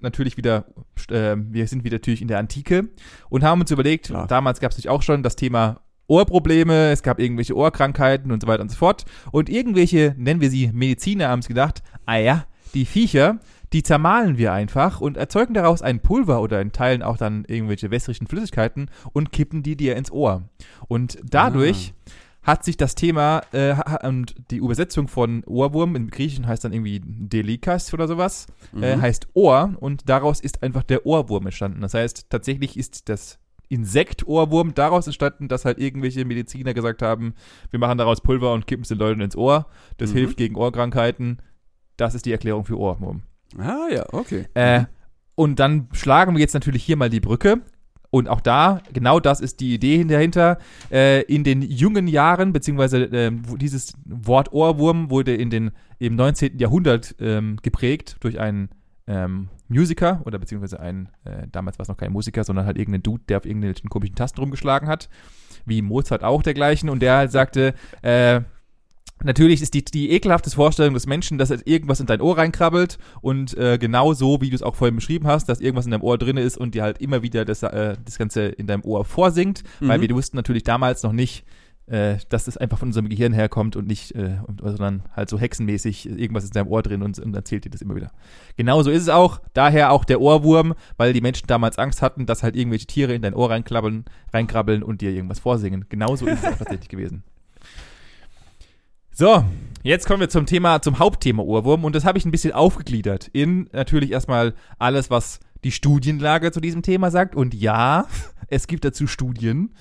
natürlich 0.00 0.36
wieder, 0.36 0.66
äh, 1.10 1.36
wir 1.36 1.66
sind 1.66 1.84
wieder 1.84 1.96
natürlich 1.96 2.22
in 2.22 2.28
der 2.28 2.38
Antike 2.38 2.88
und 3.28 3.42
haben 3.42 3.60
uns 3.60 3.70
überlegt, 3.70 4.06
Klar. 4.06 4.26
damals 4.26 4.60
gab 4.60 4.70
es 4.70 4.76
natürlich 4.76 4.90
auch 4.90 5.02
schon 5.02 5.22
das 5.22 5.36
Thema 5.36 5.80
Ohrprobleme, 6.06 6.90
es 6.90 7.02
gab 7.02 7.18
irgendwelche 7.18 7.56
Ohrkrankheiten 7.56 8.30
und 8.30 8.42
so 8.42 8.46
weiter 8.46 8.62
und 8.62 8.70
so 8.70 8.76
fort. 8.76 9.04
Und 9.32 9.48
irgendwelche, 9.48 10.14
nennen 10.18 10.40
wir 10.40 10.50
sie 10.50 10.70
Mediziner, 10.72 11.28
haben 11.28 11.40
es 11.40 11.48
gedacht, 11.48 11.82
ah 12.04 12.16
ja, 12.16 12.44
die 12.74 12.84
Viecher, 12.84 13.38
die 13.72 13.82
zermahlen 13.82 14.36
wir 14.36 14.52
einfach 14.52 15.00
und 15.00 15.16
erzeugen 15.16 15.54
daraus 15.54 15.82
ein 15.82 16.00
Pulver 16.00 16.40
oder 16.42 16.60
in 16.60 16.72
Teilen 16.72 17.02
auch 17.02 17.16
dann 17.16 17.44
irgendwelche 17.46 17.90
wässrigen 17.90 18.26
Flüssigkeiten 18.26 18.90
und 19.12 19.32
kippen 19.32 19.62
die 19.62 19.76
dir 19.76 19.96
ins 19.96 20.12
Ohr. 20.12 20.42
Und 20.86 21.18
dadurch 21.24 21.94
hat 22.44 22.64
sich 22.64 22.76
das 22.76 22.94
Thema 22.94 23.40
äh, 23.52 23.74
und 24.06 24.34
die 24.50 24.58
Übersetzung 24.58 25.08
von 25.08 25.42
Ohrwurm 25.44 25.96
im 25.96 26.10
Griechischen 26.10 26.46
heißt 26.46 26.64
dann 26.64 26.72
irgendwie 26.72 27.00
Delikas 27.04 27.92
oder 27.94 28.06
sowas, 28.06 28.46
äh, 28.80 28.96
Mhm. 28.96 29.02
heißt 29.02 29.28
Ohr 29.34 29.74
und 29.80 30.08
daraus 30.08 30.40
ist 30.40 30.62
einfach 30.62 30.82
der 30.82 31.06
Ohrwurm 31.06 31.46
entstanden. 31.46 31.80
Das 31.80 31.94
heißt, 31.94 32.28
tatsächlich 32.30 32.76
ist 32.76 33.08
das 33.08 33.38
Insekt 33.70 34.26
Ohrwurm 34.26 34.74
daraus 34.74 35.06
entstanden, 35.06 35.48
dass 35.48 35.64
halt 35.64 35.78
irgendwelche 35.78 36.24
Mediziner 36.26 36.74
gesagt 36.74 37.00
haben, 37.02 37.34
wir 37.70 37.80
machen 37.80 37.96
daraus 37.98 38.20
Pulver 38.20 38.52
und 38.52 38.66
kippen 38.66 38.82
es 38.82 38.88
den 38.88 38.98
Leuten 38.98 39.22
ins 39.22 39.36
Ohr. 39.36 39.66
Das 39.96 40.10
Mhm. 40.10 40.16
hilft 40.18 40.36
gegen 40.36 40.54
Ohrkrankheiten. 40.56 41.38
Das 41.96 42.14
ist 42.14 42.26
die 42.26 42.32
Erklärung 42.32 42.64
für 42.66 42.78
Ohrwurm. 42.78 43.22
Ah 43.58 43.86
ja, 43.90 44.04
okay. 44.12 44.46
Äh, 44.54 44.84
und 45.34 45.58
dann 45.60 45.88
schlagen 45.92 46.34
wir 46.34 46.40
jetzt 46.40 46.54
natürlich 46.54 46.84
hier 46.84 46.96
mal 46.96 47.08
die 47.08 47.20
Brücke. 47.20 47.62
Und 48.14 48.28
auch 48.28 48.40
da, 48.40 48.80
genau 48.92 49.18
das 49.18 49.40
ist 49.40 49.58
die 49.58 49.74
Idee 49.74 50.04
dahinter. 50.04 50.58
Äh, 50.88 51.22
in 51.22 51.42
den 51.42 51.62
jungen 51.62 52.06
Jahren, 52.06 52.52
beziehungsweise 52.52 53.10
wo 53.42 53.56
dieses 53.56 53.94
Wort 54.04 54.52
Ohrwurm 54.52 55.10
wurde 55.10 55.34
in 55.34 55.50
den, 55.50 55.72
im 55.98 56.14
19. 56.14 56.56
Jahrhundert 56.58 57.16
ähm, 57.18 57.56
geprägt 57.60 58.18
durch 58.20 58.38
einen 58.38 58.68
ähm, 59.08 59.48
Musiker 59.66 60.22
oder 60.26 60.38
beziehungsweise 60.38 60.78
einen, 60.78 61.08
äh, 61.24 61.48
damals 61.50 61.76
war 61.80 61.82
es 61.82 61.88
noch 61.88 61.96
kein 61.96 62.12
Musiker, 62.12 62.44
sondern 62.44 62.66
halt 62.66 62.78
irgendein 62.78 63.02
Dude, 63.02 63.24
der 63.28 63.38
auf 63.38 63.46
irgendwelchen 63.46 63.90
komischen 63.90 64.14
Tasten 64.14 64.38
rumgeschlagen 64.38 64.88
hat, 64.88 65.08
wie 65.66 65.82
Mozart 65.82 66.22
auch 66.22 66.44
dergleichen. 66.44 66.90
Und 66.90 67.00
der 67.00 67.16
halt 67.16 67.32
sagte, 67.32 67.74
äh, 68.02 68.42
Natürlich 69.24 69.62
ist 69.62 69.74
die, 69.74 69.84
die 69.84 70.10
ekelhafte 70.10 70.50
Vorstellung 70.50 70.94
des 70.94 71.06
Menschen, 71.06 71.38
dass 71.38 71.50
irgendwas 71.50 72.00
in 72.00 72.06
dein 72.06 72.20
Ohr 72.20 72.38
reinkrabbelt 72.38 72.98
und 73.20 73.56
äh, 73.56 73.78
genau 73.78 74.12
so, 74.14 74.40
wie 74.40 74.50
du 74.50 74.54
es 74.54 74.62
auch 74.62 74.76
vorhin 74.76 74.96
beschrieben 74.96 75.26
hast, 75.26 75.48
dass 75.48 75.60
irgendwas 75.60 75.86
in 75.86 75.90
deinem 75.90 76.02
Ohr 76.02 76.18
drin 76.18 76.36
ist 76.36 76.56
und 76.58 76.74
dir 76.74 76.82
halt 76.82 76.98
immer 77.00 77.22
wieder 77.22 77.44
das, 77.44 77.62
äh, 77.62 77.96
das 78.04 78.18
Ganze 78.18 78.42
in 78.46 78.66
deinem 78.66 78.84
Ohr 78.84 79.04
vorsingt, 79.04 79.62
weil 79.80 79.98
Mhm. 79.98 80.02
wir 80.02 80.14
wussten 80.14 80.36
natürlich 80.36 80.62
damals 80.62 81.02
noch 81.02 81.12
nicht, 81.12 81.44
äh, 81.86 82.16
dass 82.30 82.44
das 82.46 82.56
einfach 82.56 82.78
von 82.78 82.88
unserem 82.88 83.10
Gehirn 83.10 83.34
herkommt 83.34 83.76
und 83.76 83.86
nicht, 83.86 84.14
äh, 84.14 84.38
sondern 84.62 85.02
halt 85.14 85.28
so 85.28 85.38
hexenmäßig 85.38 86.08
irgendwas 86.08 86.44
ist 86.44 86.54
in 86.54 86.60
deinem 86.62 86.68
Ohr 86.72 86.82
drin 86.82 87.02
und, 87.02 87.18
und 87.18 87.34
erzählt 87.34 87.66
dir 87.66 87.70
das 87.70 87.82
immer 87.82 87.94
wieder. 87.94 88.10
Genauso 88.56 88.90
ist 88.90 89.02
es 89.02 89.08
auch, 89.10 89.40
daher 89.52 89.92
auch 89.92 90.04
der 90.06 90.20
Ohrwurm, 90.20 90.74
weil 90.96 91.12
die 91.12 91.20
Menschen 91.20 91.46
damals 91.46 91.78
Angst 91.78 92.00
hatten, 92.00 92.24
dass 92.24 92.42
halt 92.42 92.56
irgendwelche 92.56 92.86
Tiere 92.86 93.14
in 93.14 93.20
dein 93.20 93.34
Ohr 93.34 93.50
reinkrabbeln, 93.50 94.06
reinkrabbeln 94.32 94.82
und 94.82 95.02
dir 95.02 95.10
irgendwas 95.10 95.40
vorsingen. 95.40 95.84
Genauso 95.90 96.26
ist 96.26 96.42
es 96.42 96.52
auch 96.52 96.56
tatsächlich 96.56 96.88
gewesen. 96.88 97.22
So, 99.16 99.44
jetzt 99.84 100.06
kommen 100.08 100.18
wir 100.18 100.28
zum 100.28 100.44
Thema, 100.44 100.82
zum 100.82 100.98
Hauptthema 100.98 101.40
Ohrwurm 101.40 101.84
und 101.84 101.94
das 101.94 102.04
habe 102.04 102.18
ich 102.18 102.24
ein 102.24 102.32
bisschen 102.32 102.50
aufgegliedert 102.52 103.28
in 103.32 103.68
natürlich 103.72 104.10
erstmal 104.10 104.54
alles, 104.80 105.08
was 105.08 105.38
die 105.62 105.70
Studienlage 105.70 106.50
zu 106.50 106.60
diesem 106.60 106.82
Thema 106.82 107.12
sagt 107.12 107.36
und 107.36 107.54
ja, 107.54 108.06
es 108.48 108.66
gibt 108.66 108.84
dazu 108.84 109.06
Studien 109.06 109.72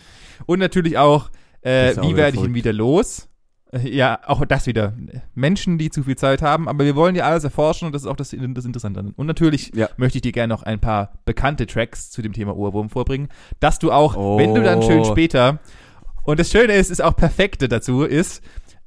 und 0.46 0.60
natürlich 0.60 1.00
auch, 1.00 1.32
äh, 1.62 1.96
wie 1.98 2.16
werde 2.16 2.38
ich 2.38 2.44
ihn 2.44 2.54
wieder 2.54 2.74
los? 2.74 3.28
Äh, 3.72 3.90
Ja, 3.90 4.20
auch 4.28 4.46
das 4.46 4.68
wieder. 4.68 4.94
Menschen, 5.34 5.80
die 5.80 5.90
zu 5.90 6.04
viel 6.04 6.16
Zeit 6.16 6.44
haben, 6.44 6.70
aber 6.70 6.86
wir 6.86 6.96
wollen 6.96 7.16
ja 7.16 7.24
alles 7.24 7.44
erforschen 7.44 7.88
und 7.88 7.94
das 7.96 8.04
ist 8.04 8.08
auch 8.08 8.16
das, 8.16 8.36
das 8.38 8.66
Interessante. 8.66 9.14
Und 9.16 9.26
natürlich 9.26 9.72
Ja. 9.74 9.90
möchte 9.98 10.20
ich 10.20 10.22
dir 10.22 10.32
gerne 10.32 10.54
noch 10.54 10.62
ein 10.62 10.80
paar 10.80 11.14
bekannte 11.26 11.66
Tracks 11.66 12.12
zu 12.12 12.22
dem 12.22 12.34
Thema 12.34 12.56
Ohrwurm 12.56 12.92
vorbringen, 12.92 13.30
dass 13.60 13.80
du 13.80 13.92
auch, 13.92 14.38
wenn 14.38 14.54
du 14.54 14.62
dann 14.62 14.84
schön 14.84 15.00
Oh. 15.02 15.06
später, 15.06 15.58
und 16.26 16.40
das 16.40 16.52
Schöne 16.52 16.74
ist, 16.76 16.90
ist 16.90 17.02
auch 17.02 17.16
perfekte 17.18 17.68
dazu 17.68 18.04
ist, 18.04 18.42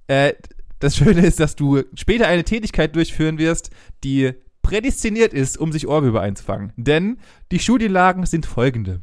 äh, 0.09 0.35
das 0.79 0.97
Schöne 0.97 1.25
ist, 1.25 1.40
dass 1.40 1.57
du 1.57 1.83
später 1.95 2.27
eine 2.29 2.45
Tätigkeit 2.45 2.95
durchführen 2.95 3.38
wirst, 3.38 3.71
die 4.05 4.33
prädestiniert 4.62 5.33
ist, 5.33 5.59
um 5.59 5.73
sich 5.73 5.87
Ohrwürmer 5.88 6.21
einzufangen. 6.21 6.73
Denn 6.77 7.19
die 7.51 7.59
Studienlagen 7.59 8.27
sind 8.27 8.47
folgende. 8.47 9.01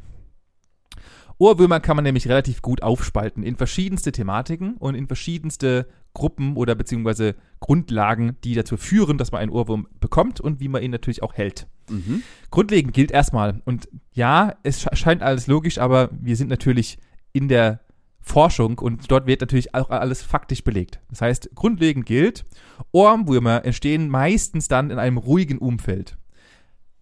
Ohrwürmer 1.39 1.79
kann 1.79 1.95
man 1.95 2.03
nämlich 2.03 2.27
relativ 2.27 2.61
gut 2.61 2.83
aufspalten 2.83 3.43
in 3.43 3.55
verschiedenste 3.55 4.11
Thematiken 4.11 4.75
und 4.77 4.95
in 4.95 5.07
verschiedenste 5.07 5.87
Gruppen 6.13 6.55
oder 6.55 6.75
beziehungsweise 6.75 7.35
Grundlagen, 7.59 8.37
die 8.43 8.53
dazu 8.53 8.77
führen, 8.77 9.17
dass 9.17 9.31
man 9.31 9.41
einen 9.41 9.51
Ohrwurm 9.51 9.87
bekommt 9.99 10.39
und 10.39 10.59
wie 10.59 10.67
man 10.67 10.83
ihn 10.83 10.91
natürlich 10.91 11.23
auch 11.23 11.33
hält. 11.33 11.67
Mhm. 11.89 12.21
Grundlegend 12.51 12.93
gilt 12.93 13.11
erstmal, 13.11 13.61
und 13.65 13.89
ja, 14.13 14.53
es 14.61 14.85
sche- 14.85 14.95
scheint 14.95 15.23
alles 15.23 15.47
logisch, 15.47 15.79
aber 15.79 16.09
wir 16.11 16.35
sind 16.35 16.49
natürlich 16.49 16.99
in 17.33 17.47
der 17.47 17.79
Forschung 18.25 18.79
und 18.79 19.11
dort 19.11 19.27
wird 19.27 19.41
natürlich 19.41 19.75
auch 19.75 19.89
alles 19.89 20.23
faktisch 20.23 20.63
belegt. 20.63 20.99
Das 21.09 21.21
heißt, 21.21 21.51
grundlegend 21.55 22.05
gilt, 22.05 22.45
Ohrwürmer 22.91 23.65
entstehen 23.65 24.07
meistens 24.09 24.67
dann 24.69 24.89
in 24.91 24.97
einem 24.97 25.17
ruhigen 25.17 25.57
Umfeld. 25.59 26.17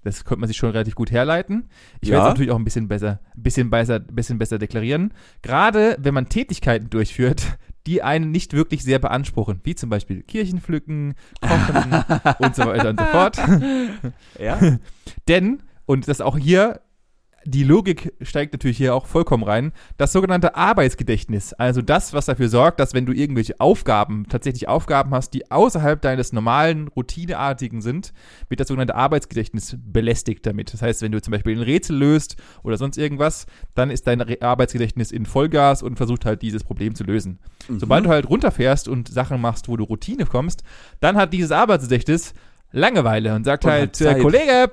Das 0.03 0.25
könnte 0.25 0.39
man 0.41 0.47
sich 0.47 0.57
schon 0.57 0.71
relativ 0.71 0.95
gut 0.95 1.12
herleiten. 1.12 1.69
Ich 2.01 2.10
werde 2.10 2.23
Ja. 2.23 2.27
es 2.27 2.29
natürlich 2.31 2.49
auch 2.51 2.57
ein 2.57 2.63
bisschen 2.63 2.88
besser, 2.88 3.19
bisschen 3.36 3.69
besser, 3.69 3.99
bisschen 3.99 4.39
besser 4.39 4.57
deklarieren. 4.57 5.13
Gerade 5.43 5.95
wenn 5.99 6.15
man 6.15 6.27
Tätigkeiten 6.27 6.89
durchführt, 6.89 7.43
die 7.86 8.01
einen 8.01 8.31
nicht 8.31 8.53
wirklich 8.53 8.84
sehr 8.84 8.97
beanspruchen, 8.97 9.60
wie 9.63 9.75
zum 9.75 9.91
Beispiel 9.91 10.23
Kirchenpflücken, 10.23 11.13
Kochen 11.39 12.03
und 12.39 12.55
so 12.55 12.65
weiter 12.65 12.89
und 12.89 12.99
so 12.99 13.05
fort. 13.05 13.38
Ja. 14.39 14.60
Denn, 15.27 15.62
und 15.86 16.07
das 16.07 16.19
auch 16.19 16.38
hier, 16.38 16.81
die 17.45 17.63
Logik 17.63 18.13
steigt 18.21 18.54
natürlich 18.54 18.77
hier 18.77 18.93
auch 18.93 19.06
vollkommen 19.06 19.43
rein, 19.43 19.71
das 19.97 20.12
sogenannte 20.12 20.56
Arbeitsgedächtnis. 20.56 21.54
Also 21.54 21.82
das, 21.82 22.13
was 22.13 22.25
dafür 22.25 22.49
sorgt, 22.49 22.80
dass 22.80 22.93
wenn 22.93 23.06
du 23.06 23.13
irgendwelche 23.13 23.60
Aufgaben, 23.60 24.27
tatsächlich 24.30 24.67
Aufgaben 24.67 25.12
hast, 25.12 25.34
die 25.34 25.49
außerhalb 25.49 26.01
deines 26.01 26.34
normalen, 26.34 26.88
routineartigen 26.89 27.82
sind, 27.82 28.13
wird 28.49 28.60
das 28.60 28.67
sogenannte 28.67 28.95
Arbeitsgedächtnis 28.95 29.77
belästigt 29.80 30.45
damit. 30.45 30.73
Das 30.73 30.82
heißt, 30.82 31.01
wenn 31.01 31.12
du 31.12 31.21
zum 31.21 31.32
Beispiel 31.32 31.58
ein 31.58 31.63
Rätsel 31.63 31.97
löst 31.97 32.36
oder 32.63 32.77
sonst 32.77 32.97
irgendwas, 32.97 33.45
dann 33.73 33.89
ist 33.89 34.08
dein 34.08 34.21
Arbeitsgedächtnis 34.41 35.12
in 35.12 35.25
Vollgas 35.25 35.82
und 35.82 35.97
versucht 35.97 36.25
halt 36.25 36.41
dieses 36.41 36.63
Problem 36.63 36.95
zu 36.95 37.04
lösen. 37.04 37.39
Sobald 37.69 38.06
du 38.06 38.10
halt 38.10 38.30
runterfährst 38.30 38.88
und 38.88 39.08
Sachen 39.08 39.41
machst, 39.41 39.67
wo 39.67 39.77
du 39.77 39.84
Routine 39.84 40.25
kommst, 40.25 40.63
dann 40.99 41.17
hat 41.17 41.34
dieses 41.34 41.51
Arbeitsgedächtnis 41.51 42.34
Langeweile 42.71 43.36
und 43.36 43.43
sagt 43.43 43.65
Und 43.65 43.71
halt, 43.71 44.01
äh. 44.01 44.19
Kollege, 44.19 44.71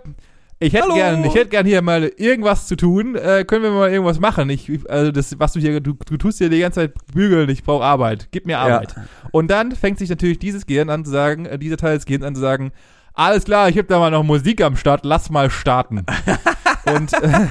ich 0.61 0.73
hätte 0.73 0.85
Hallo. 0.85 0.94
gern, 0.94 1.25
ich 1.25 1.35
hätte 1.35 1.49
gern 1.49 1.66
hier 1.66 1.83
mal 1.83 2.05
irgendwas 2.16 2.66
zu 2.66 2.77
tun. 2.77 3.14
Äh, 3.14 3.44
können 3.44 3.62
wir 3.62 3.71
mal 3.71 3.90
irgendwas 3.90 4.21
machen? 4.21 4.51
Ich, 4.51 4.71
also 4.88 5.12
das, 5.12 5.38
was 5.38 5.53
du 5.53 5.61
hier, 5.61 5.81
du, 5.81 5.94
du 5.94 6.16
tust 6.16 6.38
hier 6.38 6.49
die 6.49 6.61
ganze 6.61 6.81
Zeit 6.81 6.94
bügeln. 7.12 7.49
Ich 7.49 7.62
brauche 7.62 7.85
Arbeit. 7.85 8.29
Gib 8.31 8.47
mir 8.47 8.59
Arbeit. 8.59 8.94
Und 9.31 9.51
dann 9.51 9.73
fängt 9.73 9.99
sich 9.99 10.11
natürlich 10.11 10.38
dieses 10.38 10.66
Gehirn 10.66 10.90
an 10.90 11.05
zu 11.05 11.11
sagen, 11.11 11.47
äh, 11.47 11.59
dieser 11.59 11.77
Teil 11.77 11.97
des 11.97 12.07
Gehirns 12.07 12.25
an 12.25 12.35
zu 12.35 12.40
sagen, 12.40 12.73
alles 13.14 13.44
klar, 13.44 13.68
ich 13.68 13.77
habe 13.77 13.88
da 13.88 13.99
mal 13.99 14.11
noch 14.11 14.23
Musik 14.23 14.61
am 14.62 14.77
Start. 14.77 15.05
Lass 15.05 15.31
mal 15.31 15.51
starten. 15.51 16.05
und 16.87 17.12
äh, 17.14 17.47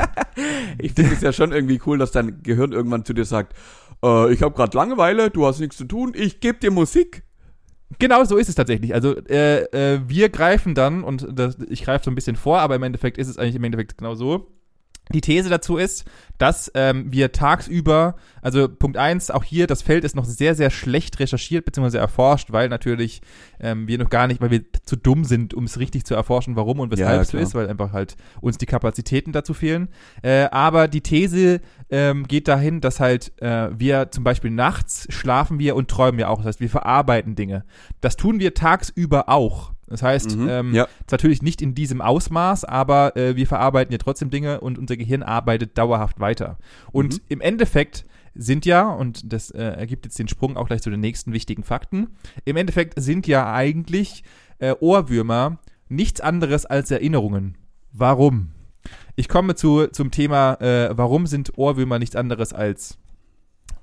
Ich 0.78 0.94
finde 0.94 1.14
es 1.14 1.22
ja 1.22 1.34
schon 1.34 1.52
irgendwie 1.52 1.80
cool, 1.86 1.98
dass 1.98 2.12
dein 2.12 2.42
Gehirn 2.44 2.72
irgendwann 2.72 3.06
zu 3.06 3.14
dir 3.14 3.26
sagt, 3.26 3.54
äh, 4.04 4.32
ich 4.32 4.42
habe 4.42 4.56
gerade 4.56 4.78
Langeweile, 4.78 5.30
du 5.30 5.46
hast 5.46 5.60
nichts 5.60 5.78
zu 5.78 5.86
tun, 5.86 6.14
ich 6.16 6.40
gebe 6.40 6.60
dir 6.60 6.72
Musik. 6.72 7.24
Genau 8.00 8.24
so 8.26 8.38
ist 8.38 8.50
es 8.50 8.56
tatsächlich. 8.56 8.94
Also 8.94 9.16
äh, 9.16 9.64
äh, 9.64 10.02
wir 10.08 10.30
greifen 10.30 10.76
dann, 10.76 11.04
und 11.04 11.28
das, 11.32 11.58
ich 11.70 11.84
greife 11.84 12.06
so 12.06 12.12
ein 12.12 12.16
bisschen 12.16 12.36
vor, 12.36 12.60
aber 12.60 12.76
im 12.76 12.84
Endeffekt 12.84 13.18
ist 13.18 13.28
es 13.28 13.38
eigentlich 13.38 13.56
im 13.56 13.64
Endeffekt 13.64 13.98
genau 13.98 14.14
so. 14.16 14.48
Die 15.14 15.22
These 15.22 15.50
dazu 15.50 15.78
ist, 15.78 16.06
dass 16.38 16.70
ähm, 16.76 17.12
wir 17.12 17.32
tagsüber, 17.32 18.16
also 18.42 18.68
Punkt 18.68 18.98
eins, 18.98 19.32
auch 19.32 19.44
hier, 19.44 19.66
das 19.66 19.82
Feld 19.82 20.04
ist 20.04 20.16
noch 20.16 20.26
sehr, 20.26 20.54
sehr 20.54 20.70
schlecht 20.70 21.20
recherchiert 21.20 21.66
bzw. 21.66 21.98
erforscht, 21.98 22.52
weil 22.52 22.68
natürlich 22.70 23.22
ähm, 23.60 23.88
wir 23.88 23.98
noch 23.98 24.10
gar 24.10 24.28
nicht, 24.28 24.42
weil 24.42 24.52
wir 24.52 24.62
zu 24.84 24.98
dumm 24.98 25.24
sind, 25.24 25.54
um 25.54 25.64
es 25.64 25.80
richtig 25.80 26.06
zu 26.06 26.14
erforschen, 26.14 26.56
warum 26.56 26.80
und 26.80 26.92
weshalb 26.92 27.16
Ja, 27.16 27.22
es 27.22 27.30
so 27.30 27.38
ist, 27.38 27.56
weil 27.56 27.70
einfach 27.70 27.94
halt 27.94 28.18
uns 28.42 28.58
die 28.58 28.66
Kapazitäten 28.66 29.32
dazu 29.32 29.54
fehlen. 29.54 29.88
Äh, 30.22 30.50
aber 30.52 30.88
die 30.88 31.02
These 31.02 31.62
ähm, 31.90 32.28
geht 32.28 32.48
dahin, 32.48 32.82
dass 32.82 33.00
halt 33.00 33.32
äh, 33.42 33.70
wir 33.78 34.12
zum 34.12 34.24
Beispiel 34.24 34.52
nachts 34.52 35.08
schlafen 35.10 35.60
wir 35.60 35.76
und 35.76 35.90
träumen 35.90 36.20
ja 36.20 36.28
auch. 36.28 36.38
Das 36.38 36.48
heißt, 36.48 36.60
wir 36.60 36.70
verarbeiten 36.70 37.36
Dinge. 37.36 37.64
Das 38.02 38.16
tun 38.18 38.40
wir 38.40 38.54
tagsüber 38.54 39.30
auch. 39.30 39.74
Das 39.88 40.04
heißt, 40.04 40.36
Mhm, 40.38 40.50
ähm, 40.50 40.74
ja. 40.76 40.84
ist 40.84 41.12
natürlich 41.12 41.42
nicht 41.42 41.62
in 41.62 41.74
diesem 41.74 42.02
Ausmaß, 42.02 42.66
aber 42.66 43.16
äh, 43.16 43.38
wir 43.38 43.48
verarbeiten 43.48 43.94
ja 43.94 43.98
trotzdem 43.98 44.30
Dinge 44.30 44.60
und 44.60 44.78
unser 44.78 44.98
Gehirn 44.98 45.24
arbeitet 45.24 45.78
dauerhaft 45.78 46.20
weiter. 46.20 46.58
Und 46.92 47.14
Mhm. 47.14 47.20
im 47.30 47.42
Endeffekt 47.42 48.06
sind 48.36 48.66
ja, 48.66 48.90
und 48.90 49.32
das 49.32 49.50
äh, 49.52 49.64
ergibt 49.64 50.06
jetzt 50.06 50.20
den 50.20 50.28
Sprung 50.28 50.58
auch 50.58 50.68
gleich 50.68 50.82
zu 50.82 50.90
den 50.90 51.00
nächsten 51.00 51.32
wichtigen 51.32 51.64
Fakten, 51.64 52.10
im 52.46 52.58
Endeffekt 52.58 53.02
sind 53.02 53.28
ja 53.28 53.52
eigentlich 53.52 54.24
äh, 54.60 54.76
Ohrwürmer 54.80 55.58
nichts 55.88 56.20
anderes 56.20 56.66
als 56.66 56.92
Erinnerungen. 56.92 57.58
Warum? 57.94 58.50
Ich 59.20 59.28
komme 59.28 59.56
zu, 59.56 59.88
zum 59.88 60.12
Thema, 60.12 60.62
äh, 60.62 60.96
warum 60.96 61.26
sind 61.26 61.58
Ohrwürmer 61.58 61.98
nichts 61.98 62.16
anderes 62.16 62.54
als 62.54 63.00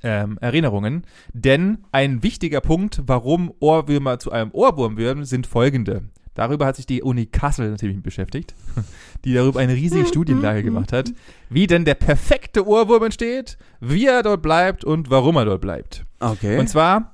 ähm, 0.05 0.38
Erinnerungen. 0.40 1.05
Denn 1.33 1.79
ein 1.90 2.23
wichtiger 2.23 2.61
Punkt, 2.61 3.03
warum 3.07 3.53
Ohrwürmer 3.59 4.20
zu 4.20 4.31
einem 4.31 4.53
Ohrwurm 4.53 4.97
werden, 4.97 5.25
sind 5.25 5.49
folgende. 5.49 6.03
Darüber 6.35 6.66
hat 6.66 6.77
sich 6.77 6.87
die 6.87 7.03
Uni 7.03 7.27
Kassel 7.27 7.70
natürlich 7.70 8.01
beschäftigt, 8.03 8.55
die 9.25 9.35
darüber 9.35 9.61
eine 9.61 9.75
riesige 9.75 10.07
Studienlage 10.07 10.62
gemacht 10.62 10.92
hat, 10.92 11.12
wie 11.49 11.66
denn 11.66 11.85
der 11.85 11.94
perfekte 11.94 12.66
Ohrwurm 12.66 13.05
entsteht, 13.05 13.57
wie 13.81 14.07
er 14.07 14.23
dort 14.23 14.42
bleibt 14.42 14.85
und 14.85 15.11
warum 15.11 15.37
er 15.37 15.47
dort 15.47 15.61
bleibt. 15.61 16.05
Okay. 16.20 16.59
Und 16.59 16.68
zwar 16.68 17.13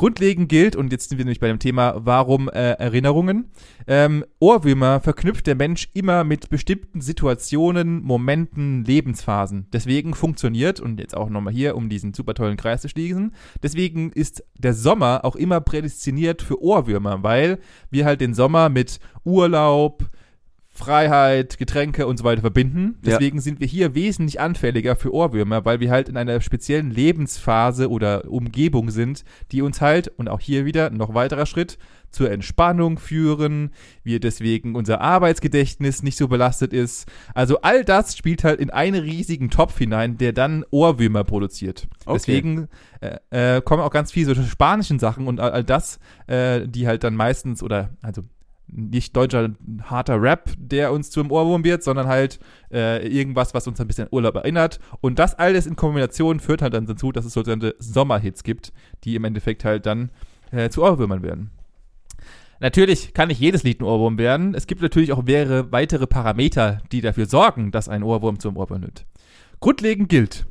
grundlegend 0.00 0.48
gilt, 0.48 0.76
und 0.76 0.92
jetzt 0.92 1.10
sind 1.10 1.18
wir 1.18 1.26
nämlich 1.26 1.40
bei 1.40 1.48
dem 1.48 1.58
Thema, 1.58 1.94
warum 1.98 2.48
äh, 2.48 2.70
Erinnerungen, 2.72 3.50
ähm, 3.86 4.24
Ohrwürmer 4.38 4.98
verknüpft 5.00 5.46
der 5.46 5.56
Mensch 5.56 5.90
immer 5.92 6.24
mit 6.24 6.48
bestimmten 6.48 7.02
Situationen, 7.02 8.02
Momenten, 8.02 8.82
Lebensphasen. 8.82 9.66
Deswegen 9.74 10.14
funktioniert, 10.14 10.80
und 10.80 11.00
jetzt 11.00 11.14
auch 11.14 11.28
nochmal 11.28 11.52
hier, 11.52 11.76
um 11.76 11.90
diesen 11.90 12.14
super 12.14 12.32
tollen 12.32 12.56
Kreis 12.56 12.80
zu 12.80 12.88
schließen, 12.88 13.34
deswegen 13.62 14.10
ist 14.12 14.42
der 14.56 14.72
Sommer 14.72 15.22
auch 15.26 15.36
immer 15.36 15.60
prädestiniert 15.60 16.40
für 16.40 16.62
Ohrwürmer, 16.62 17.22
weil 17.22 17.58
wir 17.90 18.06
halt 18.06 18.22
den 18.22 18.32
Sommer 18.32 18.70
mit 18.70 19.00
Urlaub, 19.24 20.08
Freiheit, 20.80 21.58
Getränke 21.58 22.06
und 22.06 22.16
so 22.16 22.24
weiter 22.24 22.40
verbinden. 22.40 22.96
Ja. 23.04 23.12
Deswegen 23.12 23.40
sind 23.40 23.60
wir 23.60 23.66
hier 23.66 23.94
wesentlich 23.94 24.40
anfälliger 24.40 24.96
für 24.96 25.12
Ohrwürmer, 25.12 25.64
weil 25.64 25.78
wir 25.80 25.90
halt 25.90 26.08
in 26.08 26.16
einer 26.16 26.40
speziellen 26.40 26.90
Lebensphase 26.90 27.90
oder 27.90 28.30
Umgebung 28.30 28.90
sind, 28.90 29.24
die 29.52 29.62
uns 29.62 29.80
halt, 29.80 30.08
und 30.16 30.28
auch 30.28 30.40
hier 30.40 30.64
wieder 30.64 30.90
noch 30.90 31.14
weiterer 31.14 31.46
Schritt, 31.46 31.78
zur 32.10 32.30
Entspannung 32.30 32.98
führen, 32.98 33.70
wir 34.02 34.20
deswegen 34.20 34.74
unser 34.74 35.00
Arbeitsgedächtnis 35.00 36.02
nicht 36.02 36.18
so 36.18 36.28
belastet 36.28 36.72
ist. 36.72 37.06
Also 37.34 37.60
all 37.60 37.84
das 37.84 38.16
spielt 38.16 38.42
halt 38.42 38.60
in 38.60 38.70
einen 38.70 39.00
riesigen 39.00 39.50
Topf 39.50 39.78
hinein, 39.78 40.18
der 40.18 40.32
dann 40.32 40.64
Ohrwürmer 40.70 41.24
produziert. 41.24 41.86
Okay. 42.04 42.14
Deswegen 42.14 42.68
äh, 43.00 43.58
äh, 43.58 43.62
kommen 43.62 43.82
auch 43.82 43.92
ganz 43.92 44.10
viele 44.10 44.34
so 44.34 44.42
spanischen 44.42 44.98
Sachen 44.98 45.28
und 45.28 45.40
all, 45.40 45.52
all 45.52 45.64
das, 45.64 46.00
äh, 46.26 46.66
die 46.66 46.86
halt 46.86 47.04
dann 47.04 47.14
meistens 47.14 47.62
oder 47.62 47.90
also 48.02 48.22
nicht 48.72 49.16
deutscher 49.16 49.50
harter 49.82 50.20
Rap, 50.20 50.50
der 50.58 50.92
uns 50.92 51.10
zum 51.10 51.30
Ohrwurm 51.30 51.64
wird, 51.64 51.82
sondern 51.82 52.06
halt 52.06 52.38
äh, 52.72 53.06
irgendwas, 53.06 53.54
was 53.54 53.66
uns 53.66 53.80
ein 53.80 53.86
bisschen 53.86 54.08
Urlaub 54.10 54.36
erinnert. 54.36 54.80
Und 55.00 55.18
das 55.18 55.38
alles 55.38 55.66
in 55.66 55.76
Kombination 55.76 56.40
führt 56.40 56.62
halt 56.62 56.74
dann 56.74 56.86
dazu, 56.86 57.12
dass 57.12 57.24
es 57.24 57.32
sogenannte 57.32 57.74
Sommerhits 57.78 58.42
gibt, 58.42 58.72
die 59.04 59.14
im 59.14 59.24
Endeffekt 59.24 59.64
halt 59.64 59.86
dann 59.86 60.10
äh, 60.50 60.70
zu 60.70 60.82
Ohrwürmern 60.82 61.22
werden. 61.22 61.50
Natürlich 62.60 63.14
kann 63.14 63.28
nicht 63.28 63.40
jedes 63.40 63.62
Lied 63.62 63.80
ein 63.80 63.84
Ohrwurm 63.84 64.18
werden. 64.18 64.54
Es 64.54 64.66
gibt 64.66 64.82
natürlich 64.82 65.12
auch 65.12 65.22
mehrere 65.22 65.72
weitere 65.72 66.06
Parameter, 66.06 66.82
die 66.92 67.00
dafür 67.00 67.24
sorgen, 67.24 67.70
dass 67.70 67.88
ein 67.88 68.02
Ohrwurm 68.02 68.38
zum 68.38 68.56
Ohrwurm 68.58 68.82
wird. 68.82 69.06
Grundlegend 69.60 70.10
gilt, 70.10 70.46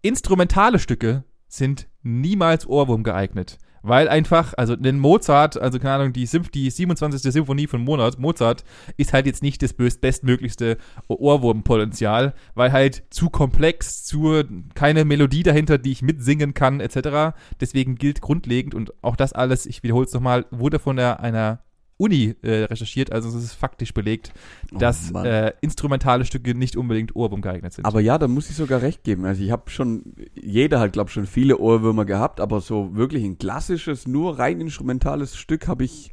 instrumentale 0.00 0.78
Stücke 0.78 1.24
sind 1.48 1.88
niemals 2.02 2.66
Ohrwurm 2.66 3.02
geeignet. 3.02 3.58
Weil 3.82 4.08
einfach, 4.08 4.54
also 4.56 4.76
den 4.76 4.98
Mozart, 4.98 5.60
also 5.60 5.78
keine 5.78 5.94
Ahnung, 5.94 6.12
die, 6.12 6.26
Symph 6.26 6.50
die 6.50 6.70
27. 6.70 7.20
Symphonie 7.32 7.66
von 7.66 7.82
Monat, 7.82 8.18
Mozart 8.18 8.64
ist 8.96 9.12
halt 9.12 9.26
jetzt 9.26 9.42
nicht 9.42 9.62
das 9.62 9.72
best- 9.72 10.00
bestmöglichste 10.00 10.78
Ohrwurmpotenzial, 11.08 12.34
weil 12.54 12.72
halt 12.72 13.04
zu 13.10 13.30
komplex, 13.30 14.04
zu 14.04 14.42
keine 14.74 15.04
Melodie 15.04 15.42
dahinter, 15.42 15.78
die 15.78 15.92
ich 15.92 16.02
mitsingen 16.02 16.54
kann, 16.54 16.80
etc. 16.80 17.34
Deswegen 17.60 17.96
gilt 17.96 18.20
grundlegend 18.20 18.74
und 18.74 18.92
auch 19.02 19.16
das 19.16 19.32
alles, 19.32 19.66
ich 19.66 19.82
wiederhole 19.82 20.06
es 20.06 20.12
nochmal, 20.12 20.46
wurde 20.50 20.78
von 20.78 20.96
der, 20.96 21.20
einer 21.20 21.60
Uni 21.98 22.34
äh, 22.42 22.64
recherchiert, 22.64 23.12
also 23.12 23.28
es 23.28 23.36
ist 23.36 23.52
faktisch 23.52 23.94
belegt, 23.94 24.32
Oh 24.74 24.78
dass 24.78 25.12
Mann. 25.12 25.24
äh, 25.24 25.52
instrumentale 25.60 26.24
Stücke 26.24 26.54
nicht 26.54 26.76
unbedingt 26.76 27.14
Ohrwurm 27.14 27.42
geeignet 27.42 27.72
sind. 27.72 27.84
Aber 27.84 28.00
ja, 28.00 28.18
da 28.18 28.26
muss 28.28 28.50
ich 28.50 28.56
sogar 28.56 28.82
recht 28.82 29.04
geben. 29.04 29.24
Also 29.24 29.42
ich 29.42 29.50
habe 29.50 29.70
schon, 29.70 30.14
jeder 30.34 30.80
hat, 30.80 30.92
glaube 30.92 31.08
ich, 31.08 31.14
schon 31.14 31.26
viele 31.26 31.58
Ohrwürmer 31.58 32.04
gehabt, 32.04 32.40
aber 32.40 32.60
so 32.60 32.96
wirklich 32.96 33.22
ein 33.24 33.38
klassisches, 33.38 34.08
nur 34.08 34.38
rein 34.38 34.60
instrumentales 34.60 35.36
Stück 35.36 35.68
habe 35.68 35.84
ich, 35.84 36.12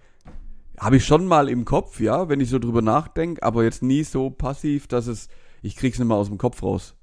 habe 0.78 0.98
ich 0.98 1.06
schon 1.06 1.26
mal 1.26 1.50
im 1.50 1.66
Kopf, 1.66 2.00
ja, 2.00 2.30
wenn 2.30 2.40
ich 2.40 2.50
so 2.50 2.60
drüber 2.60 2.82
nachdenke, 2.82 3.42
aber 3.42 3.64
jetzt 3.64 3.82
nie 3.82 4.04
so 4.04 4.30
passiv, 4.30 4.88
dass 4.88 5.08
es, 5.08 5.28
ich 5.62 5.76
krieg's 5.76 5.98
nicht 5.98 6.08
mal 6.08 6.16
aus 6.16 6.28
dem 6.28 6.38
Kopf 6.38 6.62
raus. 6.62 6.96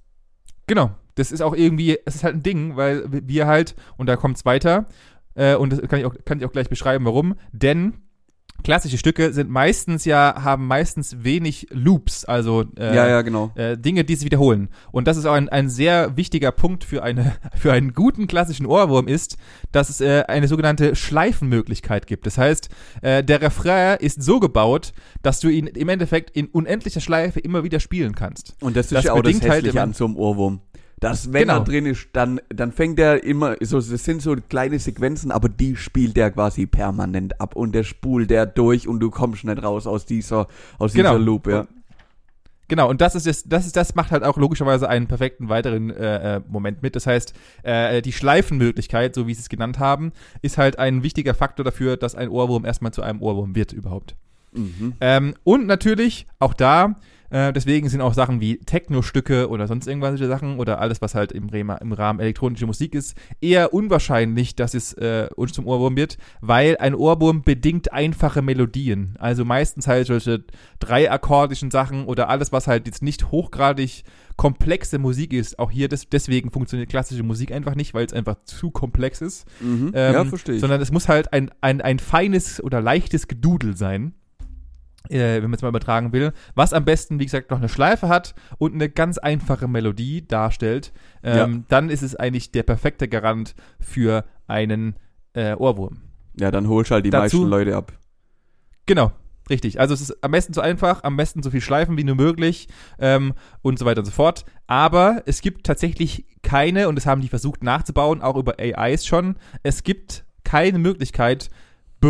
Genau. 0.67 0.91
Das 1.17 1.33
ist 1.33 1.41
auch 1.41 1.55
irgendwie, 1.55 1.99
es 2.05 2.17
ist 2.17 2.25
halt 2.25 2.37
ein 2.37 2.43
Ding, 2.43 2.77
weil 2.77 3.07
wir 3.11 3.47
halt, 3.47 3.75
und 3.97 4.07
da 4.07 4.17
kommt's 4.17 4.45
weiter, 4.45 4.87
äh, 5.35 5.55
und 5.57 5.73
das 5.73 5.81
kann 5.89 5.99
ich, 5.99 6.05
auch, 6.05 6.15
kann 6.25 6.39
ich 6.39 6.45
auch 6.45 6.53
gleich 6.53 6.69
beschreiben, 6.69 7.05
warum, 7.07 7.37
denn 7.53 7.95
klassische 8.65 8.99
Stücke 8.99 9.33
sind 9.33 9.51
meistens 9.51 10.05
ja, 10.05 10.43
haben 10.43 10.67
meistens 10.67 11.23
wenig 11.25 11.69
Loops, 11.71 12.25
also 12.25 12.65
äh, 12.79 12.95
ja, 12.95 13.07
ja, 13.09 13.23
genau. 13.23 13.53
äh, 13.55 13.77
Dinge, 13.79 14.05
die 14.05 14.15
sich 14.17 14.25
wiederholen. 14.25 14.69
Und 14.93 15.07
das 15.07 15.17
ist 15.17 15.25
auch 15.27 15.35
ein, 15.35 15.49
ein 15.49 15.69
sehr 15.69 16.17
wichtiger 16.17 16.51
Punkt 16.53 16.85
für, 16.85 17.03
eine, 17.03 17.37
für 17.57 17.73
einen 17.73 17.93
guten 17.95 18.27
klassischen 18.27 18.67
Ohrwurm 18.67 19.09
ist, 19.09 19.37
dass 19.73 19.89
es 19.89 20.01
äh, 20.01 20.25
eine 20.29 20.49
sogenannte 20.49 20.97
Schleifenmöglichkeit 20.97 22.07
gibt. 22.07 22.27
Das 22.27 22.39
heißt, 22.39 22.69
äh, 23.03 23.23
der 23.23 23.41
Refrain 23.43 23.99
ist 24.01 24.23
so 24.23 24.41
gebaut, 24.41 24.93
dass 25.23 25.41
du 25.41 25.49
ihn 25.49 25.67
im 25.67 25.89
Endeffekt 25.89 26.31
in 26.37 26.47
unendlicher 26.47 27.01
Schleife 27.01 27.41
immer 27.41 27.65
wieder 27.65 27.81
spielen 27.81 28.15
kannst. 28.15 28.55
Und 28.61 28.77
das 28.77 28.87
ist 28.87 28.93
Das 28.97 29.05
ja 29.05 29.13
auch 29.13 29.23
das 29.23 29.35
halt 29.35 29.45
Hässliche 29.45 29.71
immer- 29.71 29.83
an 29.83 29.93
so 29.93 30.05
einem 30.07 30.17
Ohrwurm. 30.17 30.61
Dass, 30.99 31.33
wenn 31.33 31.43
Genau. 31.43 31.59
er 31.59 31.65
drin 31.65 31.85
ist, 31.85 32.09
dann, 32.15 32.41
dann 32.49 32.73
fängt 32.73 32.99
er 32.99 33.23
immer, 33.23 33.57
so, 33.61 33.77
das 33.81 33.89
sind 34.05 34.23
so 34.23 34.35
kleine 34.49 34.79
Sequenzen, 34.79 35.31
aber 35.31 35.51
die 35.51 35.77
spielt 35.77 36.17
er 36.17 36.31
quasi 36.31 36.65
permanent 36.67 37.39
ab 37.39 37.55
und 37.55 37.73
der 37.75 37.85
spult 37.85 38.31
der 38.31 38.47
durch 38.47 38.89
und 38.89 39.01
du 39.01 39.11
kommst 39.11 39.45
nicht 39.45 39.63
raus 39.63 39.87
aus 39.87 40.07
dieser, 40.07 40.47
aus 40.79 40.95
Genau. 40.95 41.11
dieser 41.13 41.25
Loop, 41.25 41.47
ja. 41.49 41.67
Genau, 42.69 42.91
und 42.91 43.01
das 43.01 43.15
ist 43.15 43.27
das, 43.29 43.45
das 43.45 43.65
ist 43.67 43.77
das 43.77 43.95
macht 43.95 44.11
halt 44.11 44.25
auch 44.25 44.37
logischerweise 44.39 44.89
einen 44.89 45.07
perfekten 45.07 45.49
weiteren 45.49 45.91
äh, 45.91 46.37
äh, 46.37 46.41
Moment 46.49 46.83
mit. 46.83 46.97
Das 46.97 47.07
heißt, 47.07 47.33
äh, 47.63 48.03
die 48.03 48.13
Schleifenmöglichkeit, 48.13 49.15
so 49.15 49.29
wie 49.29 49.35
sie 49.35 49.41
es 49.41 49.49
genannt 49.49 49.79
haben, 49.79 50.13
ist 50.43 50.59
halt 50.59 50.77
ein 50.79 51.05
wichtiger 51.05 51.35
Faktor 51.35 51.65
dafür, 51.65 51.97
dass 51.97 52.17
ein 52.17 52.29
Ohrwurm 52.29 52.65
erstmal 52.65 52.91
zu 52.93 53.03
einem 53.03 53.23
Ohrwurm 53.23 53.55
wird 53.55 53.73
überhaupt. 53.73 54.17
Mhm. 54.53 54.95
Ähm, 55.01 55.35
und 55.45 55.67
natürlich 55.67 56.27
auch 56.41 56.55
da, 56.55 56.97
äh, 57.31 57.53
deswegen 57.53 57.89
sind 57.89 58.01
auch 58.01 58.15
Sachen 58.15 58.41
wie 58.41 58.59
Techno-Stücke 58.59 59.49
oder 59.49 59.67
sonst 59.67 59.87
irgendwelche 59.87 60.27
Sachen 60.29 60.59
oder 60.59 60.81
alles, 60.81 61.01
was 61.01 61.15
halt 61.15 61.33
im, 61.33 61.49
Rema, 61.49 61.77
im 61.77 61.93
Rahmen 61.93 62.21
elektronische 62.21 62.67
Musik 62.67 62.95
ist, 62.95 63.17
eher 63.41 63.75
unwahrscheinlich, 63.75 64.57
dass 64.57 64.75
es 64.75 64.93
äh, 64.95 65.29
uns 65.37 65.53
zum 65.53 65.67
Ohrwurm 65.67 65.97
wird, 65.97 66.19
weil 66.41 66.77
ein 66.79 66.95
Ohrwurm 66.95 67.43
bedingt 67.43 67.93
einfache 67.93 68.43
Melodien. 68.43 69.15
Also 69.19 69.45
meistens 69.45 69.87
halt 69.87 70.07
solche 70.07 70.45
dreiakkordischen 70.79 71.71
Sachen 71.71 72.05
oder 72.07 72.29
alles, 72.29 72.53
was 72.53 72.67
halt 72.67 72.87
jetzt 72.87 73.03
nicht 73.03 73.31
hochgradig 73.31 74.05
komplexe 74.37 74.99
Musik 74.99 75.33
ist. 75.33 75.59
Auch 75.59 75.71
hier 75.71 75.89
des, 75.89 76.09
deswegen 76.09 76.51
funktioniert 76.51 76.91
klassische 76.91 77.23
Musik 77.23 77.53
einfach 77.53 77.75
nicht, 77.75 77.95
weil 77.95 78.07
es 78.07 78.13
einfach 78.13 78.37
zu 78.45 78.71
komplex 78.71 79.21
ist. 79.21 79.47
Mhm. 79.61 79.93
Ähm, 79.95 80.15
ja, 80.15 80.25
verstehe 80.25 80.57
ich. 80.57 80.61
Sondern 80.61 80.81
es 80.81 80.93
muss 80.93 81.09
halt 81.09 81.33
ein, 81.33 81.51
ein, 81.61 81.81
ein 81.81 81.99
feines 81.99 82.63
oder 82.63 82.81
leichtes 82.81 83.29
Gedudel 83.29 83.77
sein. 83.77 84.15
Äh, 85.11 85.37
wenn 85.43 85.51
man 85.51 85.55
es 85.55 85.63
mal 85.63 85.69
übertragen 85.69 86.13
will, 86.13 86.33
was 86.55 86.73
am 86.73 86.85
besten, 86.85 87.19
wie 87.19 87.25
gesagt, 87.25 87.51
noch 87.51 87.59
eine 87.59 87.69
Schleife 87.69 88.09
hat 88.09 88.35
und 88.59 88.75
eine 88.75 88.89
ganz 88.89 89.19
einfache 89.19 89.69
Melodie 89.69 90.27
darstellt, 90.27 90.93
ähm, 91.23 91.65
dann 91.69 91.91
ist 91.91 92.03
es 92.03 92.17
eigentlich 92.17 92.53
der 92.53 92.63
perfekte 92.63 93.09
Garant 93.09 93.55
für 93.81 94.25
einen 94.47 94.97
äh, 95.35 95.55
Ohrwurm. 95.55 95.99
ja, 96.39 96.51
dann 96.51 96.69
holst 96.69 96.91
halt 96.91 97.05
die 97.07 97.11
dazu- 97.11 97.39
meisten 97.39 97.51
Leute 97.51 97.77
ab. 97.77 97.93
Genau, 98.87 99.11
richtig. 99.51 99.81
Also 99.81 99.95
es 99.95 100.01
ist 100.01 100.23
am 100.23 100.31
besten 100.31 100.53
so 100.55 100.61
einfach, 100.61 101.03
am 101.03 101.17
besten 101.17 101.43
so 101.43 101.51
viel 101.51 101.61
Schleifen 101.61 101.97
wie 101.99 102.05
nur 102.05 102.15
möglich 102.15 102.69
ähm, 102.99 103.35
und 103.63 103.79
so 103.79 103.85
weiter 103.85 104.01
und 104.01 104.05
so 104.07 104.13
fort. 104.13 104.45
Aber 104.67 105.23
es 105.27 105.41
gibt 105.41 105.67
tatsächlich 105.67 106.25
keine, 106.43 106.89
und 106.89 106.95
das 106.95 107.07
haben 107.07 107.21
die 107.21 107.29
versucht 107.29 107.63
nachzubauen, 107.65 108.23
auch 108.23 108.37
über 108.37 108.55
AIs 108.61 109.05
schon, 109.07 109.37
es 109.65 109.83
gibt 109.83 110.25
keine 110.45 110.79
Möglichkeit, 110.79 111.51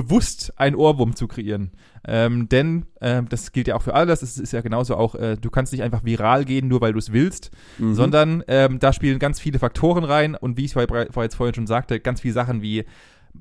bewusst 0.03 0.53
einen 0.57 0.77
Ohrwurm 0.77 1.17
zu 1.17 1.27
kreieren. 1.27 1.71
Ähm, 2.07 2.49
denn 2.49 2.87
ähm, 3.01 3.29
das 3.29 3.53
gilt 3.53 3.67
ja 3.67 3.77
auch 3.77 3.83
für 3.83 3.95
alles. 3.95 4.23
Es 4.23 4.39
ist 4.39 4.53
ja 4.53 4.61
genauso 4.61 4.97
auch, 4.97 5.15
äh, 5.15 5.37
du 5.37 5.51
kannst 5.51 5.73
nicht 5.73 5.83
einfach 5.83 6.05
viral 6.05 6.45
gehen, 6.45 6.69
nur 6.69 6.81
weil 6.81 6.93
du 6.93 6.99
es 6.99 7.13
willst, 7.13 7.51
Mhm. 7.79 7.95
sondern 7.95 8.45
ähm, 8.47 8.79
da 8.79 8.93
spielen 8.93 9.19
ganz 9.19 9.41
viele 9.41 9.59
Faktoren 9.59 10.05
rein 10.05 10.35
und 10.35 10.57
wie 10.57 10.65
ich 10.67 10.75
jetzt 10.75 11.35
vorhin 11.35 11.55
schon 11.55 11.67
sagte, 11.67 11.99
ganz 11.99 12.21
viele 12.21 12.35
Sachen 12.35 12.61
wie 12.63 12.85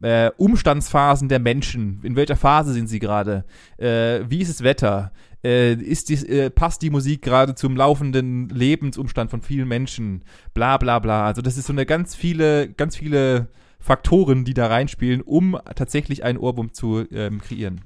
äh, 0.02 0.32
Umstandsphasen 0.38 1.30
der 1.30 1.39
Menschen, 1.39 2.00
in 2.04 2.15
welcher 2.15 2.36
Phase 2.36 2.74
sind 2.74 2.88
sie 2.88 3.00
gerade, 3.00 3.46
äh, 3.78 4.22
wie 4.28 4.41
ist 4.41 4.50
das 4.50 4.63
Wetter, 4.63 5.12
äh, 5.44 5.74
ist 5.74 6.10
dies, 6.10 6.24
äh, 6.24 6.50
passt 6.50 6.82
die 6.82 6.89
Musik 6.89 7.22
gerade 7.22 7.56
zum 7.56 7.76
laufenden 7.76 8.50
Lebensumstand 8.50 9.30
von 9.30 9.41
vielen 9.41 9.68
Menschen, 9.68 10.24
bla 10.54 10.78
bla 10.78 11.00
bla. 11.00 11.26
Also 11.26 11.41
das 11.41 11.58
ist 11.58 11.68
so 11.68 11.74
eine 11.74 11.86
ganz 11.86 12.15
viele, 12.15 12.70
ganz 12.70 12.96
viele 12.98 13.48
Faktoren, 13.86 14.45
die 14.45 14.56
da 14.56 14.65
reinspielen, 14.65 15.21
um 15.21 15.60
tatsächlich 15.76 16.24
einen 16.24 16.39
Ohrwurm 16.39 16.74
zu 16.74 17.06
ähm, 17.12 17.39
kreieren. 17.39 17.82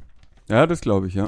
Ja, 0.48 0.66
das 0.66 0.80
glaube 0.80 1.08
ich, 1.08 1.14
ja. 1.14 1.28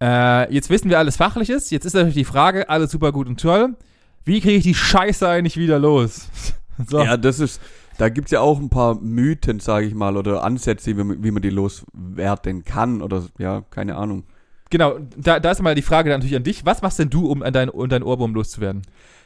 Äh, 0.00 0.52
jetzt 0.52 0.70
wissen 0.70 0.88
wir 0.88 0.98
alles 0.98 1.16
Fachliches. 1.16 1.68
Jetzt 1.68 1.84
ist 1.84 1.92
natürlich 1.92 2.14
die 2.14 2.24
Frage, 2.24 2.70
alles 2.70 2.90
super 2.90 3.12
gut 3.12 3.28
und 3.28 3.38
toll. 3.38 3.76
Wie 4.24 4.40
kriege 4.40 4.56
ich 4.56 4.64
die 4.64 4.74
Scheiße 4.74 5.28
eigentlich 5.28 5.58
wieder 5.58 5.78
los? 5.78 6.28
so. 6.88 7.02
Ja, 7.02 7.18
das 7.18 7.38
ist, 7.38 7.60
da 7.98 8.08
gibt's 8.08 8.30
ja 8.30 8.40
auch 8.40 8.58
ein 8.58 8.70
paar 8.70 8.94
Mythen, 8.94 9.60
sage 9.60 9.84
ich 9.84 9.94
mal, 9.94 10.16
oder 10.16 10.42
Ansätze, 10.42 10.96
wie 10.96 11.04
man, 11.04 11.22
wie 11.22 11.30
man 11.30 11.42
die 11.42 11.50
loswerden 11.50 12.64
kann 12.64 13.02
oder, 13.02 13.26
ja, 13.38 13.60
keine 13.70 13.96
Ahnung. 13.96 14.24
Genau, 14.72 14.98
da, 15.18 15.38
da 15.38 15.50
ist 15.50 15.60
mal 15.60 15.74
die 15.74 15.82
Frage 15.82 16.08
dann 16.08 16.20
natürlich 16.20 16.34
an 16.34 16.44
dich. 16.44 16.64
Was 16.64 16.80
machst 16.80 16.98
denn 16.98 17.10
du, 17.10 17.26
um 17.26 17.42
an 17.42 17.52
dein, 17.52 17.68
um 17.68 17.90
dein 17.90 18.02
Ohrwurm 18.02 18.32
loszuwerden? 18.32 18.80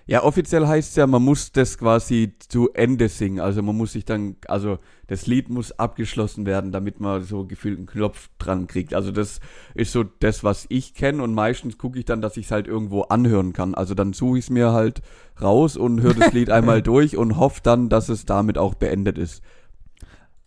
Ja, 0.05 0.25
offiziell 0.25 0.67
heißt 0.67 0.91
es 0.91 0.97
ja, 0.97 1.07
man 1.07 1.23
muss 1.23 1.53
das 1.53 1.79
quasi 1.79 2.35
zu 2.49 2.73
Ende 2.75 3.09
singen. 3.09 3.39
Also 3.39 3.63
man 3.63 3.77
muss 3.77 3.93
sich 3.93 4.05
dann, 4.05 4.35
also 4.49 4.81
das 5.07 5.29
Lied 5.29 5.49
muss 5.49 5.71
abgeschlossen 5.71 6.47
werden, 6.47 6.73
damit 6.73 6.99
man 6.99 7.23
so 7.23 7.45
gefühlt 7.45 7.79
einen 7.79 7.87
Knopf 7.87 8.29
dran 8.39 8.67
kriegt. 8.67 8.93
Also 8.93 9.13
das 9.13 9.39
ist 9.77 9.93
so 9.93 10.03
das, 10.03 10.43
was 10.43 10.67
ich 10.69 10.95
kenne 10.95 11.23
und 11.23 11.33
meistens 11.33 11.79
gucke 11.79 12.01
ich 12.01 12.07
dann, 12.07 12.21
dass 12.21 12.37
ich 12.37 12.47
es 12.47 12.51
halt 12.51 12.67
irgendwo 12.67 13.03
anhören 13.03 13.53
kann. 13.53 13.77
Also 13.77 13.95
dann 13.95 14.15
suche 14.15 14.39
ich 14.39 14.47
es 14.47 14.51
mir 14.51 14.73
halt 14.73 15.01
raus 15.41 15.77
und 15.77 16.03
höre 16.03 16.15
das 16.15 16.33
Lied 16.33 16.51
einmal 16.51 16.83
durch 16.83 17.17
und 17.17 17.37
hoffe 17.37 17.61
dann, 17.63 17.89
dass 17.89 18.09
es 18.09 18.27
damit 18.27 18.59
auch 18.59 18.75
beendet 18.75 19.17
ist. 19.17 19.45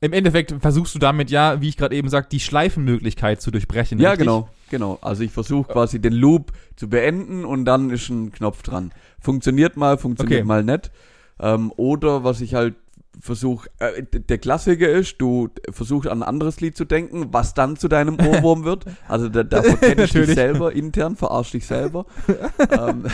Im 0.01 0.13
Endeffekt 0.13 0.53
versuchst 0.61 0.95
du 0.95 0.99
damit 0.99 1.29
ja, 1.29 1.61
wie 1.61 1.67
ich 1.67 1.77
gerade 1.77 1.95
eben 1.95 2.07
sagte, 2.09 2.29
die 2.29 2.39
Schleifenmöglichkeit 2.39 3.41
zu 3.41 3.51
durchbrechen. 3.51 3.99
Ja, 3.99 4.11
richtig? 4.11 4.27
genau, 4.27 4.49
genau. 4.69 4.97
Also 5.01 5.23
ich 5.23 5.31
versuche 5.31 5.71
quasi 5.73 5.99
den 5.99 6.13
Loop 6.13 6.53
zu 6.77 6.89
beenden 6.89 7.43
und 7.43 7.65
dann 7.65 7.89
ist 7.89 8.09
ein 8.09 8.31
Knopf 8.31 8.61
dran. 8.63 8.91
Funktioniert 9.19 9.75
mal, 9.75 9.97
funktioniert 9.97 10.41
Okay. 10.41 10.47
mal 10.47 10.63
nicht. 10.63 10.91
Ähm, 11.41 11.73
oder 11.75 12.23
was 12.23 12.39
ich 12.39 12.53
halt 12.55 12.75
versuche, 13.19 13.69
äh, 13.79 14.03
der 14.03 14.37
Klassiker 14.37 14.87
ist, 14.87 15.15
du 15.19 15.49
versuchst 15.69 16.09
an 16.09 16.19
ein 16.23 16.27
anderes 16.27 16.61
Lied 16.61 16.77
zu 16.77 16.85
denken, 16.85 17.27
was 17.33 17.53
dann 17.53 17.75
zu 17.75 17.89
deinem 17.89 18.17
Ohrwurm 18.19 18.63
wird. 18.63 18.85
Also 19.09 19.27
da, 19.27 19.43
da 19.43 19.63
verkennst 19.63 20.15
du 20.15 20.25
dich 20.25 20.35
selber 20.35 20.71
intern, 20.71 21.17
verarsch 21.17 21.51
dich 21.51 21.65
selber. 21.65 22.05
ähm, 22.71 23.05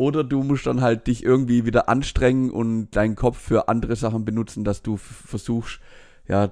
oder 0.00 0.24
du 0.24 0.42
musst 0.42 0.66
dann 0.66 0.80
halt 0.80 1.06
dich 1.08 1.22
irgendwie 1.22 1.66
wieder 1.66 1.90
anstrengen 1.90 2.50
und 2.50 2.90
deinen 2.92 3.16
Kopf 3.16 3.38
für 3.38 3.68
andere 3.68 3.96
Sachen 3.96 4.24
benutzen, 4.24 4.64
dass 4.64 4.80
du 4.80 4.96
versuchst, 4.96 5.78
ja, 6.26 6.50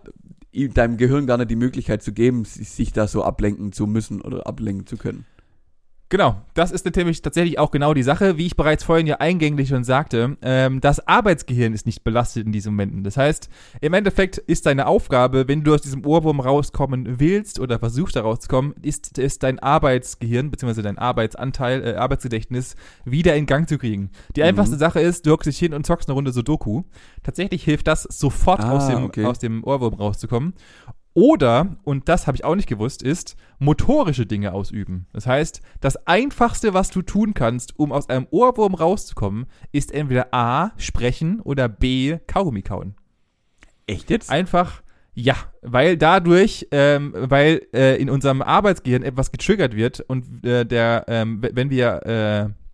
deinem 0.53 0.99
Gehirn 0.99 1.27
gar 1.27 1.39
nicht 1.39 1.51
die 1.51 1.57
Möglichkeit 1.57 2.03
zu 2.03 2.13
geben, 2.13 2.45
si- 2.45 2.65
sich 2.65 2.93
da 2.93 3.09
so 3.09 3.25
ablenken 3.25 3.73
zu 3.73 3.87
müssen 3.87 4.21
oder 4.21 4.47
ablenken 4.47 4.87
zu 4.87 4.99
können. 4.99 5.25
Genau, 6.11 6.41
das 6.55 6.71
ist 6.71 6.87
nämlich 6.97 7.21
tatsächlich 7.21 7.59
auch 7.59 7.71
genau 7.71 7.93
die 7.93 8.03
Sache, 8.03 8.39
wie 8.39 8.47
ich 8.47 8.57
bereits 8.57 8.83
vorhin 8.83 9.07
ja 9.07 9.17
eingänglich 9.17 9.69
schon 9.69 9.85
sagte. 9.85 10.39
Ähm, 10.41 10.81
das 10.81 11.07
Arbeitsgehirn 11.07 11.75
ist 11.75 11.85
nicht 11.85 12.03
belastet 12.03 12.47
in 12.47 12.53
diesen 12.53 12.73
Momenten. 12.73 13.05
Das 13.05 13.19
heißt, 13.19 13.51
im 13.83 13.93
Endeffekt 13.93 14.39
ist 14.39 14.65
deine 14.65 14.87
Aufgabe, 14.87 15.49
wenn 15.49 15.65
du 15.65 15.75
aus 15.75 15.83
diesem 15.83 16.07
Ohrwurm 16.07 16.41
rauskommen 16.41 17.21
willst 17.21 17.61
oder 17.61 17.79
versuchst 17.79 18.17
da 18.17 18.23
rauszukommen, 18.23 18.73
ist 18.81 19.19
es 19.19 19.39
dein 19.39 19.59
Arbeitsgehirn 19.59 20.51
bzw. 20.51 20.81
dein 20.81 20.97
Arbeitsanteil, 20.97 21.85
äh, 21.87 21.95
Arbeitsgedächtnis 21.97 22.75
wieder 23.05 23.37
in 23.37 23.45
Gang 23.45 23.69
zu 23.69 23.77
kriegen. 23.77 24.09
Die 24.35 24.41
Mhm. 24.41 24.47
einfachste 24.47 24.79
Sache 24.79 25.01
ist, 25.01 25.27
du 25.27 25.33
hockst 25.33 25.47
dich 25.47 25.59
hin 25.59 25.75
und 25.75 25.85
zockst 25.85 26.09
eine 26.09 26.15
Runde 26.15 26.33
Sudoku. 26.33 26.85
Tatsächlich 27.23 27.65
hilft 27.65 27.87
das, 27.87 28.05
sofort 28.05 28.61
Ah, 28.65 28.73
aus, 28.73 28.87
dem, 28.89 29.05
okay. 29.05 29.27
aus 29.27 29.41
dem 29.41 29.63
Ohrwurm 29.63 29.93
rauszukommen. 29.93 30.55
Oder, 31.19 31.79
und 31.83 32.09
das 32.09 32.29
habe 32.29 32.37
ich 32.37 32.45
auch 32.45 32.55
nicht 32.55 32.69
gewusst, 32.69 33.03
ist 33.03 33.35
motorische 33.59 34.25
Dinge 34.25 34.53
ausüben. 34.53 35.09
Das 35.13 35.27
heißt, 35.27 35.63
das 35.81 36.07
Einfachste, 36.07 36.75
was 36.75 36.91
du 36.91 37.03
tun 37.03 37.35
kannst, 37.35 37.77
um 37.77 37.91
aus 37.91 38.09
einem 38.09 38.29
Ohrwurm 38.31 38.77
rauszukommen, 38.77 39.47
ist 39.73 39.91
entweder 39.91 40.33
A, 40.33 40.71
sprechen 40.77 41.41
oder 41.41 41.69
B, 41.69 42.19
Kaugummi 42.29 42.63
kauen. 42.63 42.95
Echt 43.89 44.11
jetzt? 44.11 44.31
Einfach, 44.31 44.85
ja, 45.13 45.35
weil 45.61 45.97
dadurch, 45.97 46.69
ähm, 46.71 47.13
weil 47.17 47.63
äh, 47.75 48.01
in 48.01 48.11
unserem 48.11 48.41
Arbeitsgehirn 48.41 49.03
etwas 49.03 49.33
getriggert 49.33 49.75
wird 49.75 49.99
und 49.99 50.47
äh, 50.47 50.65
der, 50.65 51.05
ähm, 51.09 51.43
wenn 51.43 51.69
wir, 51.71 52.07
äh, 52.07 52.68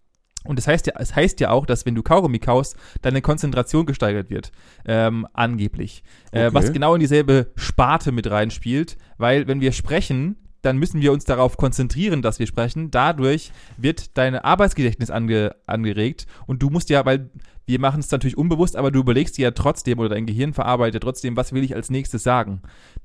und 0.45 0.59
das 0.59 0.67
heißt 0.67 0.87
ja, 0.87 0.95
es 0.99 1.15
heißt 1.17 1.41
ja 1.41 1.51
auch, 1.51 1.67
dass 1.67 1.87
wenn 1.87 1.95
du 1.95 2.03
Kaugummi 2.03 2.39
kaust, 2.39 2.77
deine 3.03 3.23
Konzentration 3.23 3.87
gesteigert 3.87 4.31
wird, 4.31 4.53
ähm, 4.87 5.27
angeblich. 5.33 6.03
Äh, 6.33 6.47
Okay. 6.47 6.55
was 6.55 6.73
genau 6.73 6.95
in 6.95 7.01
dieselbe 7.01 7.49
Sparte 7.57 8.13
mit 8.13 8.31
reinspielt, 8.31 8.97
weil 9.19 9.47
wenn 9.49 9.61
wir 9.61 9.73
sprechen, 9.73 10.37
dann 10.63 10.79
müssen 10.79 11.01
wir 11.03 11.13
uns 11.13 11.25
darauf 11.25 11.57
konzentrieren, 11.59 12.23
dass 12.23 12.39
wir 12.39 12.47
sprechen. 12.47 12.91
Dadurch 12.91 13.53
wird 13.77 14.17
dein 14.17 14.35
Arbeitsgedächtnis 14.37 15.11
ange, 15.11 15.55
angeregt 15.67 16.27
und 16.47 16.63
du 16.63 16.71
musst 16.71 16.89
ja, 16.91 17.05
weil 17.05 17.29
wir 17.67 17.81
machen 17.81 18.01
es 18.01 18.11
natürlich 18.11 18.37
unbewusst, 18.37 18.77
aber 18.77 18.91
du 18.91 19.01
überlegst 19.01 19.39
dir 19.39 19.45
ja 19.45 19.51
trotzdem 19.51 19.99
oder 19.99 20.11
dein 20.11 20.27
Gehirn 20.27 20.53
verarbeitet 20.53 21.03
trotzdem, 21.03 21.37
was 21.37 21.53
will 21.53 21.65
ich 21.65 21.75
als 21.75 21.89
nächstes 21.91 22.23
sagen. 22.23 22.61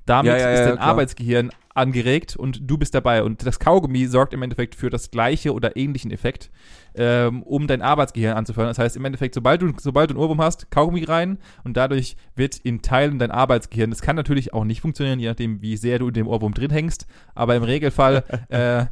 Damit 0.06 0.32
Ja, 0.34 0.38
ja, 0.38 0.52
ist 0.52 0.66
dein 0.66 0.76
klar. 0.76 0.88
Arbeitsgehirn 0.88 1.52
angeregt 1.80 2.36
und 2.36 2.70
du 2.70 2.78
bist 2.78 2.94
dabei. 2.94 3.24
Und 3.24 3.46
das 3.46 3.60
Kaugummi 3.60 4.06
sorgt 4.06 4.34
im 4.34 4.42
Endeffekt 4.44 4.76
für 4.76 4.90
das 4.90 5.10
gleiche 5.10 5.54
oder 5.54 5.76
ähnlichen 5.76 6.12
Effekt, 6.12 6.52
ähm, 6.96 7.42
um 7.44 7.66
dein 7.68 7.82
Arbeitsgehirn 7.82 8.38
anzufeuern. 8.38 8.68
Das 8.68 8.78
heißt 8.78 8.96
im 8.98 9.06
Endeffekt, 9.06 9.34
sobald 9.34 9.62
du, 9.62 9.74
sobald 9.80 10.10
du 10.10 10.14
einen 10.16 10.22
Ohrwurm 10.24 10.42
hast, 10.42 10.70
Kaugummi 10.70 11.04
rein 11.04 11.38
und 11.64 11.76
dadurch 11.78 12.16
wird 12.36 12.58
in 12.58 12.82
Teilen 12.82 13.18
dein 13.20 13.32
Arbeitsgehirn. 13.32 13.90
Das 13.90 14.02
kann 14.02 14.16
natürlich 14.16 14.54
auch 14.54 14.66
nicht 14.66 14.82
funktionieren, 14.82 15.20
je 15.20 15.28
nachdem, 15.30 15.62
wie 15.62 15.78
sehr 15.78 16.00
du 16.00 16.10
in 16.10 16.14
dem 16.14 16.28
Ohrwurm 16.28 16.54
drin 16.54 16.72
hängst. 16.72 17.08
Aber 17.34 17.56
im 17.56 17.64
Regelfall, 17.64 18.24
äh, 18.50 18.86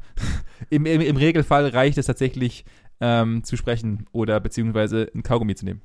im, 0.70 0.86
im, 0.86 1.02
im 1.02 1.18
Regelfall 1.18 1.68
reicht 1.68 1.98
es 1.98 2.08
tatsächlich, 2.08 2.66
ähm, 3.00 3.44
zu 3.44 3.58
sprechen 3.58 4.06
oder 4.12 4.40
beziehungsweise 4.40 5.12
ein 5.14 5.22
Kaugummi 5.22 5.54
zu 5.54 5.66
nehmen. 5.66 5.82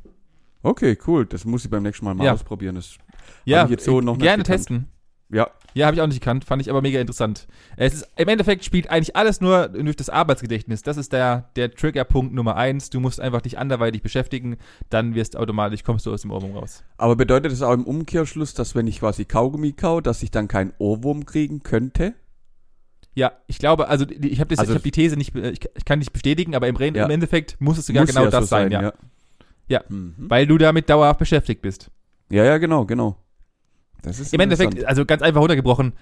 Okay, 0.62 0.96
cool. 1.06 1.26
Das 1.26 1.44
muss 1.44 1.64
ich 1.64 1.70
beim 1.70 1.82
nächsten 1.82 2.04
Mal 2.04 2.14
mal 2.14 2.24
Ja. 2.24 2.32
ausprobieren. 2.32 2.76
Das, 2.76 2.96
Ja, 3.44 3.64
ich 3.64 3.70
jetzt 3.70 3.84
so 3.84 4.00
noch 4.00 4.14
nicht 4.14 4.22
gerne 4.22 4.44
testen. 4.44 4.88
ja, 5.28 5.50
Ja, 5.74 5.86
habe 5.86 5.94
ich 5.96 6.02
auch 6.02 6.06
nicht 6.06 6.20
gekannt, 6.20 6.44
fand 6.44 6.60
ich 6.60 6.68
aber 6.70 6.82
mega 6.82 7.00
interessant. 7.00 7.46
Es 7.76 7.94
ist, 7.94 8.08
Im 8.16 8.28
Endeffekt 8.28 8.64
spielt 8.64 8.90
eigentlich 8.90 9.16
alles 9.16 9.40
nur 9.40 9.68
durch 9.68 9.96
das 9.96 10.10
Arbeitsgedächtnis. 10.10 10.82
Das 10.82 10.96
ist 10.96 11.12
der, 11.12 11.50
der 11.56 11.70
Triggerpunkt 11.72 12.34
Nummer 12.34 12.56
eins. 12.56 12.90
Du 12.90 13.00
musst 13.00 13.20
einfach 13.20 13.40
dich 13.40 13.58
anderweitig 13.58 14.02
beschäftigen, 14.02 14.56
dann 14.90 15.14
wirst 15.14 15.36
automatisch, 15.36 15.82
kommst 15.84 16.04
du 16.06 16.12
aus 16.12 16.22
dem 16.22 16.30
Ohrwurm 16.30 16.52
raus. 16.56 16.84
aber 16.98 17.16
bedeutet 17.16 17.52
das 17.52 17.62
auch 17.62 17.72
im 17.72 17.84
Umkehrschluss, 17.84 18.54
dass 18.54 18.74
wenn 18.74 18.86
ich 18.86 19.00
quasi 19.00 19.24
Kaugummi 19.24 19.72
kau, 19.72 20.00
dass 20.00 20.22
ich 20.22 20.30
dann 20.30 20.48
keinen 20.48 20.72
Ohrwurm 20.78 21.24
kriegen 21.26 21.62
könnte? 21.62 22.14
Ja, 23.14 23.32
ich 23.46 23.58
glaube, 23.58 23.88
also 23.88 24.06
ich 24.08 24.40
habe 24.40 24.48
das- 24.48 24.58
Also- 24.58 24.72
ich 24.72 24.76
hab 24.76 24.82
die 24.84 24.90
These 24.90 25.16
nicht, 25.16 25.36
ich, 25.36 25.60
ich 25.74 25.84
kann 25.84 25.98
nicht 25.98 26.12
bestätigen, 26.12 26.54
aber 26.54 26.68
im, 26.68 26.76
Re 26.76 26.92
Ja. 26.94 27.04
im 27.04 27.10
Endeffekt 27.10 27.60
muss 27.60 27.76
es 27.78 27.86
sogar 27.86 28.02
Muss 28.04 28.10
genau 28.10 28.24
ja 28.24 28.30
das 28.30 28.44
so 28.44 28.46
sein, 28.46 28.70
ja. 28.72 28.92
Ja. 29.68 29.82
Mhm. 29.88 30.14
Weil 30.18 30.46
du 30.46 30.58
damit 30.58 30.88
dauerhaft 30.90 31.18
beschäftigt 31.18 31.62
bist. 31.62 31.90
ja, 32.30 32.44
ja, 32.44 32.58
genau, 32.58 32.84
genau. 32.86 33.16
Das 34.02 34.18
ist 34.18 34.34
Im 34.34 34.40
Endeffekt, 34.40 34.84
also 34.84 35.04
ganz 35.04 35.22
einfach 35.22 35.40
runtergebrochen, 35.40 35.92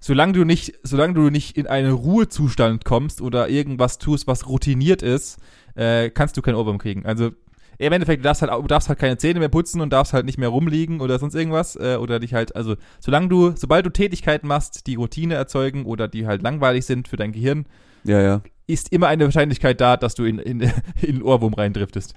solange 0.00 0.32
du 0.32 0.44
nicht, 0.44 0.78
solange 0.82 1.14
du 1.14 1.30
nicht 1.30 1.56
in 1.56 1.66
einen 1.66 1.92
Ruhezustand 1.92 2.84
kommst 2.84 3.20
oder 3.20 3.48
irgendwas 3.48 3.98
tust, 3.98 4.26
was 4.26 4.48
routiniert 4.48 5.02
ist, 5.02 5.38
äh, 5.74 6.10
kannst 6.10 6.36
du 6.36 6.42
keinen 6.42 6.54
Ohrwurm 6.54 6.78
kriegen. 6.78 7.04
Also 7.04 7.32
im 7.78 7.92
Endeffekt, 7.92 8.20
du 8.20 8.24
darfst 8.24 8.42
halt, 8.42 8.52
du 8.52 8.66
darfst 8.66 8.88
halt 8.88 8.98
keine 8.98 9.18
Zähne 9.18 9.38
mehr 9.38 9.48
putzen 9.48 9.80
und 9.80 9.92
darfst 9.92 10.12
halt 10.12 10.26
nicht 10.26 10.38
mehr 10.38 10.48
rumliegen 10.48 11.00
oder 11.00 11.18
sonst 11.18 11.34
irgendwas. 11.34 11.76
Äh, 11.76 11.96
oder 12.00 12.18
dich 12.18 12.34
halt, 12.34 12.56
also 12.56 12.76
solange 12.98 13.28
du, 13.28 13.52
sobald 13.56 13.86
du 13.86 13.90
Tätigkeiten 13.90 14.48
machst, 14.48 14.86
die 14.86 14.96
Routine 14.96 15.34
erzeugen 15.34 15.84
oder 15.84 16.08
die 16.08 16.26
halt 16.26 16.42
langweilig 16.42 16.86
sind 16.86 17.06
für 17.08 17.16
dein 17.16 17.32
Gehirn, 17.32 17.66
Ja, 18.04 18.20
ja. 18.20 18.42
ist 18.66 18.92
immer 18.92 19.06
eine 19.06 19.24
Wahrscheinlichkeit 19.24 19.80
da, 19.80 19.96
dass 19.96 20.14
du 20.16 20.24
in, 20.24 20.38
in, 20.38 20.60
in 21.02 21.08
einen 21.08 21.22
Ohrwurm 21.22 21.54
reindriftest. 21.54 22.14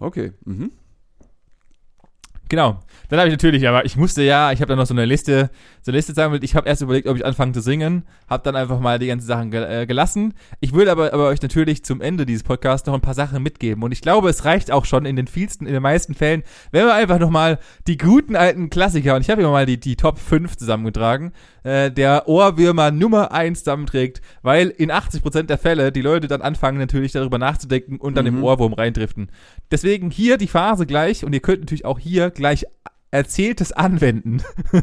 Okay. 0.00 0.32
Mhm. 0.44 0.72
Genau. 2.54 2.84
Dann 3.08 3.18
habe 3.18 3.28
ich 3.28 3.34
natürlich, 3.34 3.66
aber 3.66 3.84
ich 3.84 3.96
musste 3.96 4.22
ja, 4.22 4.52
ich 4.52 4.60
habe 4.60 4.68
dann 4.68 4.78
noch 4.78 4.86
so 4.86 4.94
eine 4.94 5.04
Liste, 5.04 5.50
so 5.82 5.90
eine 5.90 5.98
Liste 5.98 6.14
sammelt. 6.14 6.44
Ich 6.44 6.54
habe 6.54 6.68
erst 6.68 6.82
überlegt, 6.82 7.08
ob 7.08 7.16
ich 7.16 7.26
anfange 7.26 7.50
zu 7.50 7.60
singen, 7.60 8.04
habe 8.28 8.44
dann 8.44 8.54
einfach 8.54 8.78
mal 8.78 9.00
die 9.00 9.08
ganzen 9.08 9.26
Sachen 9.26 9.50
ge 9.50 9.82
äh, 9.82 9.86
gelassen. 9.86 10.34
Ich 10.60 10.72
will 10.72 10.88
aber, 10.88 11.12
aber 11.12 11.26
euch 11.26 11.42
natürlich 11.42 11.84
zum 11.84 12.00
Ende 12.00 12.26
dieses 12.26 12.44
Podcasts 12.44 12.86
noch 12.86 12.94
ein 12.94 13.00
paar 13.00 13.14
Sachen 13.14 13.42
mitgeben 13.42 13.82
und 13.82 13.90
ich 13.90 14.02
glaube, 14.02 14.28
es 14.30 14.44
reicht 14.44 14.70
auch 14.70 14.84
schon 14.84 15.04
in 15.04 15.16
den 15.16 15.26
vielsten, 15.26 15.66
in 15.66 15.72
den 15.72 15.82
meisten 15.82 16.14
Fällen, 16.14 16.44
wenn 16.70 16.86
wir 16.86 16.94
einfach 16.94 17.18
noch 17.18 17.28
mal 17.28 17.58
die 17.88 17.98
guten 17.98 18.36
alten 18.36 18.70
Klassiker 18.70 19.16
und 19.16 19.22
ich 19.22 19.30
habe 19.30 19.42
hier 19.42 19.50
mal 19.50 19.66
die, 19.66 19.80
die 19.80 19.96
Top 19.96 20.20
5 20.20 20.56
zusammengetragen, 20.56 21.32
äh, 21.64 21.90
der 21.90 22.28
Ohrwürmer 22.28 22.90
Nummer 22.92 23.32
1 23.32 23.58
zusammenträgt, 23.60 24.20
weil 24.42 24.68
in 24.68 24.90
80% 24.92 25.42
der 25.44 25.58
Fälle 25.58 25.90
die 25.92 26.02
Leute 26.02 26.28
dann 26.28 26.40
anfangen 26.42 26.78
natürlich 26.78 27.12
darüber 27.12 27.38
nachzudenken 27.38 27.96
und 27.96 28.14
dann 28.16 28.26
Mhm. 28.26 28.38
im 28.38 28.44
Ohrwurm 28.44 28.72
reindriften. 28.74 29.28
Deswegen 29.70 30.10
hier 30.10 30.36
die 30.38 30.46
Phase 30.46 30.86
gleich 30.86 31.24
und 31.24 31.32
ihr 31.32 31.40
könnt 31.40 31.60
natürlich 31.60 31.84
auch 31.84 31.98
hier 31.98 32.30
gleich 32.30 32.64
erzähltes 33.10 33.72
anwenden. 33.72 34.42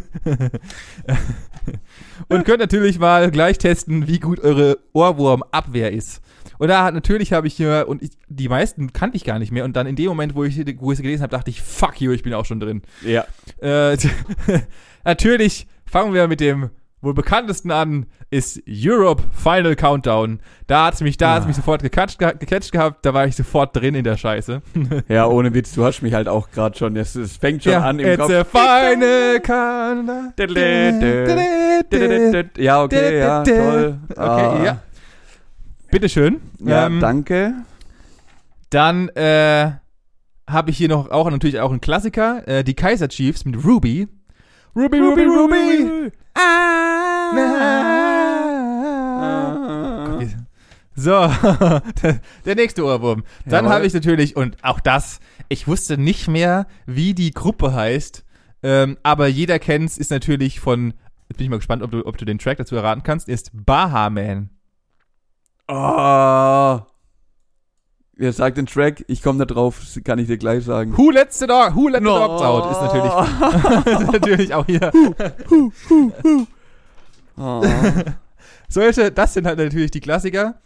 und 2.30 2.46
könnt 2.46 2.60
natürlich 2.60 3.00
mal 3.00 3.30
gleich 3.32 3.58
testen, 3.58 4.08
wie 4.08 4.20
gut 4.20 4.40
eure 4.40 4.80
Ohrwurmabwehr 4.94 5.92
ist. 5.92 6.22
Und 6.58 6.68
da 6.70 6.84
hat- 6.86 6.94
natürlich 6.94 7.34
habe 7.34 7.48
ich 7.48 7.56
hier, 7.56 7.86
und 7.88 8.02
ich, 8.04 8.12
die 8.30 8.48
meisten 8.48 8.94
kannte 8.94 9.18
ich 9.18 9.24
gar 9.26 9.40
nicht 9.40 9.52
mehr. 9.52 9.66
Und 9.66 9.76
dann 9.76 9.88
in 9.88 9.96
dem 9.96 10.08
Moment, 10.08 10.36
wo 10.36 10.44
ich, 10.44 10.58
wo 10.80 10.92
ich 10.92 10.98
sie 10.98 11.04
gelesen 11.04 11.24
habe, 11.24 11.32
dachte 11.32 11.50
ich, 11.50 11.62
fuck 11.62 12.00
you, 12.00 12.12
ich 12.12 12.24
bin 12.24 12.34
auch 12.34 12.46
schon 12.46 12.60
drin. 12.60 12.84
Ja. 13.04 13.26
Äh, 13.62 13.98
natürlich 15.04 15.68
fangen 15.92 16.14
wir 16.14 16.28
mit 16.28 16.40
dem 16.40 16.70
wohl 17.04 17.14
bekanntesten 17.16 17.72
an, 17.72 18.06
ist 18.30 18.62
Europe 18.70 19.24
Final 19.32 19.76
Countdown. 19.76 20.40
Da 20.68 20.86
hat's 20.86 21.02
mich, 21.02 21.18
da 21.18 21.34
hat's 21.34 21.46
Ah. 21.46 21.48
mich 21.48 21.56
sofort 21.56 21.82
gecatcht, 21.82 22.20
ge 22.20 22.32
gecatcht 22.38 22.72
gehabt, 22.72 23.04
da 23.06 23.14
war 23.16 23.26
ich 23.26 23.36
sofort 23.36 23.76
drin 23.76 23.96
in 23.96 24.04
der 24.04 24.18
Scheiße. 24.18 24.62
Ja, 25.10 25.26
ohne 25.26 25.52
Witz, 25.56 25.74
du 25.74 25.84
hast 25.84 26.02
mich 26.04 26.14
halt 26.14 26.28
auch 26.28 26.52
gerade 26.52 26.78
schon, 26.78 26.96
es, 26.96 27.16
es 27.16 27.38
fängt 27.38 27.64
schon 27.64 27.74
an 27.74 27.98
im 28.00 28.06
it's 28.08 28.18
Kopf. 28.20 28.32
a 28.32 28.44
final 28.44 29.40
countdown. 29.40 30.34
Ja, 32.58 32.84
okay, 32.84 33.20
ja, 33.20 33.44
toll. 33.44 33.98
Okay, 34.12 34.20
Ah. 34.20 34.64
ja. 34.64 34.82
Bitteschön. 35.90 36.40
Ja, 36.60 36.86
Ähm, 36.86 37.00
danke. 37.00 37.54
Dann 38.70 39.10
äh, 39.10 39.72
habe 40.48 40.70
ich 40.70 40.78
hier 40.78 40.88
noch 40.88 41.10
auch 41.12 41.30
natürlich 41.30 41.60
auch 41.60 41.72
einen 41.72 41.82
Klassiker, 41.82 42.48
äh, 42.48 42.64
die 42.64 42.76
Kaiser 42.76 43.10
Chiefs 43.10 43.44
mit 43.46 43.64
Ruby. 43.66 44.08
Ruby, 44.76 45.00
Ruby, 45.00 45.24
Ruby. 45.26 46.12
Ah. 46.34 47.32
Gott, 50.08 50.20
wie- 50.22 50.36
So, 50.96 51.12
der 52.46 52.56
nächste 52.56 52.86
Ohrwurm. 52.86 53.24
Dann 53.46 53.70
habe 53.70 53.86
ich 53.86 53.94
natürlich, 53.94 54.36
und 54.36 54.58
auch 54.64 54.80
das, 54.80 55.20
ich 55.50 55.68
wusste 55.68 55.98
nicht 55.98 56.28
mehr, 56.28 56.68
wie 56.86 57.14
die 57.14 57.32
Gruppe 57.32 57.74
heißt, 57.74 58.24
ähm, 58.64 58.98
aber 59.04 59.28
jeder 59.28 59.60
kennt's, 59.60 59.98
ist 59.98 60.12
natürlich 60.12 60.60
von, 60.60 60.94
jetzt 61.30 61.38
bin 61.38 61.46
ich 61.46 61.50
mal 61.50 61.58
gespannt, 61.58 61.82
ob 61.82 61.92
du, 61.92 62.06
ob 62.06 62.18
du 62.18 62.26
den 62.26 62.40
Track 62.40 62.58
dazu 62.58 62.76
erraten 62.76 63.04
kannst, 63.04 63.28
ist 63.30 63.52
Bahaman. 63.54 64.50
Oh. 65.68 66.80
Wer 68.22 68.34
sagt 68.34 68.60
den 68.60 68.68
Track? 68.68 69.04
Ich 69.08 69.24
komme 69.24 69.40
da 69.40 69.46
drauf, 69.46 69.82
kann 70.04 70.20
ich 70.20 70.28
dir 70.28 70.38
gleich 70.38 70.64
sagen. 70.64 70.96
Who 70.96 71.10
Let 71.10 71.34
the, 71.34 71.48
Dog, 71.48 71.76
Who 71.76 71.88
Let 71.88 72.02
the 72.02 72.04
No. 72.04 72.20
Dogs 72.20 72.42
Out 72.44 72.72
ist 72.72 72.82
natürlich, 72.84 74.00
ist 74.00 74.12
natürlich 74.12 74.54
auch 74.54 74.66
hier. 74.68 74.92
Oh. 77.36 77.64
Solche, 78.70 79.12
das 79.12 79.34
sind 79.34 79.48
halt 79.48 79.58
natürlich 79.58 79.90
die 79.90 80.02
Klassiker. 80.02 80.62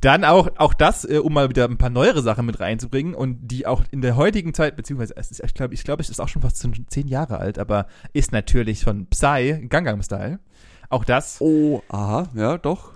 Dann 0.00 0.24
auch, 0.24 0.48
auch 0.56 0.74
das, 0.74 1.04
äh, 1.04 1.18
um 1.18 1.34
mal 1.34 1.48
wieder 1.48 1.66
ein 1.66 1.78
paar 1.78 1.88
neuere 1.88 2.20
Sachen 2.20 2.46
mit 2.46 2.58
reinzubringen 2.58 3.14
und 3.14 3.46
die 3.46 3.64
auch 3.64 3.84
in 3.92 4.00
der 4.00 4.16
heutigen 4.16 4.52
Zeit, 4.52 4.74
beziehungsweise 4.74 5.14
es 5.16 5.30
ist, 5.30 5.44
ich 5.44 5.54
glaube, 5.54 5.74
ich 5.74 5.84
glaube, 5.84 6.02
es 6.02 6.10
ist 6.10 6.20
auch 6.20 6.28
schon 6.28 6.42
fast 6.42 6.66
zehn 6.88 7.06
Jahre 7.06 7.38
alt, 7.38 7.60
aber 7.60 7.86
ist 8.12 8.32
natürlich 8.32 8.82
von 8.82 9.06
Psy, 9.06 9.68
Gangnam 9.68 10.02
Style. 10.02 10.40
Auch 10.88 11.04
das 11.04 11.40
oh, 11.40 11.80
aha, 11.90 12.26
ja, 12.34 12.58
doch. 12.58 12.94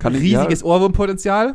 Kann 0.00 0.12
ich, 0.12 0.22
riesiges 0.22 0.62
ja, 0.62 0.66
Ohrwurmpotenzial. 0.66 1.54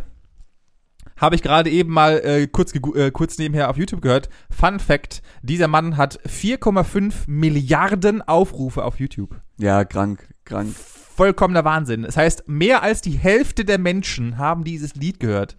Habe 1.18 1.36
ich 1.36 1.41
gerade 1.41 1.70
eben 1.70 1.91
mal 1.91 2.20
äh, 2.24 2.47
kurz, 2.47 2.74
äh, 2.74 3.11
kurz 3.11 3.38
nebenher 3.38 3.70
auf 3.70 3.78
YouTube 3.78 4.01
gehört. 4.01 4.30
Fun 4.49 4.80
Fact: 4.80 5.22
Dieser 5.41 5.68
Mann 5.68 5.97
hat 5.97 6.20
4,5 6.28 7.13
Milliarden 7.28 8.22
Aufrufe 8.22 8.84
auf 8.84 8.99
YouTube. 8.99 9.36
ja, 9.57 9.84
krank, 9.86 10.28
krank. 10.45 10.70
vollkommener 10.76 11.65
Wahnsinn. 11.65 12.03
Das 12.03 12.18
heißt, 12.18 12.47
mehr 12.47 12.84
als 12.84 13.01
die 13.01 13.11
Hälfte 13.18 13.65
der 13.65 13.80
Menschen 13.80 14.38
haben 14.38 14.63
dieses 14.63 14.93
Lied 14.95 15.20
gehört. 15.20 15.57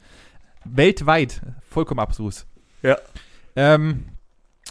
Weltweit. 0.65 1.41
Vollkommen 1.69 2.01
abstrus. 2.01 2.47
Ja. 2.83 2.97
Ähm, 3.57 4.05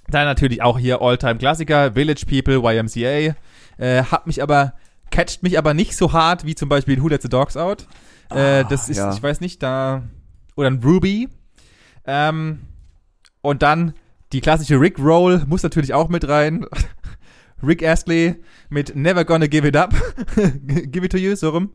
dann 0.07 0.25
natürlich 0.25 0.61
auch 0.61 0.79
hier 0.79 1.01
All-Time-Klassiker, 1.01 1.93
Village 1.93 2.25
People, 2.25 2.61
YMCA. 2.63 3.35
Äh, 3.77 4.03
hat 4.03 4.25
mich 4.27 4.41
aber, 4.41 4.73
catcht 5.11 5.43
mich 5.43 5.57
aber 5.57 5.73
nicht 5.73 5.97
so 5.97 6.13
hart 6.13 6.45
wie 6.45 6.55
zum 6.55 6.69
Beispiel 6.69 7.01
Who 7.01 7.09
Let 7.09 7.21
the 7.21 7.29
Dogs 7.29 7.57
Out. 7.57 7.85
Äh, 8.31 8.35
Ah, 8.39 8.63
das 8.63 8.87
ist, 8.89 8.97
ja. 8.97 9.13
ich 9.13 9.21
weiß 9.21 9.41
nicht, 9.41 9.61
da. 9.61 10.03
Oder 10.57 10.69
ein 10.71 10.81
Ruby. 10.83 11.29
Ähm, 12.05 12.59
und 13.41 13.61
dann 13.61 13.93
die 14.33 14.41
klassische 14.41 14.79
Rick 14.79 14.99
Roll 14.99 15.43
muss 15.47 15.63
natürlich 15.63 15.93
auch 15.93 16.09
mit 16.09 16.27
rein. 16.27 16.65
Rick 17.63 17.83
Astley 17.83 18.35
mit 18.69 18.95
Never 18.95 19.23
Gonna 19.23 19.47
Give 19.47 19.67
It 19.67 19.75
Up. 19.77 19.93
Give 20.65 21.05
It 21.05 21.11
to 21.11 21.17
You, 21.17 21.35
so 21.35 21.49
rum. 21.51 21.71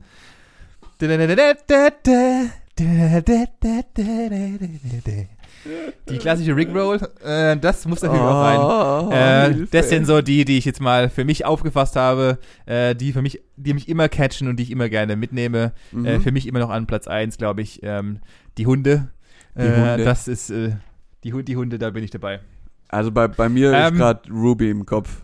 Die 6.09 6.19
klassische 6.19 6.57
Rick 6.57 6.75
Roll, 6.75 6.99
äh, 7.25 7.57
das 7.57 7.87
muss 7.87 8.03
natürlich 8.03 8.23
auch 8.23 8.43
rein. 8.43 8.59
Oh, 8.61 9.13
Äh, 9.13 9.67
das 9.71 9.91
sind 9.91 10.07
so 10.07 10.23
die, 10.23 10.45
die 10.45 10.59
ich 10.59 10.65
jetzt 10.65 10.81
mal 10.81 11.09
für 11.09 11.25
mich 11.25 11.45
aufgefasst 11.45 11.95
habe, 11.97 12.39
äh, 12.67 12.95
die 12.97 13.13
für 13.13 13.23
mich, 13.23 13.41
die 13.57 13.75
mich 13.75 13.89
immer 13.89 14.09
catchen 14.09 14.49
und 14.49 14.57
die 14.57 14.65
ich 14.65 14.71
immer 14.71 14.89
gerne 14.89 15.15
mitnehme. 15.17 15.73
Mhm. 15.93 16.07
Äh, 16.07 16.21
für 16.21 16.33
mich 16.33 16.47
immer 16.49 16.59
noch 16.59 16.71
an 16.71 16.87
Platz 16.87 17.07
1, 17.07 17.37
glaube 17.37 17.63
ich, 17.63 17.81
ähm, 17.83 18.21
die 18.59 18.67
Hunde. 18.67 19.11
Die 19.57 19.63
äh, 19.63 19.77
Hunde. 19.77 20.05
Das 20.05 20.29
ist 20.29 20.51
äh, 20.51 20.77
die, 21.25 21.45
die 21.45 21.57
Hunde, 21.57 21.79
da 21.79 21.91
bin 21.91 22.05
ich 22.05 22.11
dabei. 22.11 22.41
Also 22.89 23.11
bei, 23.11 23.29
bei 23.29 23.49
mir 23.49 23.73
Ähm. 23.73 23.95
ist 23.95 23.99
gerade 23.99 24.31
Ruby 24.31 24.71
im 24.71 24.85
Kopf. 24.87 25.23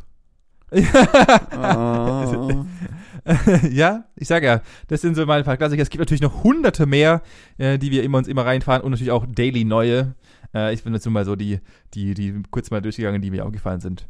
Oh. 0.71 2.65
ja, 3.71 4.05
ich 4.17 4.29
sage 4.29 4.47
ja, 4.47 4.63
das 4.89 5.01
sind 5.01 5.15
so 5.15 5.27
meine 5.27 5.45
paar 5.45 5.57
Klassiker. 5.57 5.83
Es 5.83 5.91
gibt 5.91 6.01
natürlich 6.01 6.21
noch 6.23 6.45
hunderte 6.45 6.87
mehr, 6.87 7.23
äh, 7.59 7.79
die 7.79 7.91
wir 7.91 8.03
immer 8.03 8.19
uns 8.19 8.29
immer 8.29 8.45
reinfahren 8.45 8.83
und 8.83 8.91
natürlich 8.91 9.11
auch 9.11 9.27
daily 9.27 9.65
neue. 9.65 10.15
Äh, 10.55 10.75
ich 10.75 10.85
bin 10.85 10.95
jetzt 10.95 11.05
nur 11.05 11.13
mal 11.13 11.25
so 11.25 11.37
die, 11.37 11.61
die, 11.95 12.15
die 12.15 12.43
kurz 12.51 12.71
mal 12.71 12.81
durchgegangen, 12.81 13.21
die 13.23 13.31
mir 13.31 13.45
aufgefallen 13.45 13.81
sind. 13.81 14.09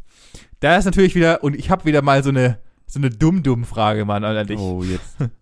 Da 0.60 0.76
ist 0.76 0.84
natürlich 0.84 1.14
wieder, 1.14 1.42
und 1.42 1.54
ich 1.56 1.70
habe 1.70 1.84
wieder 1.84 2.02
mal 2.02 2.22
so 2.22 2.30
eine, 2.30 2.58
so 2.86 2.98
eine 2.98 3.10
Dumm-Dumm-Frage, 3.10 4.04
Mann, 4.04 4.24
an 4.24 4.46
dich. 4.46 4.58
oh, 4.58 4.82
jetzt. 4.82 5.16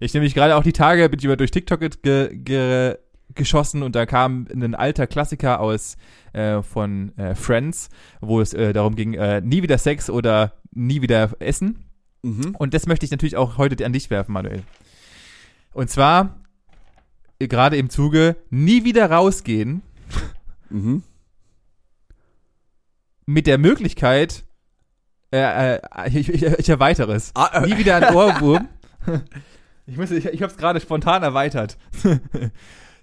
Ich 0.00 0.12
nämlich 0.14 0.34
gerade 0.34 0.56
auch 0.56 0.62
die 0.62 0.72
Tage 0.72 1.08
bin 1.08 1.18
ich 1.18 1.24
über 1.24 1.36
durch 1.36 1.50
TikTok 1.50 1.80
ge, 2.02 2.36
ge, 2.36 2.96
geschossen 3.34 3.82
und 3.82 3.94
da 3.94 4.06
kam 4.06 4.46
ein 4.52 4.74
alter 4.74 5.06
Klassiker 5.06 5.60
aus 5.60 5.96
äh, 6.32 6.62
von 6.62 7.16
äh, 7.18 7.34
Friends, 7.34 7.88
wo 8.20 8.40
es 8.40 8.52
äh, 8.54 8.72
darum 8.72 8.94
ging, 8.96 9.14
äh, 9.14 9.40
nie 9.40 9.62
wieder 9.62 9.78
Sex 9.78 10.10
oder 10.10 10.52
nie 10.72 11.02
wieder 11.02 11.30
Essen. 11.38 11.84
Mhm. 12.22 12.54
Und 12.58 12.74
das 12.74 12.86
möchte 12.86 13.04
ich 13.06 13.10
natürlich 13.10 13.36
auch 13.36 13.56
heute 13.58 13.84
an 13.84 13.92
dich 13.92 14.10
werfen, 14.10 14.32
Manuel. 14.32 14.62
Und 15.72 15.90
zwar 15.90 16.40
gerade 17.38 17.76
im 17.76 17.90
Zuge 17.90 18.36
nie 18.50 18.84
wieder 18.84 19.10
rausgehen 19.10 19.82
Mhm. 20.68 21.02
mit 23.24 23.46
der 23.46 23.58
Möglichkeit, 23.58 24.44
äh, 25.32 25.76
äh, 25.76 25.80
ich, 26.08 26.28
ich, 26.28 26.42
ich 26.42 26.68
erweitere 26.68 27.12
es. 27.14 27.30
Ah, 27.34 27.64
Nie 27.66 27.78
wieder 27.78 27.96
ein 27.96 28.14
Ohrwurm. 28.14 28.68
Ich, 29.88 29.96
muss, 29.96 30.10
ich, 30.10 30.26
ich 30.26 30.42
habe 30.42 30.50
es 30.50 30.58
gerade 30.58 30.80
spontan 30.80 31.22
erweitert. 31.22 31.78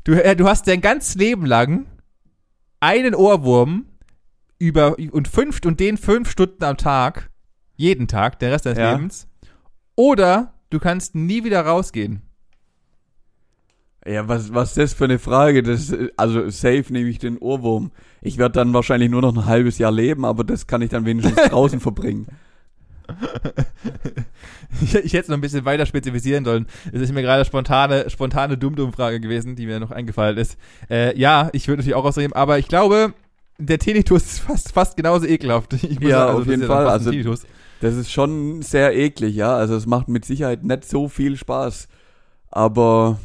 Du, 0.06 0.12
äh, 0.22 0.36
du 0.36 0.50
hast 0.50 0.68
dein 0.68 0.82
ganzes 0.82 1.16
Leben 1.16 1.46
lang 1.46 1.86
einen 2.82 3.16
Ohrwurm 3.16 3.86
über 4.60 4.98
und 5.12 5.30
fünf 5.30 5.62
und 5.66 5.80
den 5.80 5.96
fünf 5.96 6.30
Stunden 6.30 6.62
am 6.66 6.76
Tag, 6.76 7.30
jeden 7.78 8.10
Tag, 8.10 8.38
den 8.40 8.50
Rest 8.50 8.66
deines 8.66 8.80
Ja. 8.80 8.92
Lebens. 8.92 9.28
Oder 9.96 10.56
du 10.72 10.80
kannst 10.80 11.16
nie 11.16 11.46
wieder 11.46 11.62
rausgehen. 11.62 12.22
Ja, 14.06 14.28
was, 14.28 14.54
was 14.54 14.72
ist 14.72 14.78
das 14.78 14.94
für 14.94 15.06
eine 15.06 15.20
Frage? 15.20 15.64
Das, 15.64 15.96
also 16.18 16.50
safe 16.50 16.86
nehme 16.90 17.08
ich 17.10 17.20
den 17.20 17.38
Ohrwurm. 17.38 17.92
Ich 18.22 18.38
werde 18.38 18.60
dann 18.60 18.74
wahrscheinlich 18.74 19.10
nur 19.10 19.22
noch 19.22 19.34
ein 19.34 19.46
halbes 19.46 19.78
Jahr 19.78 19.94
leben, 19.94 20.26
aber 20.26 20.44
das 20.44 20.68
kann 20.68 20.82
ich 20.82 20.90
dann 20.90 21.06
wenigstens 21.06 21.38
draußen 21.50 21.80
verbringen. 21.80 22.28
Ich, 24.82 24.96
ich 25.06 25.14
hätte 25.14 25.24
es 25.24 25.28
noch 25.28 25.38
ein 25.38 25.42
bisschen 25.42 25.66
weiter 25.66 25.86
spezifizieren 25.86 26.46
sollen. 26.46 26.68
Es 26.92 27.02
ist 27.02 27.14
mir 27.14 27.22
gerade 27.22 27.46
spontane, 27.46 28.10
spontane 28.10 28.58
Dumm-Dumm-Frage 28.58 29.20
gewesen, 29.20 29.56
die 29.56 29.66
mir 29.66 29.80
noch 29.80 29.92
eingefallen 29.92 30.38
ist. 30.38 30.58
Äh, 30.90 31.18
ja, 31.18 31.50
ich 31.54 31.68
würde 31.68 31.82
natürlich 31.82 31.96
auch 31.96 32.06
ausreden, 32.06 32.34
aber 32.34 32.60
ich 32.60 32.68
glaube, 32.68 33.14
der 33.58 33.80
Tinnitus 33.80 34.24
ist 34.24 34.40
fast, 34.40 34.72
fast 34.74 34.98
genauso 34.98 35.26
ekelhaft. 35.26 35.74
Ich 35.74 36.00
muss 36.00 36.10
Ja, 36.10 36.20
sagen, 36.28 36.32
auf 36.34 36.44
das 36.46 36.48
jeden 36.48 36.68
Fall. 36.68 36.88
Also- 36.88 37.12
Tinnitus. 37.12 37.46
Das 37.82 37.96
ist 37.96 38.12
schon 38.12 38.62
sehr 38.62 38.96
eklig, 38.96 39.36
ja. 39.36 39.54
Also 39.58 39.76
es 39.76 39.86
macht 39.86 40.08
mit 40.08 40.24
Sicherheit 40.24 40.64
nicht 40.64 40.86
so 40.86 41.10
viel 41.10 41.36
Spaß. 41.36 41.90
Aber, 42.50 43.20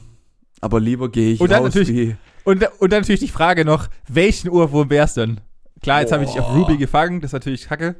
aber 0.61 0.80
lieber 0.80 1.11
gehe 1.11 1.32
ich 1.34 1.41
Und 1.41 1.51
dann 1.53 1.62
raus 1.64 1.74
natürlich- 1.74 2.09
wie. 2.11 2.16
Und, 2.45 2.66
und 2.80 2.93
dann 2.93 3.01
natürlich 3.03 3.20
die 3.20 3.28
Frage 3.28 3.64
noch, 3.64 3.89
welchen 4.09 4.49
Ohrwurm 4.49 4.91
wär's 4.91 5.14
denn? 5.14 5.41
Klar, 5.82 6.01
jetzt 6.01 6.12
habe 6.12 6.24
ich 6.24 6.30
dich 6.30 6.41
auf. 6.41 6.55
Ruby 6.57 6.76
gefangen, 6.76 7.20
das 7.20 7.28
ist 7.28 7.32
natürlich 7.34 7.68
kacke. 7.68 7.95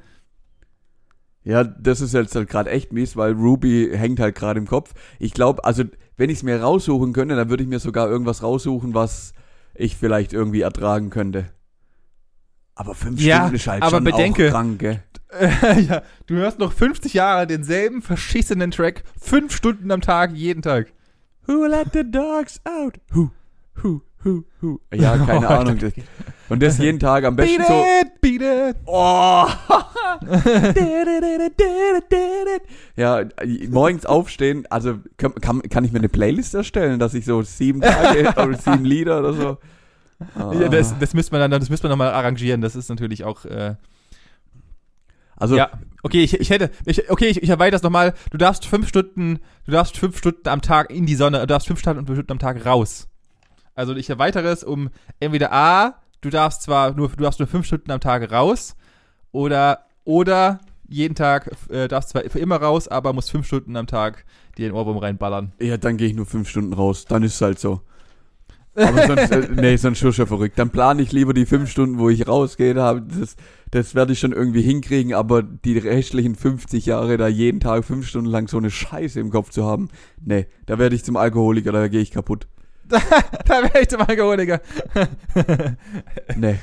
Ja, 1.49 1.65
das 1.65 2.03
ist 2.03 2.13
jetzt 2.13 2.35
halt 2.35 2.49
gerade 2.51 2.69
echt 2.69 2.93
mies, 2.93 3.17
weil 3.17 3.33
Ruby 3.33 3.91
hängt 3.95 4.21
halt 4.21 4.35
gerade 4.35 4.61
im 4.61 4.67
Kopf. 4.67 4.93
Ich 5.19 5.33
glaube, 5.33 5.65
also 5.65 5.83
wenn 6.19 6.29
ich 6.29 6.39
es 6.39 6.43
mir 6.43 6.61
raussuchen 6.61 7.15
könnte, 7.15 7.37
dann 7.37 7.49
würde 7.49 7.63
ich 7.63 7.69
mir 7.71 7.79
sogar 7.79 8.07
irgendwas 8.11 8.43
raussuchen, 8.43 8.93
was 8.93 9.33
ich 9.75 9.97
vielleicht 9.97 10.35
irgendwie 10.35 10.61
ertragen 10.61 11.09
könnte. 11.09 11.47
Aber 12.75 12.95
fünf 12.95 13.19
Ja, 13.21 13.39
Stunden 13.39 13.55
ist 13.57 13.67
halt 13.67 13.83
aber 13.83 13.97
schon 13.97 14.05
bedenke- 14.05 14.49
auch 14.49 14.53
krank, 14.53 14.79
gell? 14.79 15.03
ja, 15.89 16.03
du 16.27 16.35
hörst 16.35 16.59
noch 16.59 16.73
50 16.73 17.15
Jahre 17.15 17.47
denselben 17.47 18.03
verschissenen 18.03 18.71
Track, 18.71 19.05
fünf 19.19 19.55
Stunden 19.57 19.91
am 19.91 20.03
Tag, 20.03 20.33
jeden 20.35 20.61
Tag. 20.63 20.93
Who 21.47 21.65
let 21.65 21.89
the 21.95 22.03
dogs 22.11 22.61
out? 22.65 22.99
Who, 23.15 23.31
who, 23.83 24.03
who, 24.23 24.45
who? 24.61 24.81
Ja, 24.95 25.17
keine 25.17 25.47
Oh, 25.49 25.53
Ahnung. 25.53 25.79
Und 26.49 26.63
das 26.63 26.79
jeden 26.79 26.99
Tag 26.99 27.25
am 27.25 27.37
besten 27.37 27.59
Beat 27.59 27.67
so. 27.67 27.85
it, 28.03 28.21
beat 28.21 28.43
it. 28.43 28.77
Oh! 28.87 29.47
ja, 32.97 33.25
morgens 33.69 34.07
aufstehen, 34.07 34.67
also 34.71 34.99
kann, 35.17 35.35
kann, 35.35 35.63
kann 35.63 35.85
ich 35.85 35.93
mir 35.93 35.99
eine 35.99 36.09
Playlist 36.09 36.55
erstellen, 36.55 36.99
dass 36.99 37.15
ich 37.15 37.25
so 37.25 37.43
sieben 37.43 37.81
Tage 37.81 38.29
oder 38.37 38.57
sieben 38.57 38.85
Lieder 38.85 39.21
oder 39.21 39.35
so. 39.35 39.59
Ah. 40.35 40.53
Ja, 40.55 40.69
das, 40.69 40.99
das 40.99 41.15
müsste 41.15 41.33
man 41.33 41.51
dann, 41.51 41.61
das 41.61 41.71
müsste 41.71 41.87
man 41.87 41.99
nochmal 41.99 42.13
arrangieren. 42.13 42.61
Das 42.61 42.75
ist 42.75 42.89
natürlich 42.89 43.25
auch, 43.25 43.45
äh, 43.45 43.77
also, 45.37 45.57
ja. 45.57 45.71
Okay, 46.03 46.23
ich, 46.23 46.41
ich 46.41 46.51
hätte, 46.51 46.71
ich, 46.85 47.11
okay, 47.11 47.27
ich, 47.27 47.43
ich 47.43 47.49
erweitere 47.49 47.73
das 47.73 47.83
nochmal. 47.83 48.15
Du 48.31 48.39
darfst 48.39 48.67
fünf 48.67 48.89
Stunden, 48.89 49.39
du 49.67 49.73
darfst 49.73 49.97
fünf 49.97 50.19
Stunden 50.19 50.49
am 50.49 50.63
Tag 50.63 50.91
in 50.91 51.07
die 51.07 51.15
Sonne, 51.15 51.41
du 51.41 51.47
darfst 51.47 51.69
fünf 51.69 51.81
Stunden 51.81 52.05
Stunden 52.05 52.33
am 52.33 52.39
Tag 52.39 52.65
raus. 52.67 53.09
Also 53.75 53.95
ich 53.95 54.11
erweitere 54.11 54.49
es 54.49 54.65
um 54.65 54.91
entweder 55.21 55.53
A, 55.53 56.01
du 56.21 56.31
darfst 56.31 56.62
zwar 56.62 56.95
nur, 56.95 57.09
du 57.09 57.23
darfst 57.23 57.39
nur 57.39 57.49
fünf 57.49 57.66
Stunden 57.66 57.91
am 57.91 58.01
Tag 58.01 58.31
raus, 58.31 58.77
oder, 59.33 59.85
oder 60.05 60.61
jeden 60.89 61.14
Tag 61.14 61.51
äh, 61.69 61.87
darfst 61.87 62.11
zwar 62.11 62.23
für 62.23 62.39
immer 62.39 62.57
raus, 62.57 62.89
aber 62.89 63.12
musst 63.12 63.31
fünf 63.31 63.47
Stunden 63.47 63.77
am 63.77 63.87
Tag 63.87 64.25
dir 64.57 64.69
den 64.69 64.75
Ohrwurm 64.75 64.97
reinballern. 64.97 65.53
ja, 65.61 65.77
dann 65.77 65.97
gehe 65.97 66.09
ich 66.09 66.14
nur 66.14 66.27
fünf 66.27 66.49
Stunden 66.49 66.73
raus. 66.73 67.05
Dann 67.05 67.23
ist 67.23 67.35
es 67.35 67.41
halt 67.41 67.59
so. 67.59 67.83
Aber 68.75 69.07
sonst, 69.07 69.31
äh, 69.31 69.49
nee, 69.55 69.77
sonst 69.77 69.99
schon 69.99 70.12
verrückt. 70.12 70.59
Dann 70.59 70.71
plane 70.71 71.03
ich 71.03 71.12
lieber 71.12 71.35
die 71.35 71.47
fünf 71.47 71.71
Stunden, 71.71 71.99
wo 71.99 72.09
ich 72.09 72.27
rausgehe. 72.27 72.75
Da, 72.75 72.95
das, 72.95 73.37
das 73.71 73.95
werde 73.95 74.12
ich 74.12 74.21
schon 74.21 74.33
irgendwie 74.33 74.62
hinkriegen, 74.62 75.14
aber 75.14 75.43
die 75.43 75.77
restlichen 75.79 76.37
50 76.37 76.87
Jahre 76.87 77.16
da 77.16 77.29
jeden 77.29 77.61
Tag 77.61 77.85
fünf 77.85 78.07
Stunden 78.07 78.31
lang 78.31 78.49
so 78.49 78.57
eine 78.57 78.71
Scheiße 78.71 79.21
im 79.21 79.31
Kopf 79.31 79.51
zu 79.51 79.64
haben, 79.64 79.89
nee, 80.25 80.47
da 80.66 80.79
werde 80.79 80.95
ich 80.95 81.05
zum 81.05 81.16
Alkoholiker, 81.16 81.73
da 81.73 81.89
gehe 81.89 82.01
ich 82.01 82.12
kaputt. 82.12 82.47
Da 82.89 83.62
wäre 83.62 83.82
ich 83.82 83.89
zum 83.89 84.01
Alkoholiker. 84.01 84.61
Nee. 86.36 86.57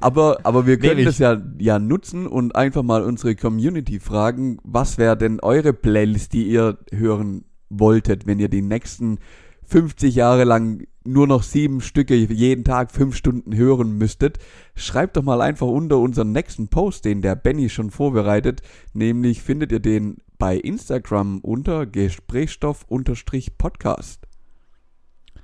Aber, 0.00 0.38
aber 0.42 0.66
wir 0.66 0.78
können 0.78 0.96
Nehme 0.96 1.06
das 1.06 1.18
ja, 1.18 1.40
ja 1.58 1.78
nutzen 1.78 2.26
und 2.26 2.56
einfach 2.56 2.82
mal 2.82 3.02
unsere 3.02 3.36
Community 3.36 4.00
fragen, 4.00 4.58
was 4.64 4.98
wäre 4.98 5.16
denn 5.16 5.38
eure 5.40 5.72
Playlist, 5.72 6.32
die 6.32 6.48
ihr 6.48 6.78
hören 6.92 7.44
wolltet, 7.68 8.26
wenn 8.26 8.40
ihr 8.40 8.48
die 8.48 8.62
nächsten 8.62 9.18
50 9.66 10.14
Jahre 10.14 10.44
lang 10.44 10.86
nur 11.04 11.26
noch 11.26 11.42
sieben 11.42 11.80
Stücke 11.80 12.14
jeden 12.14 12.64
Tag 12.64 12.90
fünf 12.90 13.16
Stunden 13.16 13.56
hören 13.56 13.96
müsstet. 13.96 14.38
Schreibt 14.74 15.16
doch 15.16 15.22
mal 15.22 15.40
einfach 15.40 15.68
unter 15.68 15.98
unseren 15.98 16.32
nächsten 16.32 16.68
Post, 16.68 17.04
den 17.04 17.22
der 17.22 17.36
Benny 17.36 17.68
schon 17.68 17.90
vorbereitet. 17.90 18.62
Nämlich 18.92 19.42
findet 19.42 19.72
ihr 19.72 19.80
den 19.80 20.18
bei 20.38 20.56
Instagram 20.56 21.40
unter 21.40 21.86
Gesprächsstoff-Podcast. 21.86 24.25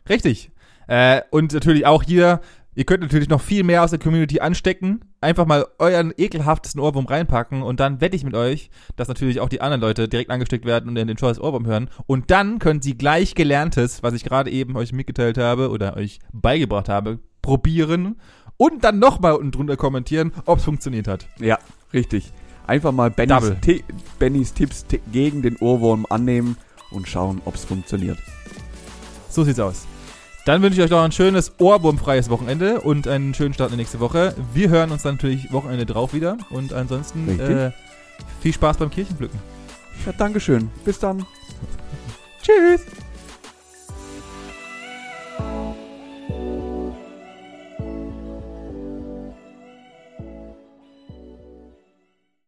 Richtig. 0.09 0.51
Äh, 0.89 1.23
und 1.31 1.53
natürlich 1.53 1.87
auch 1.87 2.03
hier, 2.03 2.41
ihr 2.75 2.85
könnt 2.85 3.03
natürlich 3.03 3.29
noch 3.29 3.41
viel 3.41 3.63
mehr 3.63 3.85
aus 3.85 3.91
der 3.91 3.99
Community 3.99 4.41
anstecken. 4.41 5.01
Einfach 5.21 5.47
mal 5.47 5.67
euren 5.79 6.13
ekelhaftesten 6.17 6.81
Ohrwurm 6.81 7.07
reinpacken 7.07 7.63
und 7.63 7.79
dann 7.79 8.01
wette 8.01 8.17
ich 8.17 8.25
mit 8.25 8.35
euch, 8.35 8.71
dass 8.97 9.07
natürlich 9.09 9.39
auch 9.41 9.49
die 9.49 9.61
anderen 9.61 9.81
Leute 9.81 10.09
direkt 10.09 10.31
angesteckt 10.31 10.65
werden 10.65 10.89
und 10.89 10.97
den 10.97 11.17
Choice 11.17 11.39
Ohrwurm 11.39 11.67
hören. 11.67 11.89
Und 12.07 12.31
dann 12.33 12.59
könnt 12.59 12.83
sie 12.83 12.99
gleich 12.99 13.35
Gelerntes, 13.37 14.03
was 14.03 14.15
ich 14.15 14.25
gerade 14.25 14.51
eben 14.51 14.77
euch 14.77 14.93
mitgeteilt 14.93 15.39
habe 15.39 15.71
oder 15.71 15.97
euch 15.97 16.19
beigebracht 16.33 16.89
habe, 16.89 17.21
probieren 17.43 18.17
und 18.57 18.83
dann 18.85 18.99
nochmal 18.99 19.35
unten 19.35 19.53
drunter 19.53 19.77
kommentieren, 19.77 20.33
ob 20.45 20.59
es 20.59 20.65
funktioniert 20.65 21.07
hat. 21.07 21.29
Ja, 21.39 21.59
richtig. 21.93 22.33
Einfach 22.67 22.93
mal 22.93 23.11
Bennys, 23.11 23.53
Bennys 24.19 24.55
Tipps 24.55 24.87
ti- 24.87 25.01
gegen 25.13 25.43
den 25.43 25.57
Ohrwurm 25.57 26.07
annehmen 26.11 26.57
und 26.91 27.09
schauen, 27.09 27.41
ob 27.45 27.55
es 27.55 27.65
funktioniert. 27.65 28.19
So 29.29 29.43
sieht's 29.45 29.59
aus. 29.61 29.87
Dann 30.45 30.61
wünsche 30.61 30.79
ich 30.79 30.85
euch 30.85 30.91
noch 30.91 31.03
ein 31.03 31.13
schönes 31.13 31.53
ohrwurmfreies 31.59 32.29
Wochenende 32.29 32.81
und 32.81 33.07
einen 33.07 33.33
schönen 33.33 33.55
Start 33.55 33.71
in 33.71 33.77
die 33.77 33.83
nächste 33.83 34.01
Woche. 34.01 34.35
Wir 34.53 34.71
hören 34.71 34.91
uns 34.91 35.03
dann 35.03 35.15
natürlich 35.15 35.53
Wochenende 35.53 35.87
drauf 35.87 36.15
wieder 36.15 36.37
und 36.51 36.73
ansonsten 36.73 37.39
äh, 37.39 37.71
viel 38.41 38.53
Spaß 38.53 38.79
beim 38.79 38.91
Kirchenpflücken. 38.91 39.39
Ja, 40.05 40.13
Dankeschön. 40.13 40.69
Bis 40.85 40.99
dann. 40.99 41.25
Tschüss! 42.43 42.87